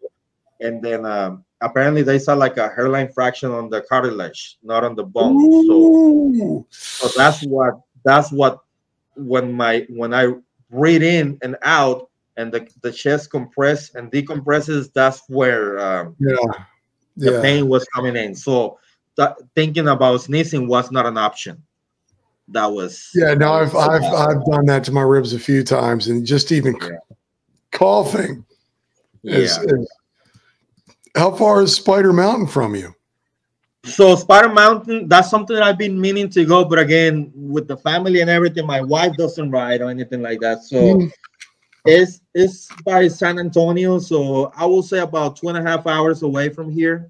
[0.59, 4.95] And then um, apparently they saw like a hairline fraction on the cartilage, not on
[4.95, 5.39] the bone.
[5.67, 8.59] So so that's what that's what
[9.15, 10.33] when my when I
[10.69, 16.35] breathe in and out and the, the chest compress and decompresses, that's where um, Yeah.
[17.21, 17.41] The Yeah.
[17.41, 18.35] pain was coming in.
[18.35, 18.77] So
[19.15, 21.61] that, thinking about sneezing was not an option.
[22.49, 23.33] That was Yeah.
[23.35, 24.03] No, I've, I've.
[24.03, 26.97] I've done that to my ribs a few times and just even Yeah.
[27.71, 28.43] coughing
[29.23, 29.75] is, yeah.
[29.75, 29.87] is-
[31.15, 32.93] how far is Spider Mountain from you?
[33.83, 37.77] So Spider Mountain, that's something that I've been meaning to go, but again, with the
[37.77, 40.63] family and everything, my wife doesn't ride or anything like that.
[40.63, 41.11] So Mm.
[41.85, 46.21] It's it's by San Antonio, so I will say about two and a half hours
[46.21, 47.07] away from here.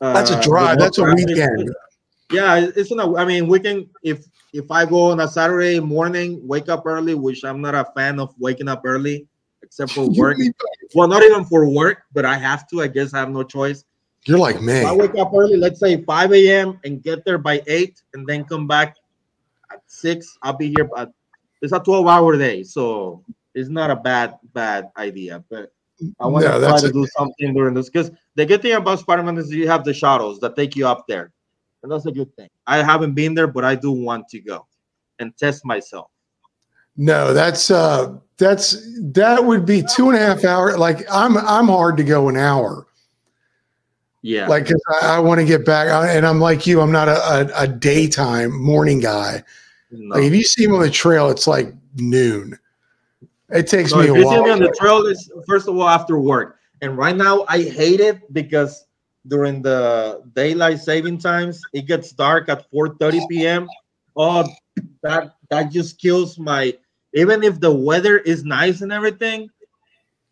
[0.00, 0.78] That's Uh, a drive.
[0.78, 1.74] no That's a weekend.
[2.30, 3.16] Yeah, it's not.
[3.16, 7.14] I mean, we can if if I go on a Saturday morning, wake up early,
[7.14, 9.26] which I'm not a fan of waking up early,
[9.62, 10.38] except for work.
[10.94, 12.82] well, not even for work, but I have to.
[12.82, 13.84] I guess I have no choice.
[14.26, 14.82] You're like me.
[14.84, 16.80] I wake up early, let's say 5 a.m.
[16.84, 18.96] and get there by 8 and then come back
[19.70, 21.10] at 6, I'll be here at
[21.60, 23.22] it's a 12 hour day, so
[23.54, 25.44] it's not a bad bad idea.
[25.50, 25.72] But
[26.20, 28.98] I want No, to try to do something during this because the good thing about
[28.98, 31.32] Spider Mountain is you have the shuttles that take you up there,
[31.82, 32.48] and that's a good thing.
[32.66, 34.66] I haven't been there, but I do want to go
[35.18, 36.10] and test myself.
[36.96, 38.76] No, that's uh that's
[39.12, 40.76] that would be two and a half hour.
[40.76, 42.86] Like I'm I'm hard to go an hour.
[44.22, 44.70] Yeah, like
[45.02, 46.80] I, I want to get back, I- and I'm like you.
[46.80, 47.16] I'm not a,
[47.58, 49.42] a, a daytime morning guy.
[49.90, 50.16] no.
[50.16, 52.58] Like if you see me on the trail, it's like noon.
[53.50, 55.88] It takes So me if you see me on the trail, it's first of all
[55.88, 58.86] after work, and right now I hate it because
[59.28, 63.68] during the daylight saving times it gets dark at 4:30 p.m.
[64.16, 64.44] Oh,
[65.02, 66.74] that that just kills my.
[67.12, 69.48] Even if the weather is nice and everything,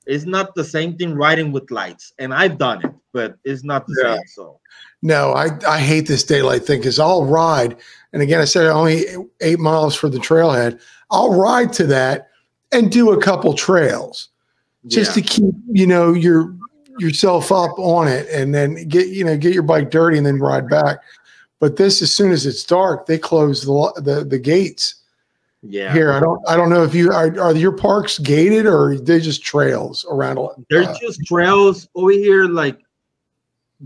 [0.06, 2.12] it's not the same thing riding with lights.
[2.18, 4.14] And I've done it, but it's not the Yeah.
[4.14, 4.26] same.
[4.26, 4.58] So
[5.02, 7.76] No, I, I hate this daylight thing because I'll ride.
[8.12, 9.04] And again, I said only
[9.40, 10.80] eight miles for the trailhead.
[11.10, 12.31] I'll ride to that
[12.72, 14.28] and do a couple trails
[14.86, 15.22] just yeah.
[15.22, 16.54] to keep, you know, your
[16.98, 20.38] yourself up on it and then get, you know, get your bike dirty and then
[20.38, 20.98] ride back.
[21.58, 24.96] But this, as soon as it's dark, they close the the, the gates
[25.62, 25.92] yeah.
[25.92, 26.12] here.
[26.12, 29.44] I don't I don't know if you are, are your parks gated or they just
[29.44, 30.38] trails around.
[30.38, 32.80] a- There's uh, just trails over here, like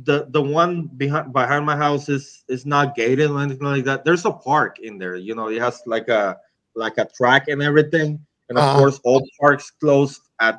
[0.05, 4.05] the the one behind behind my house is is not gated or anything like that.
[4.05, 5.49] There's a park in there, you know.
[5.49, 6.39] It has like a
[6.75, 8.79] like a track and everything, and of Uh-huh.
[8.79, 10.59] course, all parks closed at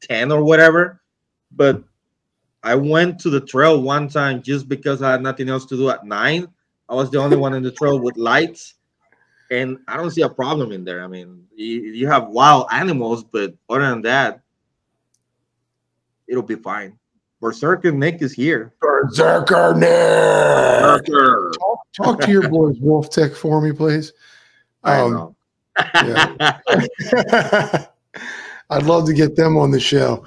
[0.00, 1.00] ten or whatever.
[1.52, 1.82] But
[2.62, 5.88] I went to the trail one time just because I had nothing else to do
[5.90, 6.48] at nine.
[6.88, 8.74] I was the only one in the trail with lights,
[9.50, 11.02] and I don't see a problem in there.
[11.02, 14.40] I mean, you, you have wild animals, but other than that,
[16.28, 16.98] it'll be fine.
[17.40, 18.72] Berserker Nick is here.
[18.80, 21.06] Berserker Nick.
[21.06, 21.52] Berserker.
[21.58, 24.12] Talk, talk to your boys, Wolf Tech, for me, please.
[24.82, 25.35] I Um,
[26.04, 26.36] know.
[28.70, 30.24] I'd love to get them on the show.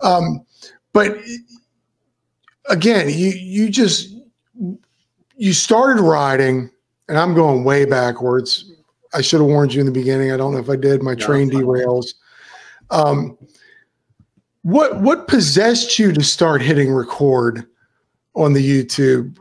[0.00, 0.44] Um,
[0.92, 1.16] but
[2.68, 4.14] again, you you just
[5.36, 6.70] you started riding,
[7.08, 8.72] and I'm going way backwards.
[9.14, 10.32] I should have warned you in the beginning.
[10.32, 11.02] I don't know if I did.
[11.02, 12.14] My No, train derails.
[12.90, 13.38] Um,
[14.62, 17.66] what what possessed you to start hitting record
[18.34, 19.36] on the YouTube?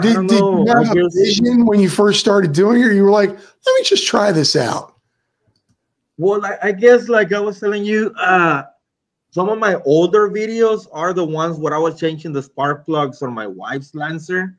[0.00, 2.86] Did, did you have a vision when you first started doing it?
[2.86, 3.38] or You were like, let
[3.78, 4.94] me just try this out.
[6.18, 8.64] Well, I, I guess like I was telling you, uh,
[9.30, 13.22] some of my older videos are the ones where I was changing the spark plugs
[13.22, 14.58] on my wife's Lancer,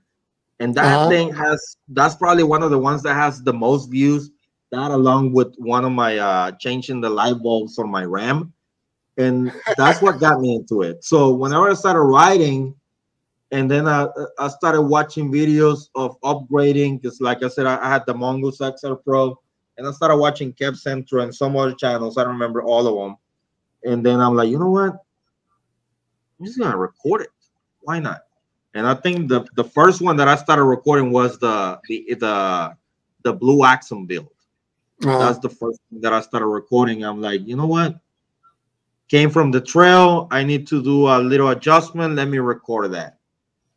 [0.59, 1.09] and that Uh-huh.
[1.09, 4.31] thing has that's probably one of the ones that has the most views.
[4.71, 8.53] That along with one of my uh, changing the light bulbs on my Ram,
[9.17, 11.03] and that's what got me into it.
[11.03, 12.73] So whenever I started riding,
[13.51, 14.07] and then I,
[14.39, 18.59] I started watching videos of upgrading because, like I said, I, I had the Mongoose
[18.59, 19.37] XR Pro
[19.77, 22.17] and I started watching Kev Centro and some other channels.
[22.17, 23.17] I don't remember all of them.
[23.83, 24.93] And then I'm like, you know what?
[26.39, 27.29] I'm just gonna record it.
[27.81, 28.21] Why not?
[28.73, 32.77] And I think the the first one that I started recording was the the the,
[33.23, 34.29] the Blue Axum build.
[35.05, 37.03] Uh, That's the first thing that I started recording.
[37.03, 37.99] I'm like, you know what?
[39.09, 40.27] Came from the trail.
[40.31, 42.15] I need to do a little adjustment.
[42.15, 43.17] Let me record that.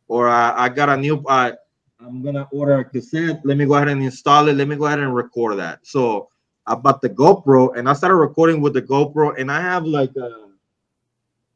[0.07, 1.23] Or I, I got a new.
[1.27, 1.53] I
[1.99, 3.41] I'm gonna order a cassette.
[3.43, 4.53] Let me go ahead and install it.
[4.53, 5.85] Let me go ahead and record that.
[5.85, 6.29] So
[6.67, 9.39] I bought the GoPro and I started recording with the GoPro.
[9.39, 10.49] And I have like a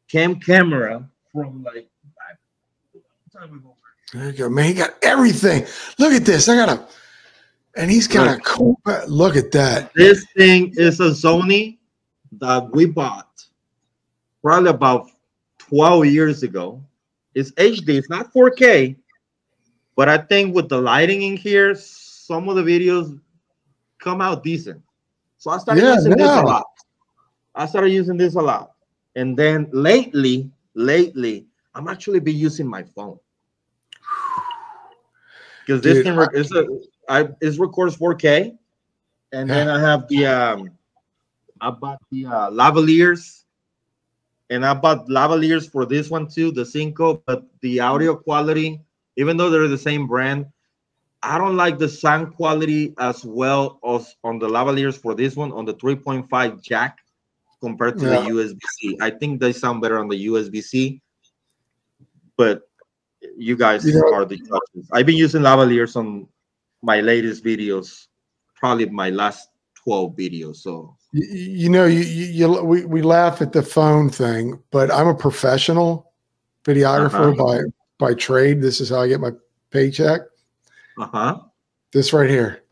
[0.07, 1.89] cam camera from like
[3.31, 3.76] time ago.
[4.13, 4.65] there you go, man.
[4.65, 5.65] He got everything.
[5.97, 6.49] Look at this.
[6.49, 6.88] I got a,
[7.76, 8.43] and he's got a Look.
[8.43, 8.81] cool.
[9.07, 9.91] Look at that.
[9.93, 11.77] This thing is a Sony
[12.39, 13.45] that we bought
[14.41, 15.09] probably about
[15.59, 16.84] 12 years ago.
[17.40, 18.98] It's HD, it's not 4K,
[19.95, 23.20] but I think with the lighting in here, some of the videos
[23.99, 24.82] come out decent.
[25.38, 26.66] So I started Yeah, using this a lot.
[27.56, 28.74] I started using this a lot.
[29.16, 33.18] And then lately, lately, I'm actually be using my phone.
[35.66, 36.66] Because this thing is a
[37.07, 38.57] I it records 4K.
[39.32, 40.72] And then I have the um
[41.61, 43.39] I bought the uh lavaliers
[44.49, 48.81] and I bought lavaliers for this one too, the Synco, but the audio quality,
[49.15, 50.45] even though they're the same brand,
[51.21, 55.51] I don't like the sound quality as well as on the lavaliers for this one
[55.51, 56.99] on the 3.5 jack
[57.61, 58.21] compared to Yeah.
[58.21, 58.97] the USB-C.
[59.01, 61.01] I think they sound better on the USB-C,
[62.38, 62.69] but
[63.35, 64.89] you guys know- are the judges.
[64.93, 66.27] I've been using lavaliers on
[66.81, 68.07] my latest videos,
[68.55, 70.57] probably my last 12 videos.
[70.57, 74.91] So You, you know, you, you, you we, we laugh at the phone thing, but
[74.91, 76.11] I'm a professional
[76.65, 77.44] videographer Uh-huh.
[77.44, 77.60] by
[77.98, 78.61] by trade.
[78.61, 79.31] This is how I get my
[79.72, 80.22] paycheck.
[80.98, 81.40] uh-huh.
[81.91, 82.64] This right here.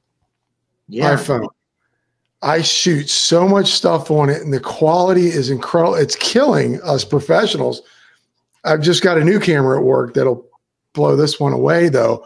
[0.87, 1.15] yeah.
[1.15, 1.47] iPhone.
[2.43, 5.95] I shoot so much stuff on it, and the quality is incredible.
[5.95, 7.81] It's killing us professionals.
[8.63, 10.45] I've just got a new camera at work that'll
[10.93, 12.25] blow this one away, though.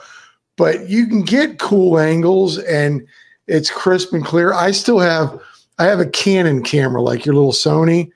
[0.58, 3.08] But you can get cool angles, and
[3.48, 4.52] it's crisp and clear.
[4.54, 5.40] I still have,
[5.80, 8.12] I have a Canon camera like your little Sony.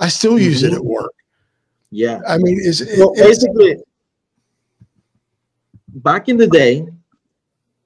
[0.00, 0.44] I still mm-hmm.
[0.44, 0.76] use it mm-hmm.
[0.76, 1.12] at work.
[1.90, 3.76] Yeah, I mean, is well, basically
[5.96, 6.86] back in the day,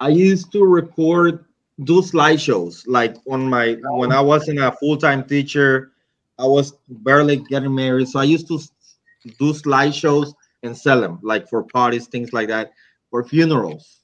[0.01, 1.45] I used to record
[1.85, 5.93] do slideshows like on my when I wasn't a full-time teacher,
[6.39, 8.09] I was barely getting married.
[8.09, 8.59] So I used to
[9.39, 12.73] do slideshows and sell them like for parties, things like that,
[13.11, 14.01] for funerals.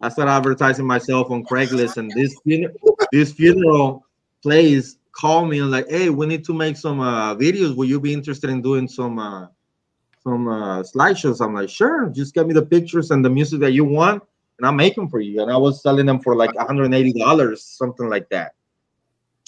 [0.00, 2.34] I started advertising myself on Craigslist, and this
[3.12, 4.03] this funeral
[4.44, 7.74] place call me and like, hey, we need to make some uh, videos.
[7.74, 9.46] Will you be interested in doing some uh,
[10.22, 11.44] some uh, slideshows?
[11.44, 12.08] I'm like, sure.
[12.10, 14.22] Just get me the pictures and the music that you want,
[14.58, 15.40] and I'll make them for you.
[15.40, 18.52] And I was selling them for like 180 dollars, something like that.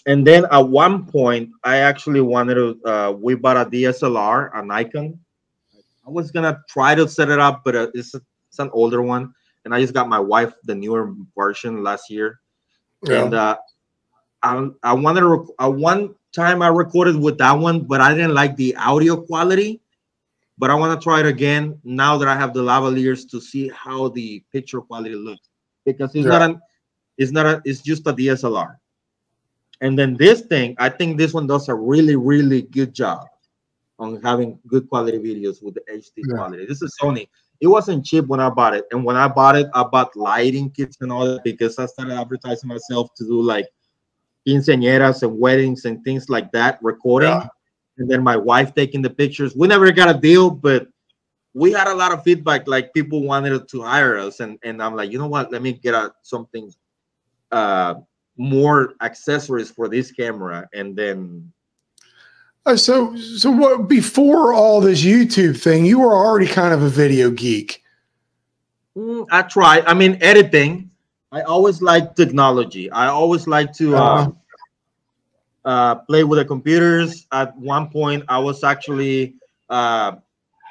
[0.06, 2.66] And then at one point, I actually wanted to.
[2.84, 5.18] Uh, we bought a DSLR, a Nikon.
[6.06, 9.34] I was gonna try to set it up, but uh, it's it's an older one,
[9.64, 12.38] and I just got my wife the newer version last year.
[13.02, 13.24] Yeah.
[13.24, 13.56] And uh,
[14.46, 15.54] I I wanted to.
[15.58, 19.80] Uh, one time I recorded with that one, but I didn't like the audio quality
[20.58, 23.68] but I want to try it again now that I have the lavaliers to see
[23.68, 25.48] how the picture quality looks
[25.84, 26.30] because it's yeah.
[26.30, 26.60] not an
[27.18, 28.76] it's not a it's just a DSLR.
[29.82, 33.26] And then this thing, I think this one does a really really good job
[33.98, 36.36] on having good quality videos with the HD yeah.
[36.36, 36.66] quality.
[36.66, 37.28] This is Sony.
[37.60, 40.70] It wasn't cheap when I bought it, and when I bought it, I bought lighting
[40.70, 43.66] kits and all that because I started advertising myself to do like
[44.46, 47.30] quinceañeras and weddings and things like that, recording.
[47.30, 47.48] Yeah
[47.98, 49.54] and then my wife taking the pictures.
[49.56, 50.88] We never got a deal, but
[51.54, 52.66] we had a lot of feedback.
[52.68, 55.50] Like people wanted to hire us, and and I'm like, you know what?
[55.52, 56.72] Let me get a something,
[57.52, 57.94] uh,
[58.36, 61.52] more accessories for this camera, and then.
[62.66, 63.88] Uh, so so what?
[63.88, 67.82] Before all this YouTube thing, you were already kind of a video geek.
[68.96, 69.82] Mm, I try.
[69.86, 70.85] I mean, editing.
[71.36, 72.90] I always like technology.
[72.90, 73.96] I always like to.
[73.96, 74.28] Uh,
[75.66, 77.26] uh play with the computers.
[77.30, 79.34] At one point, I was actually
[79.68, 80.12] uh,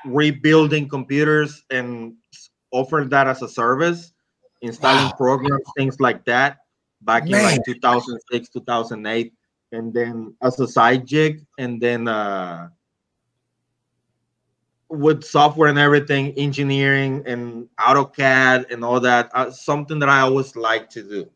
[0.06, 2.16] rebuilding computers and
[2.72, 4.14] offered that as a service,
[4.62, 5.18] installing wow.
[5.18, 6.66] programs, things like that,
[7.02, 7.42] back Man.
[7.42, 9.34] in like 2006, 2008,
[9.72, 12.70] and then as a side gig, and then uh,
[14.90, 20.56] with software and everything, engineering and AutoCAD and all that, uh, something that I always
[20.56, 21.30] like to do.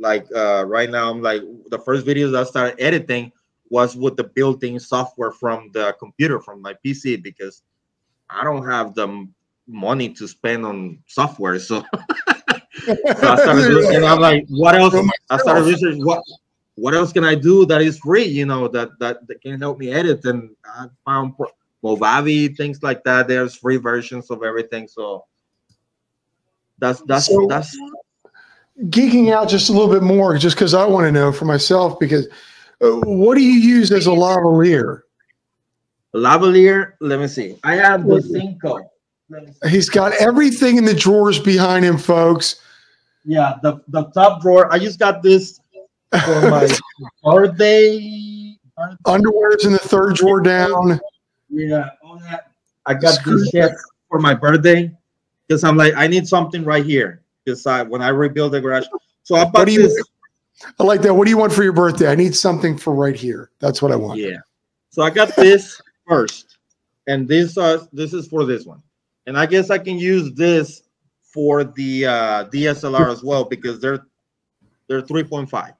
[0.00, 3.32] Like uh, right now i'm like the first videos i started editing
[3.70, 7.62] was with the built-in software from the computer from my pc because
[8.30, 9.28] i don't have the
[9.66, 11.80] money to spend on software so,
[12.84, 14.94] so i started and i'm like what else?
[15.30, 16.22] I started researching what
[16.76, 19.78] what else can i do that is free you know that that, that can help
[19.78, 21.34] me edit and i found
[21.84, 25.24] movavi things like that there's free versions of everything so
[26.78, 27.76] that's that's so, that's
[28.86, 31.98] geeking out just a little bit more, just because I want to know for myself.
[31.98, 32.26] Because
[32.80, 35.02] uh, what do you use as a lavalier?
[36.14, 36.92] Lavalier.
[37.00, 37.58] Let me see.
[37.64, 38.88] I have the Synco.
[39.68, 42.62] He's got everything in the drawers behind him, folks.
[43.24, 44.72] Yeah, the the top drawer.
[44.72, 45.60] I just got this
[46.24, 46.68] for my
[47.24, 48.56] birthday.
[49.04, 51.00] Underwear's in the third drawer down.
[51.50, 52.52] Yeah, all that.
[52.86, 53.72] I got this shit
[54.08, 54.94] for my birthday
[55.46, 58.86] because I'm like, I need something right here decide when I rebuild the garage.
[59.22, 60.02] So I bought this.
[60.78, 61.14] I like that.
[61.14, 62.10] What do you want for your birthday?
[62.10, 63.50] I need something for right here.
[63.60, 64.18] That's what I want.
[64.18, 64.38] Yeah.
[64.90, 66.58] So I got this first,
[67.06, 68.82] and this uh this is for this one,
[69.26, 70.82] and I guess I can use this
[71.22, 74.04] for the uh, DSLR as well because they're
[74.88, 75.74] they're 3.5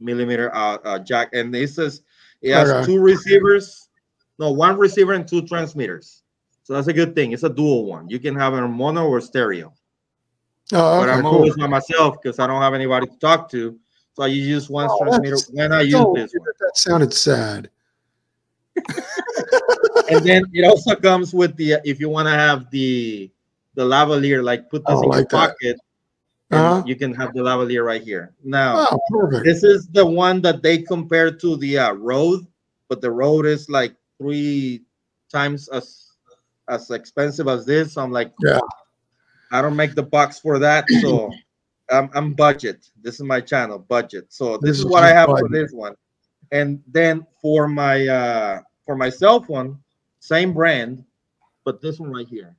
[0.00, 2.02] millimeter uh, uh, jack, and this says
[2.42, 2.86] it has okay.
[2.86, 3.87] two receivers,
[4.38, 6.22] no one receiver and two transmitters.
[6.62, 7.32] So that's a good thing.
[7.32, 8.08] It's a dual one.
[8.08, 9.72] You can have a mono or stereo.
[10.72, 11.32] Oh, okay, but I'm cool.
[11.32, 13.78] always by myself because I don't have anybody to talk to.
[14.14, 16.48] So I use one oh, transmitter when I use this one.
[16.60, 17.70] That sounded sad.
[20.10, 23.30] and then it also comes with the if you want to have the
[23.74, 25.30] the lavalier, like put this oh, in like your that.
[25.30, 25.76] pocket,
[26.50, 26.82] uh-huh.
[26.84, 28.34] you can have the lavalier right here.
[28.44, 32.46] Now, oh, this is the one that they compare to the uh, Rode,
[32.88, 34.82] but the Rode is like three
[35.30, 36.12] times as
[36.68, 37.94] as expensive as this.
[37.94, 38.60] So I'm like, yeah,
[39.50, 41.32] I don't make the box for that, so
[41.90, 42.90] I'm, I'm budget.
[43.02, 44.26] This is my channel, budget.
[44.28, 45.46] So this, this is what I have budget.
[45.46, 45.94] for this one.
[46.52, 49.78] And then for my uh for my cell phone,
[50.20, 51.04] same brand,
[51.64, 52.56] but this one right here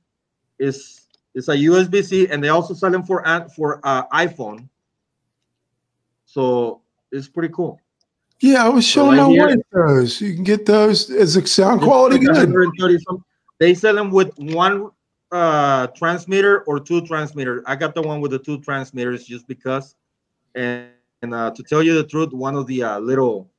[0.58, 3.22] is is a USB-C, and they also sell them for
[3.54, 4.68] for uh, iPhone.
[6.26, 6.82] So
[7.12, 7.80] it's pretty cool.
[8.40, 10.20] Yeah, I was showing right my here, wife those.
[10.20, 12.52] You can get those as a sound quality good.
[13.58, 14.90] They sell them with one
[15.32, 17.62] uh transmitter or two transmitters.
[17.66, 19.94] I got the one with the two transmitters just because.
[20.54, 20.88] And,
[21.22, 23.50] and uh, to tell you the truth, one of the uh, little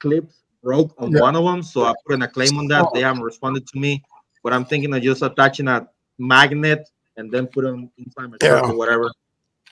[0.00, 1.20] clips broke on yeah.
[1.20, 2.88] one of them, so I put in a claim on that.
[2.92, 4.02] They haven't responded to me,
[4.42, 5.88] but I'm thinking of just attaching a
[6.18, 8.60] magnet and then put them inside my yeah.
[8.60, 9.10] or whatever.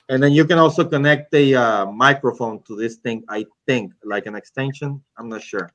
[0.09, 3.23] And then you can also connect the uh, microphone to this thing.
[3.27, 5.03] I think like an extension.
[5.17, 5.71] I'm not sure.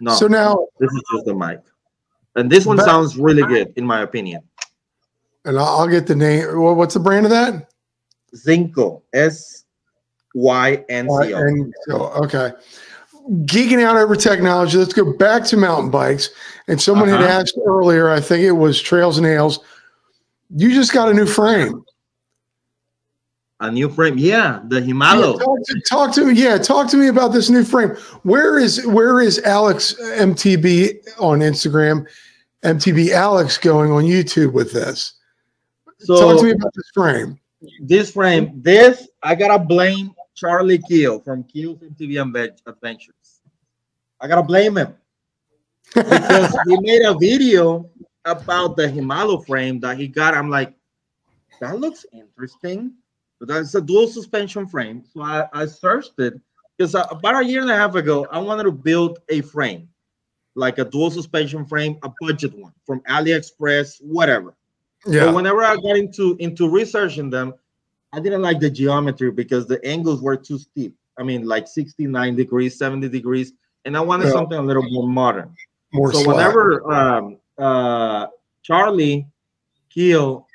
[0.00, 0.12] No.
[0.14, 1.60] So now this is just the mic,
[2.36, 4.42] and this one but, sounds really good in my opinion.
[5.44, 6.46] And I'll get the name.
[6.60, 7.70] Well, what's the brand of that?
[8.34, 9.02] Synco.
[9.12, 9.64] S
[10.34, 12.24] Y N C O.
[12.24, 12.52] Okay.
[13.44, 14.78] Geeking out over technology.
[14.78, 16.30] Let's go back to mountain bikes.
[16.68, 17.22] And someone uh-huh.
[17.22, 18.10] had asked earlier.
[18.10, 19.60] I think it was Trails and Ales.
[20.54, 21.84] You just got a new frame
[23.60, 24.18] a new frame.
[24.18, 25.38] Yeah the himalo.
[25.38, 26.34] Yeah, talk, to, talk, to, me.
[26.34, 27.90] Yeah talk to me about this new frame.
[28.22, 32.06] Where is where is alex mtb on instagram?
[32.64, 35.14] Mtb alex going on youtube with this?
[35.98, 37.38] So talk to me about this frame.
[37.82, 43.42] this frame this i gotta blame charlie keel from keel's mtb adventures.
[44.20, 44.94] I gotta blame him.
[45.94, 47.90] Because he made a video
[48.24, 50.34] about the himalo frame that he got.
[50.34, 50.74] I'm like
[51.60, 52.94] that looks interesting
[53.48, 55.02] that's a dual suspension frame.
[55.12, 56.34] So I, I searched it
[56.76, 59.88] because about a year and a half ago, I wanted to build a frame,
[60.54, 64.54] like a dual suspension frame, a budget one from AliExpress, whatever.
[65.06, 65.26] Yeah.
[65.26, 67.54] But whenever I got into into researching them,
[68.12, 70.96] I didn't like the geometry because the angles were too steep.
[71.18, 73.52] I mean, like 69 degrees, 70 degrees,
[73.84, 74.32] and I wanted yeah.
[74.32, 75.54] something a little more modern.
[75.92, 76.36] More so slack.
[76.36, 78.26] whenever um, uh,
[78.62, 79.26] Charlie
[79.90, 80.46] Keel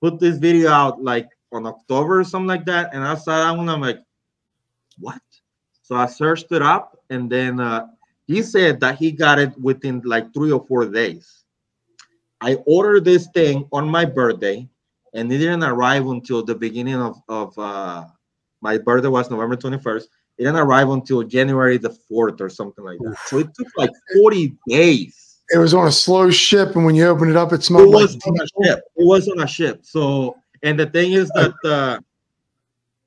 [0.00, 2.94] put this video out like on October or something like that.
[2.94, 4.00] And I saw that one, I'm like,
[4.98, 5.20] what?
[5.82, 7.86] So I searched it up, and then uh,
[8.26, 11.44] he said that he got it within like three or four days.
[12.40, 14.68] I ordered this thing on my birthday,
[15.14, 18.04] and it didn't arrive until the beginning of, of uh,
[18.60, 20.02] my birthday was November 21st.
[20.38, 23.16] It didn't arrive until January the 4th or something like that.
[23.26, 25.40] So it took like 40 days.
[25.54, 27.88] It was on a slow ship, and when you opened it up, it smelled.
[27.88, 28.84] It was like on a ship.
[28.96, 29.80] It was on a ship.
[29.84, 31.98] So and the thing is that uh,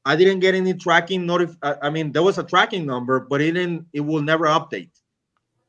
[0.06, 1.56] I didn't get any tracking notif.
[1.62, 3.88] I mean, there was a tracking number, but it didn't.
[3.94, 4.90] It will never update.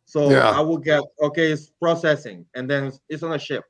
[0.06, 0.50] So yeah.
[0.50, 1.52] I will get okay.
[1.52, 3.64] It's processing, and then it's, it's, on a ship.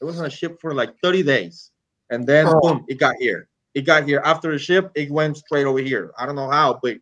[0.00, 1.70] It was on a ship for like 30 days,
[2.10, 2.60] and then oh.
[2.60, 3.48] boom, it got here.
[3.74, 4.90] It got here after the ship.
[4.94, 6.12] It went straight over here.
[6.18, 6.96] I don't know how, but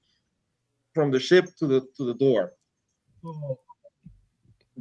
[0.95, 2.53] from the ship to the to the door.
[3.25, 3.59] Oh.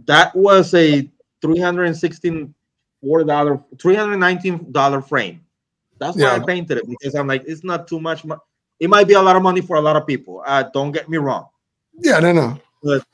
[0.05, 1.09] That was a
[1.41, 2.55] 316
[3.01, 5.41] four dollar, three hundred nineteen dollar frame.
[6.01, 6.33] That's why yeah.
[6.33, 8.25] I painted it because I'm like, it's not too much.
[8.25, 8.41] Mo-
[8.79, 10.43] it might be a lot of money for a lot of people.
[10.47, 11.45] Uh, don't get me wrong.
[11.93, 12.59] Yeah, no, no.
[12.81, 13.05] But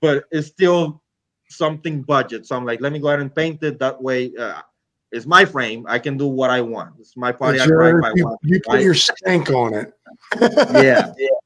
[0.00, 1.02] but it's still
[1.48, 2.46] something budget.
[2.46, 4.32] So I'm like, let me go ahead and paint it that way.
[4.38, 4.62] Uh,
[5.10, 5.86] it's my frame.
[5.88, 6.94] I can do what I want.
[7.00, 7.58] It's my party.
[7.58, 9.92] I you, want, you put your stank on it.
[10.40, 11.12] yeah.
[11.18, 11.28] yeah.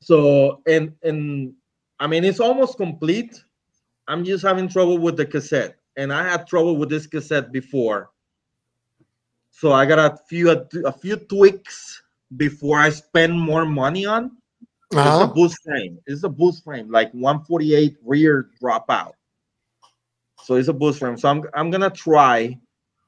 [0.00, 1.52] So and and
[1.98, 3.42] I mean it's almost complete.
[4.06, 8.10] I'm just having trouble with the cassette, and I had trouble with this cassette before
[9.58, 12.02] so I got a few a, a few tweaks
[12.36, 14.32] before I spend more money on.
[14.94, 15.22] Uh-huh.
[15.22, 15.98] It's a boost frame.
[16.06, 19.12] It's a boost frame, like 148 rear dropout.
[20.44, 21.16] So it's a boost frame.
[21.16, 22.58] So I'm I'm gonna try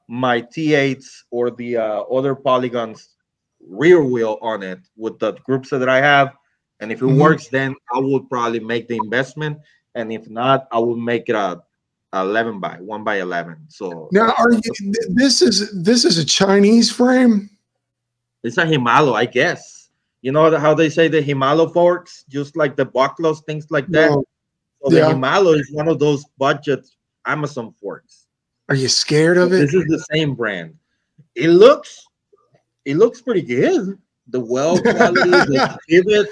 [0.07, 3.09] my T8s or the uh, other polygons
[3.61, 6.33] rear wheel on it with the groups that I have.
[6.79, 7.21] And if it mm-hmm.
[7.21, 9.59] works, then I will probably make the investment.
[9.93, 11.61] And if not, I will make it a
[12.13, 14.09] 11 by 1 by 11 so.
[14.11, 17.49] Now are you this is this is a chinese frame?
[18.43, 19.89] It's a himalo i guess.
[20.21, 22.25] You know how they say the himalo forks?
[22.27, 24.09] Just like the bucklos things like that?
[24.09, 24.23] No.
[24.83, 25.07] so yeah.
[25.07, 26.87] the himalo is one of those budget
[27.25, 28.25] amazon forks.
[28.69, 29.57] Are you scared of it?
[29.57, 30.75] This is the same brand.
[31.35, 32.07] It looks
[32.85, 33.99] it looks pretty good.
[34.29, 36.29] The well quality the pivot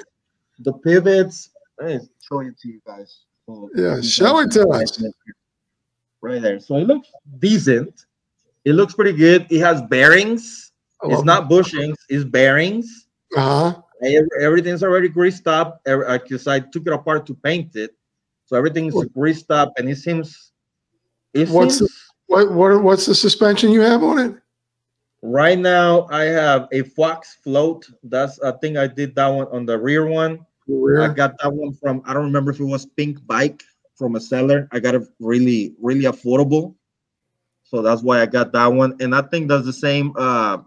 [0.60, 1.52] the pivots.
[1.80, 3.20] Let me show it to you guys.
[3.45, 4.99] So yeah show it to us
[6.22, 6.60] right there.
[6.60, 8.06] So it looks decent.
[8.65, 9.48] It looks pretty good.
[9.49, 10.72] It has bearings.
[11.03, 11.95] It's not bushings.
[12.10, 13.07] It's bearings.
[13.35, 13.81] Uh-huh.
[14.41, 17.95] Everything's already greased up because I took it apart to paint it.
[18.45, 19.14] So everything's what?
[19.14, 20.52] greased up, and it seems.
[21.34, 24.35] It what's seems, the what, what what's the suspension you have on it?
[25.22, 27.89] Right now, I have a Fox float.
[28.03, 30.45] That's I think I did that one on the rear one.
[30.68, 31.02] Rear.
[31.02, 33.64] I got that one from I don't remember if it was Pink Bike
[33.98, 34.68] from a seller.
[34.72, 36.76] I got it really, really affordable.
[37.64, 38.95] So that's why I got that one.
[39.02, 40.60] And I think that's the same uh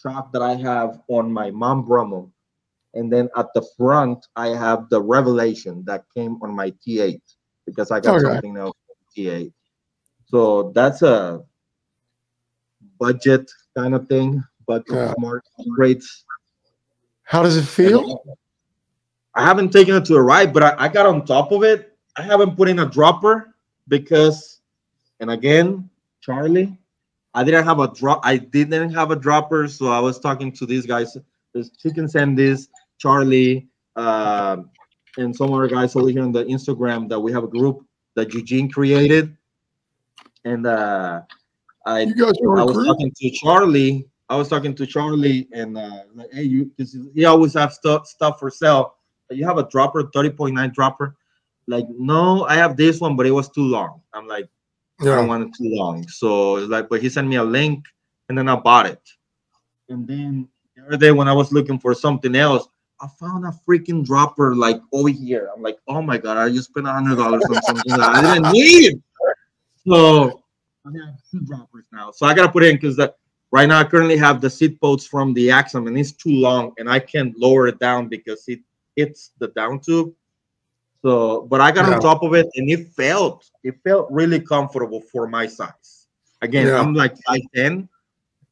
[0.00, 2.30] shock that I have on my Mount Bromo,
[2.94, 7.20] and then at the front I have the Revelation that came on my T8
[7.66, 8.30] because I got Okay.
[8.30, 9.52] something else on T8.
[10.26, 11.42] So that's a
[12.98, 15.14] budget kind of thing, but Yeah.
[15.14, 16.04] smart upgrades.
[17.24, 18.22] How does it feel?
[19.34, 21.93] I haven't taken it to a ride, but I, I got on top of it.
[22.16, 23.54] I haven't put in a dropper
[23.88, 24.60] because,
[25.20, 26.76] and again, Charlie,
[27.34, 28.20] I didn't have a drop.
[28.22, 31.16] I didn't have a dropper, so I was talking to these guys.
[31.52, 32.68] There's Chicken Sandies,
[32.98, 34.70] Charlie, um,
[35.18, 37.84] and some other guys over here on the Instagram that we have a group
[38.14, 39.36] that Eugene created,
[40.44, 41.22] and uh,
[41.86, 42.86] I You guys are I was group?
[42.86, 44.08] talking to Charlie.
[44.28, 46.70] I was talking to Charlie, and uh, like, hey, you,
[47.14, 48.94] he always have stuff stuff for sale.
[49.30, 51.16] You have a dropper, thirty point nine dropper.
[51.66, 54.00] Like, no, I have this one, but it was too long.
[54.12, 54.48] I'm like,
[55.00, 56.06] I don't want it too long.
[56.08, 57.84] So it's like, but he sent me a link,
[58.28, 59.00] and then I bought it.
[59.88, 62.68] And then the other day when I was looking for something else,
[63.00, 65.50] I found a freaking dropper like over here.
[65.54, 68.34] I'm like, oh my god, I just spent a hundred dollars on something that I
[68.34, 69.02] didn't need.
[69.86, 70.42] So
[70.86, 72.10] I have two droppers now.
[72.12, 73.16] So I gotta put in because that
[73.50, 76.72] right now I currently have the seat bolts from the Axum and it's too long
[76.78, 78.60] and I can't lower it down because it
[78.96, 80.14] hits the down tube.
[81.04, 81.96] So, but I got Yeah.
[81.96, 86.06] on top of it and it felt it felt really comfortable for my size.
[86.40, 86.80] Again, Yeah.
[86.80, 87.88] I'm like 5'10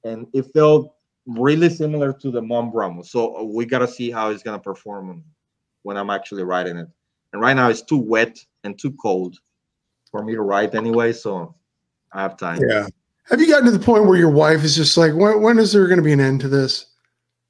[0.05, 0.95] and it felt
[1.27, 3.03] really similar to the Mount Bromo.
[3.03, 5.25] So uh, we gotta see how it's gonna perform
[5.83, 6.89] when I'm actually riding it.
[7.33, 9.39] And right now it's too wet and too cold
[10.11, 11.55] for me to ride anyway, so
[12.13, 12.61] I have time.
[12.69, 12.87] Yeah.
[13.31, 15.73] Have you gotten to the point where your wife is just like, when, when is
[15.73, 16.92] there going to be an end to this?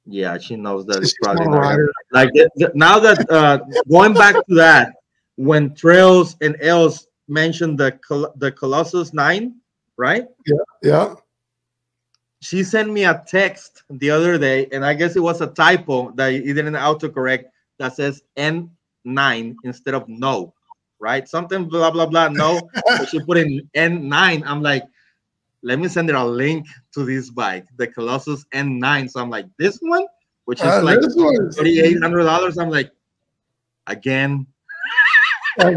[0.05, 1.93] Yeah, she knows that it's probably not a not gonna- rider.
[2.11, 2.29] like
[2.75, 3.59] now that uh
[3.89, 4.93] going back to that
[5.35, 9.55] when Trails and Ales mentioned the Col- the Colossus 9,
[9.97, 10.27] right?
[10.45, 10.55] Yeah.
[10.81, 11.15] Yeah.
[12.41, 16.11] She sent me a text the other day, and I guess it was a typo
[16.15, 17.45] that it didn't autocorrect
[17.79, 20.53] that says N9 instead of no,
[20.99, 21.27] right?
[21.27, 22.59] Something blah blah blah no.
[23.09, 24.43] she put in N9.
[24.45, 24.83] I'm like,
[25.63, 29.09] let me send her a link to this bike, the Colossus N9.
[29.09, 30.05] So I'm like, this one,
[30.45, 32.57] which is Uh, like this one's- thirty-eight hundred dollars.
[32.57, 32.91] I'm like,
[33.87, 34.45] again,
[35.59, 35.69] no,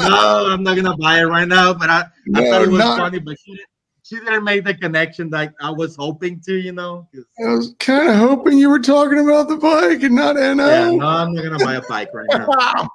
[0.00, 1.72] I'm not gonna buy it right now.
[1.74, 2.04] But I,
[2.34, 3.68] I thought it was not- funny, but she, didn't-
[4.02, 7.08] she didn't make the connection that I was hoping to, you know.
[7.44, 10.66] I was kind of hoping you were talking about the bike and not NO.
[10.68, 12.88] Yeah, no, I'm not gonna buy a bike right now.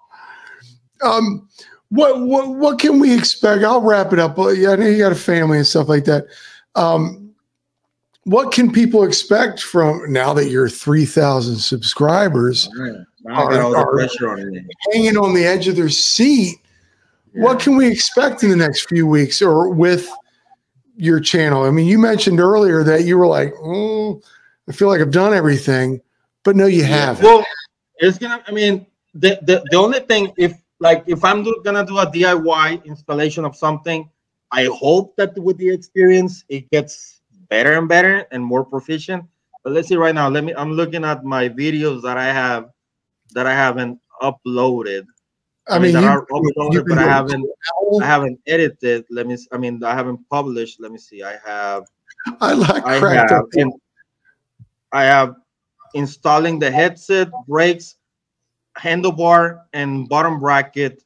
[1.04, 1.50] um,
[1.92, 3.64] what what what can we expect?
[3.64, 4.38] I'll wrap it up.
[4.38, 6.26] Yeah, I know you got a family and stuff like that.
[6.76, 7.34] Um,
[8.24, 12.94] what can people expect from now that you're three thousand subscribers right,
[13.24, 16.60] Now I got all the Are- pressure on hanging on the edge of their seat?
[17.34, 17.44] Yeah.
[17.44, 20.10] What can we expect in the next few weeks or with
[20.96, 21.64] your channel?
[21.64, 24.22] I mean, you mentioned earlier that you were like, oh,
[24.70, 26.00] I feel like I've done everything,
[26.44, 27.26] but no, you haven't.
[27.26, 27.44] Well,
[27.98, 28.42] it's gonna.
[28.48, 32.08] I mean, the the, the only thing if like if I'm do, gonna do a
[32.08, 34.10] DIY installation of something,
[34.52, 39.24] I hope that with the experience it gets better and better and more proficient.
[39.64, 40.28] But let's see right now.
[40.28, 40.54] Let me.
[40.58, 42.72] I'm looking at my videos that I have
[43.34, 45.06] that I haven't uploaded.
[45.70, 47.48] I mean, that you- are uploaded, you but I haven't.
[48.02, 49.06] I haven't edited.
[49.12, 49.38] Let me.
[49.52, 50.82] I mean, I haven't published.
[50.82, 51.22] Let me see.
[51.22, 51.86] I have.
[52.42, 53.72] I like I have, in,
[54.92, 55.36] I have
[55.94, 57.98] installing the headset, brakes,
[58.82, 61.04] handlebar, and bottom bracket.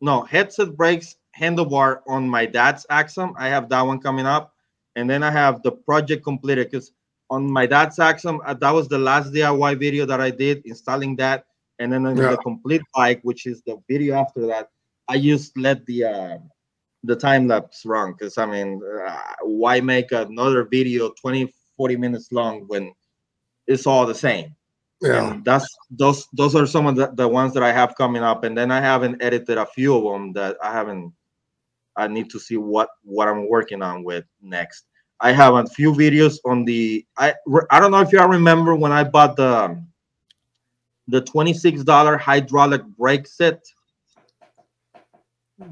[0.00, 3.34] No, headset, brakes, handlebar on my dad's Axum.
[3.38, 4.54] I have that one coming up,
[4.96, 6.92] and then I have the project completed because
[7.30, 11.16] on my dad's Axum, uh, that was the last DIY video that I did installing
[11.16, 11.46] that,
[11.78, 12.30] and then on Yeah.
[12.30, 14.68] the complete bike, which is the video after that,
[15.08, 16.38] I just let the uh,
[17.04, 22.30] the time lapse run because I mean, uh, why make another video 20, 40 minutes
[22.32, 22.92] long when
[23.66, 24.54] it's all the same?
[25.02, 25.32] Yeah.
[25.32, 28.44] And that's those those are some of the, the ones that I have coming up,
[28.44, 31.12] and then I haven't edited a few of them that I haven't.
[31.96, 34.84] I need to see what what I'm working on with next.
[35.20, 37.04] I have a few videos on the.
[37.16, 37.34] I
[37.70, 39.88] I don't know if y'all remember when I bought the um,
[41.08, 43.62] the twenty six dollar hydraulic brake set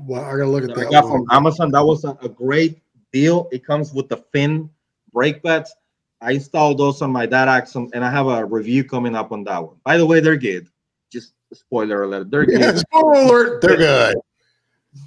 [0.07, 1.13] Well, I gotta look at that I got one.
[1.13, 1.71] from Amazon.
[1.71, 2.81] That was a, a great
[3.13, 3.49] deal.
[3.53, 4.71] It comes with the fin
[5.13, 5.75] brake pads.
[6.21, 9.45] I installed those on my dad Axum, and I have a review coming up on
[9.45, 9.77] that one.
[9.85, 10.69] By the way, they're good.
[11.11, 12.79] Just spoiler alert, they're Yeah, good.
[12.79, 14.17] spoiler alert, they're good.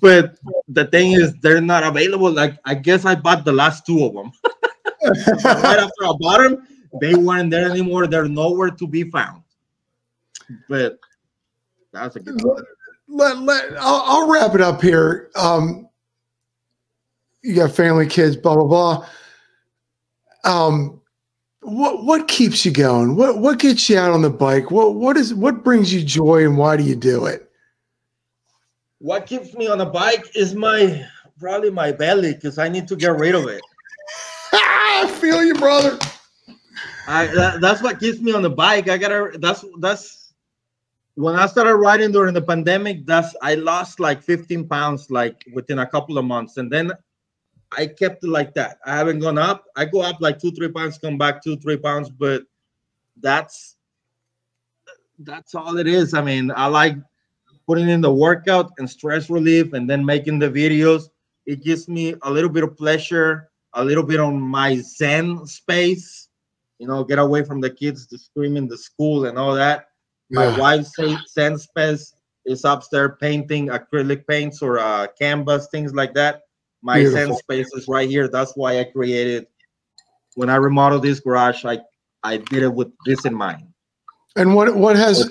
[0.02, 2.32] But the thing is, they're not available.
[2.32, 4.32] Like I guess I bought the last two of them.
[5.04, 6.68] right after I bought them,
[7.02, 8.08] they weren't there anymore.
[8.08, 9.44] They're nowhere to be found.
[10.70, 11.00] But
[11.92, 12.42] that's a good.
[12.44, 12.64] one.
[13.08, 15.30] let, let I'll, I'll wrap it up here.
[15.36, 15.88] Um,
[17.44, 19.08] you got family, kids, blah blah blah.
[20.46, 21.02] Um,
[21.64, 23.16] what what keeps you going?
[23.16, 24.72] What what gets you out on the bike?
[24.72, 27.50] What what is what brings you joy and why do you do it?
[29.00, 31.06] What keeps me on a bike is my
[31.40, 33.62] probably my belly because I need to get rid of it.
[34.54, 35.98] I feel you, brother.
[37.08, 38.90] I that, that's what keeps me on the bike.
[38.90, 40.24] I gotta that's that's
[41.16, 45.80] when I started riding during the pandemic, that's I lost like 15 pounds like within
[45.80, 46.58] a couple of months.
[46.58, 46.92] And then
[47.78, 48.80] I kept it like that.
[48.86, 49.66] I haven't gone up.
[49.76, 52.44] I go up like two, three pounds, come back two, three pounds, but
[53.22, 53.78] that's
[55.20, 56.14] that's all it is.
[56.14, 56.96] I mean, I like
[57.68, 61.10] putting in the workout and stress relief and then making the videos.
[61.46, 66.30] It gives me a little bit of pleasure, a little bit on my zen space,
[66.80, 69.90] you know, get away from the kids, the screaming, the school, and all that.
[70.30, 70.58] My Yeah.
[70.58, 70.96] wife's
[71.30, 72.14] zen space
[72.46, 76.42] is upstairs painting acrylic paints or uh, canvas, things like that.
[76.84, 77.38] My Beautiful.
[77.38, 78.28] space is right here.
[78.28, 79.48] That's why I created.
[80.36, 81.80] When I remodeled this garage, I
[82.24, 83.64] I did it with this in mind.
[84.36, 85.22] And what what has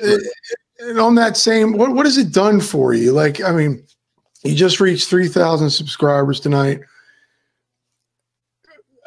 [0.79, 3.13] and on that same what what has it done for you?
[3.13, 3.85] Like, I mean,
[4.45, 6.81] you just reached three thousand subscribers tonight.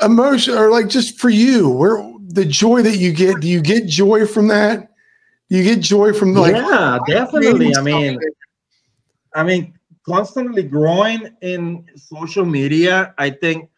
[0.01, 3.87] Emotion or like just for you, where the joy that you get, do you get
[3.87, 4.89] joy from that?
[5.49, 7.75] Do you get joy from like yeah, definitely.
[7.75, 8.19] I mean.
[9.35, 9.73] I mean,
[10.07, 13.69] constantly growing in social media, I think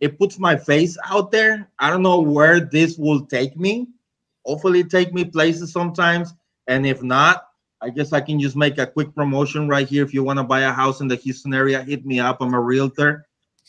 [0.00, 1.70] it puts my face out there.
[1.78, 3.88] I don't know where this will take me.
[4.44, 6.34] Hopefully, take me places sometimes.
[6.68, 7.48] And if not,
[7.80, 10.04] I guess I can just make a quick promotion right here.
[10.04, 12.40] If you want to buy a house in the Houston area, hit me up.
[12.40, 13.26] I'm a realtor.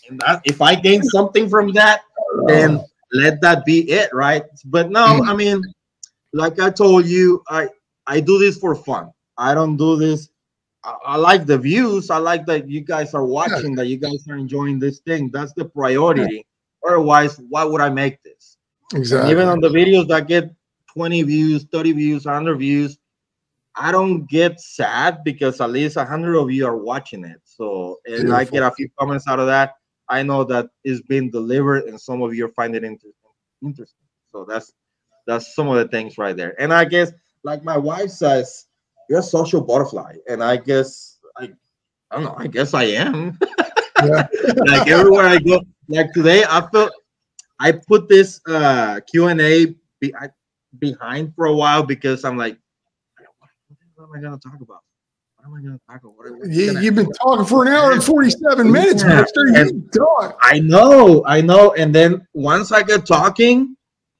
[0.10, 2.02] And if I gain something from that,
[2.46, 4.44] then let that be it, right?
[4.66, 5.62] But no, I mean,
[6.34, 7.70] like I told you, I
[8.06, 9.12] I do this for fun.
[9.38, 10.30] I don't do this.
[10.88, 12.10] I, I like the views.
[12.10, 15.30] I like that you guys are watching, that you guys are enjoying this thing.
[15.32, 16.46] That's the priority.
[16.86, 18.58] Otherwise, why would I make this?
[18.94, 19.32] And exactly.
[19.32, 20.54] even on the videos that get
[20.94, 22.98] 20 views, 30 views, 100 views,
[23.76, 27.42] I don't get sad because at least 100 of you are watching it.
[27.44, 29.76] So, and I get a few comments out of that.
[30.10, 33.10] I know that it's been delivered and some of you find it inter-
[33.62, 34.08] interesting.
[34.32, 34.72] So that's
[35.26, 36.60] that's some of the things right there.
[36.60, 37.12] And I guess,
[37.44, 38.67] like my wife says,
[39.10, 40.16] you're a social butterfly.
[40.30, 41.52] And I guess I
[42.12, 43.38] I don't know, I guess I am.
[44.06, 44.28] Yeah.
[44.68, 45.60] like everywhere I go,
[45.90, 46.92] like today, I felt
[47.60, 50.30] I put this uh Q and A be, I-
[50.78, 52.60] behind for a while because I'm like,
[53.96, 54.84] what, am I gonna talk about?
[55.38, 56.48] What am I gonna talk about?
[56.54, 59.22] You, you've been talking for an hour and 47 minutes, Yeah.
[59.22, 59.48] mister.
[59.48, 60.38] You talk.
[60.44, 61.74] I know, I know.
[61.74, 63.76] And then once I get talking,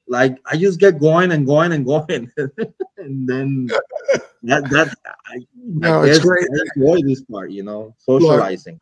[0.08, 2.32] like I just get going and going and going,
[2.96, 3.68] and then
[4.42, 4.96] that that
[5.26, 6.46] I, No, I it's great.
[6.50, 8.80] I enjoy this part, you know, socializing.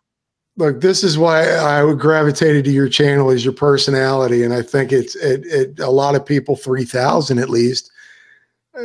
[0.58, 4.62] Look, this is why I would gravitated to your channel is your personality, and I
[4.62, 7.90] think it's it, it a lot of people three thousand at least.
[8.78, 8.84] uh,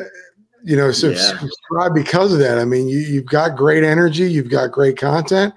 [0.64, 1.15] you know, so Yeah.
[1.39, 2.60] subscribe because of that.
[2.60, 5.53] I mean, you you've got great energy, you've got great content,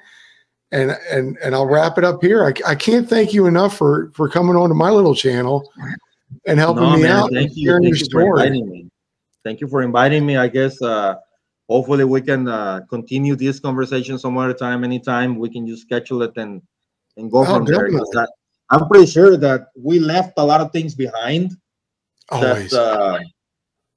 [0.73, 2.45] and and and I'll wrap it up here.
[2.45, 5.71] I, I can't thank you enough for for coming on to my little channel
[6.47, 8.84] and helping No, me man, out, Thank you, sharing thank your you story.
[9.45, 10.37] Thank you for inviting me.
[10.37, 11.17] I guess uh,
[11.69, 15.39] hopefully we can uh, continue this conversation some other time, anytime.
[15.39, 16.63] We can just schedule it and
[17.17, 17.87] and go Oh, from there.
[17.87, 18.09] definitely.
[18.13, 18.31] That,
[18.71, 21.53] I'm pretty sure that we left a lot of things behind.
[22.31, 23.21] Always, That uh,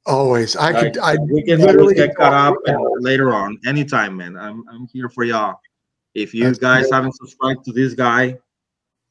[0.06, 0.56] always.
[0.58, 0.98] I like, could.
[1.02, 4.36] I we can literally get caught up and later on, anytime, man.
[4.36, 5.56] I'm I'm here for y'all.
[6.14, 8.38] If you That's guys haven't subscribed to this guy,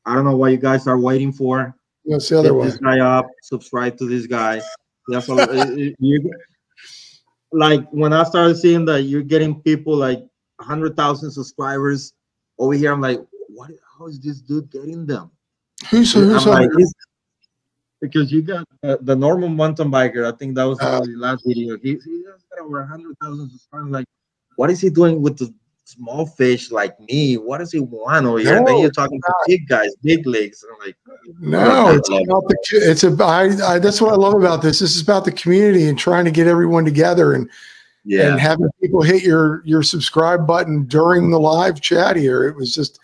[0.04, 1.74] I don't know what you guys are waiting for.
[2.04, 2.66] That's the other Hit way.
[2.66, 4.60] this guy up, subscribe to this guy.
[5.08, 5.66] That's uh, uh,
[5.98, 6.32] you,
[7.52, 10.24] like when I started seeing that you're getting people like
[10.60, 12.12] hundred thousand subscribers
[12.58, 13.70] over here, I'm like, what?
[13.98, 15.30] How is this dude getting them?
[15.90, 16.70] Who's who's like,
[18.00, 20.30] because you got uh, the normal mountain biker.
[20.32, 21.78] I think that was Uh, the last video.
[21.78, 23.90] He, he has got over hundred thousand subscribers.
[23.90, 24.06] Like,
[24.56, 25.52] what is he doing with the
[25.86, 27.36] small fish like me?
[27.36, 28.56] What does he want over here?
[28.56, 30.62] And then you're talking to big guys, big legs.
[30.62, 30.96] And I'm like,
[31.40, 32.58] No, it's about the.
[32.72, 33.28] It's about.
[33.28, 34.80] I, I, that's what I love about this.
[34.80, 37.48] This is about the community and trying to get everyone together and
[38.04, 38.30] yeah.
[38.30, 42.44] and having people hit your your subscribe button during the live chat here.
[42.48, 42.98] It was just,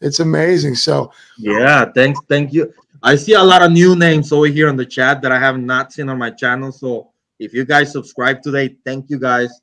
[0.00, 0.74] it's amazing.
[0.74, 2.72] So Yeah, thanks, thank you.
[3.02, 5.58] I see a lot of new names over here on the chat that I have
[5.58, 6.70] not seen on my channel.
[6.70, 9.60] So if you guys subscribe today, thank you guys.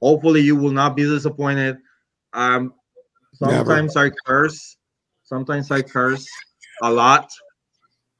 [0.00, 1.78] Hopefully you will not be disappointed.
[2.32, 2.74] Um
[3.40, 3.56] Never.
[3.56, 4.76] sometimes I curse,
[5.22, 6.26] sometimes I curse
[6.82, 7.30] a lot,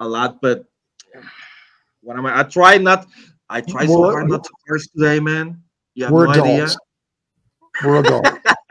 [0.01, 0.65] a lot, but
[2.03, 2.41] what am I?
[2.41, 3.07] I try not
[3.49, 5.63] I try so We're- hard not to curse today, man.
[5.95, 6.69] You have we're no idea.
[7.85, 8.31] We're adults.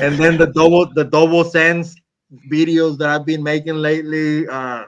[0.00, 1.94] and then the double the double sense
[2.50, 4.46] videos that I've been making lately.
[4.48, 4.84] Uh,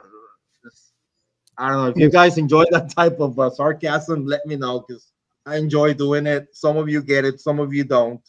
[1.58, 4.26] I don't know if you guys enjoy that type of uh, sarcasm.
[4.26, 5.12] Let me know because
[5.44, 6.48] I enjoy doing it.
[6.52, 8.20] Some of you get it, some of you don't.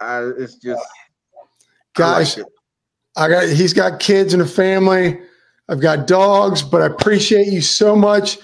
[0.00, 0.82] Uh, it's just
[1.94, 2.38] guys.
[2.38, 2.50] I, like
[3.16, 5.20] I got he's got kids and a family.
[5.68, 8.38] I've got dogs, but I appreciate you so much.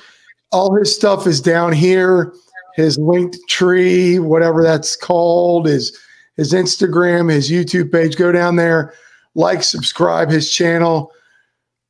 [0.52, 2.34] All his stuff is down here.
[2.74, 5.98] His linked tree, whatever that's called, is
[6.36, 8.16] his Instagram, his YouTube page.
[8.16, 8.94] Go down there,
[9.34, 11.12] like, subscribe his channel.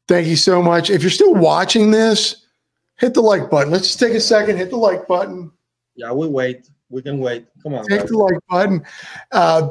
[0.07, 0.91] Thank you so much.
[0.91, 2.45] If you're still watching this,
[2.99, 3.73] hit the like button.
[3.73, 5.51] Let's just take a second, hit the like button.
[5.97, 6.69] Yeah, we wait.
[6.91, 7.47] We can wait.
[7.63, 7.87] Come on.
[7.87, 8.11] Take guys.
[8.11, 8.85] the like button.
[9.33, 9.71] Uh,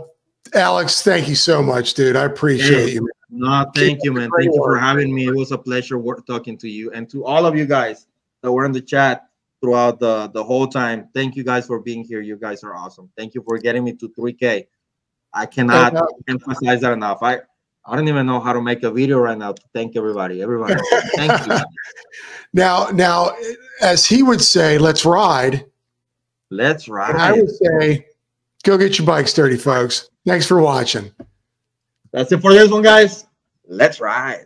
[0.54, 2.16] Alex, thank you so much, dude.
[2.16, 3.10] I appreciate hey, you.
[3.30, 4.30] No, thank Keep you, man.
[4.38, 5.28] Thank you for having me.
[5.28, 8.08] It was a pleasure talking to you and to all of you guys
[8.42, 9.28] that were in the chat
[9.62, 11.10] throughout the, the whole time.
[11.14, 12.22] Thank you guys for being here.
[12.22, 13.10] You guys are awesome.
[13.18, 14.68] Thank you for getting me to 3K.
[15.34, 15.96] I cannot
[16.28, 17.24] emphasize that enough.
[17.24, 17.40] I
[17.86, 20.42] I don't even know how to make a video right now to thank everybody.
[20.42, 20.76] Everybody,
[21.16, 21.58] thank you.
[22.56, 23.32] Now, now,
[23.82, 25.66] as he would say, let's ride.
[26.54, 27.16] Let's ride.
[27.16, 28.06] I would say,
[28.64, 30.10] go get your bikes dirty, folks.
[30.26, 31.12] Thanks for watching.
[32.12, 33.26] That's it for this one, guys.
[33.68, 34.46] Let's ride.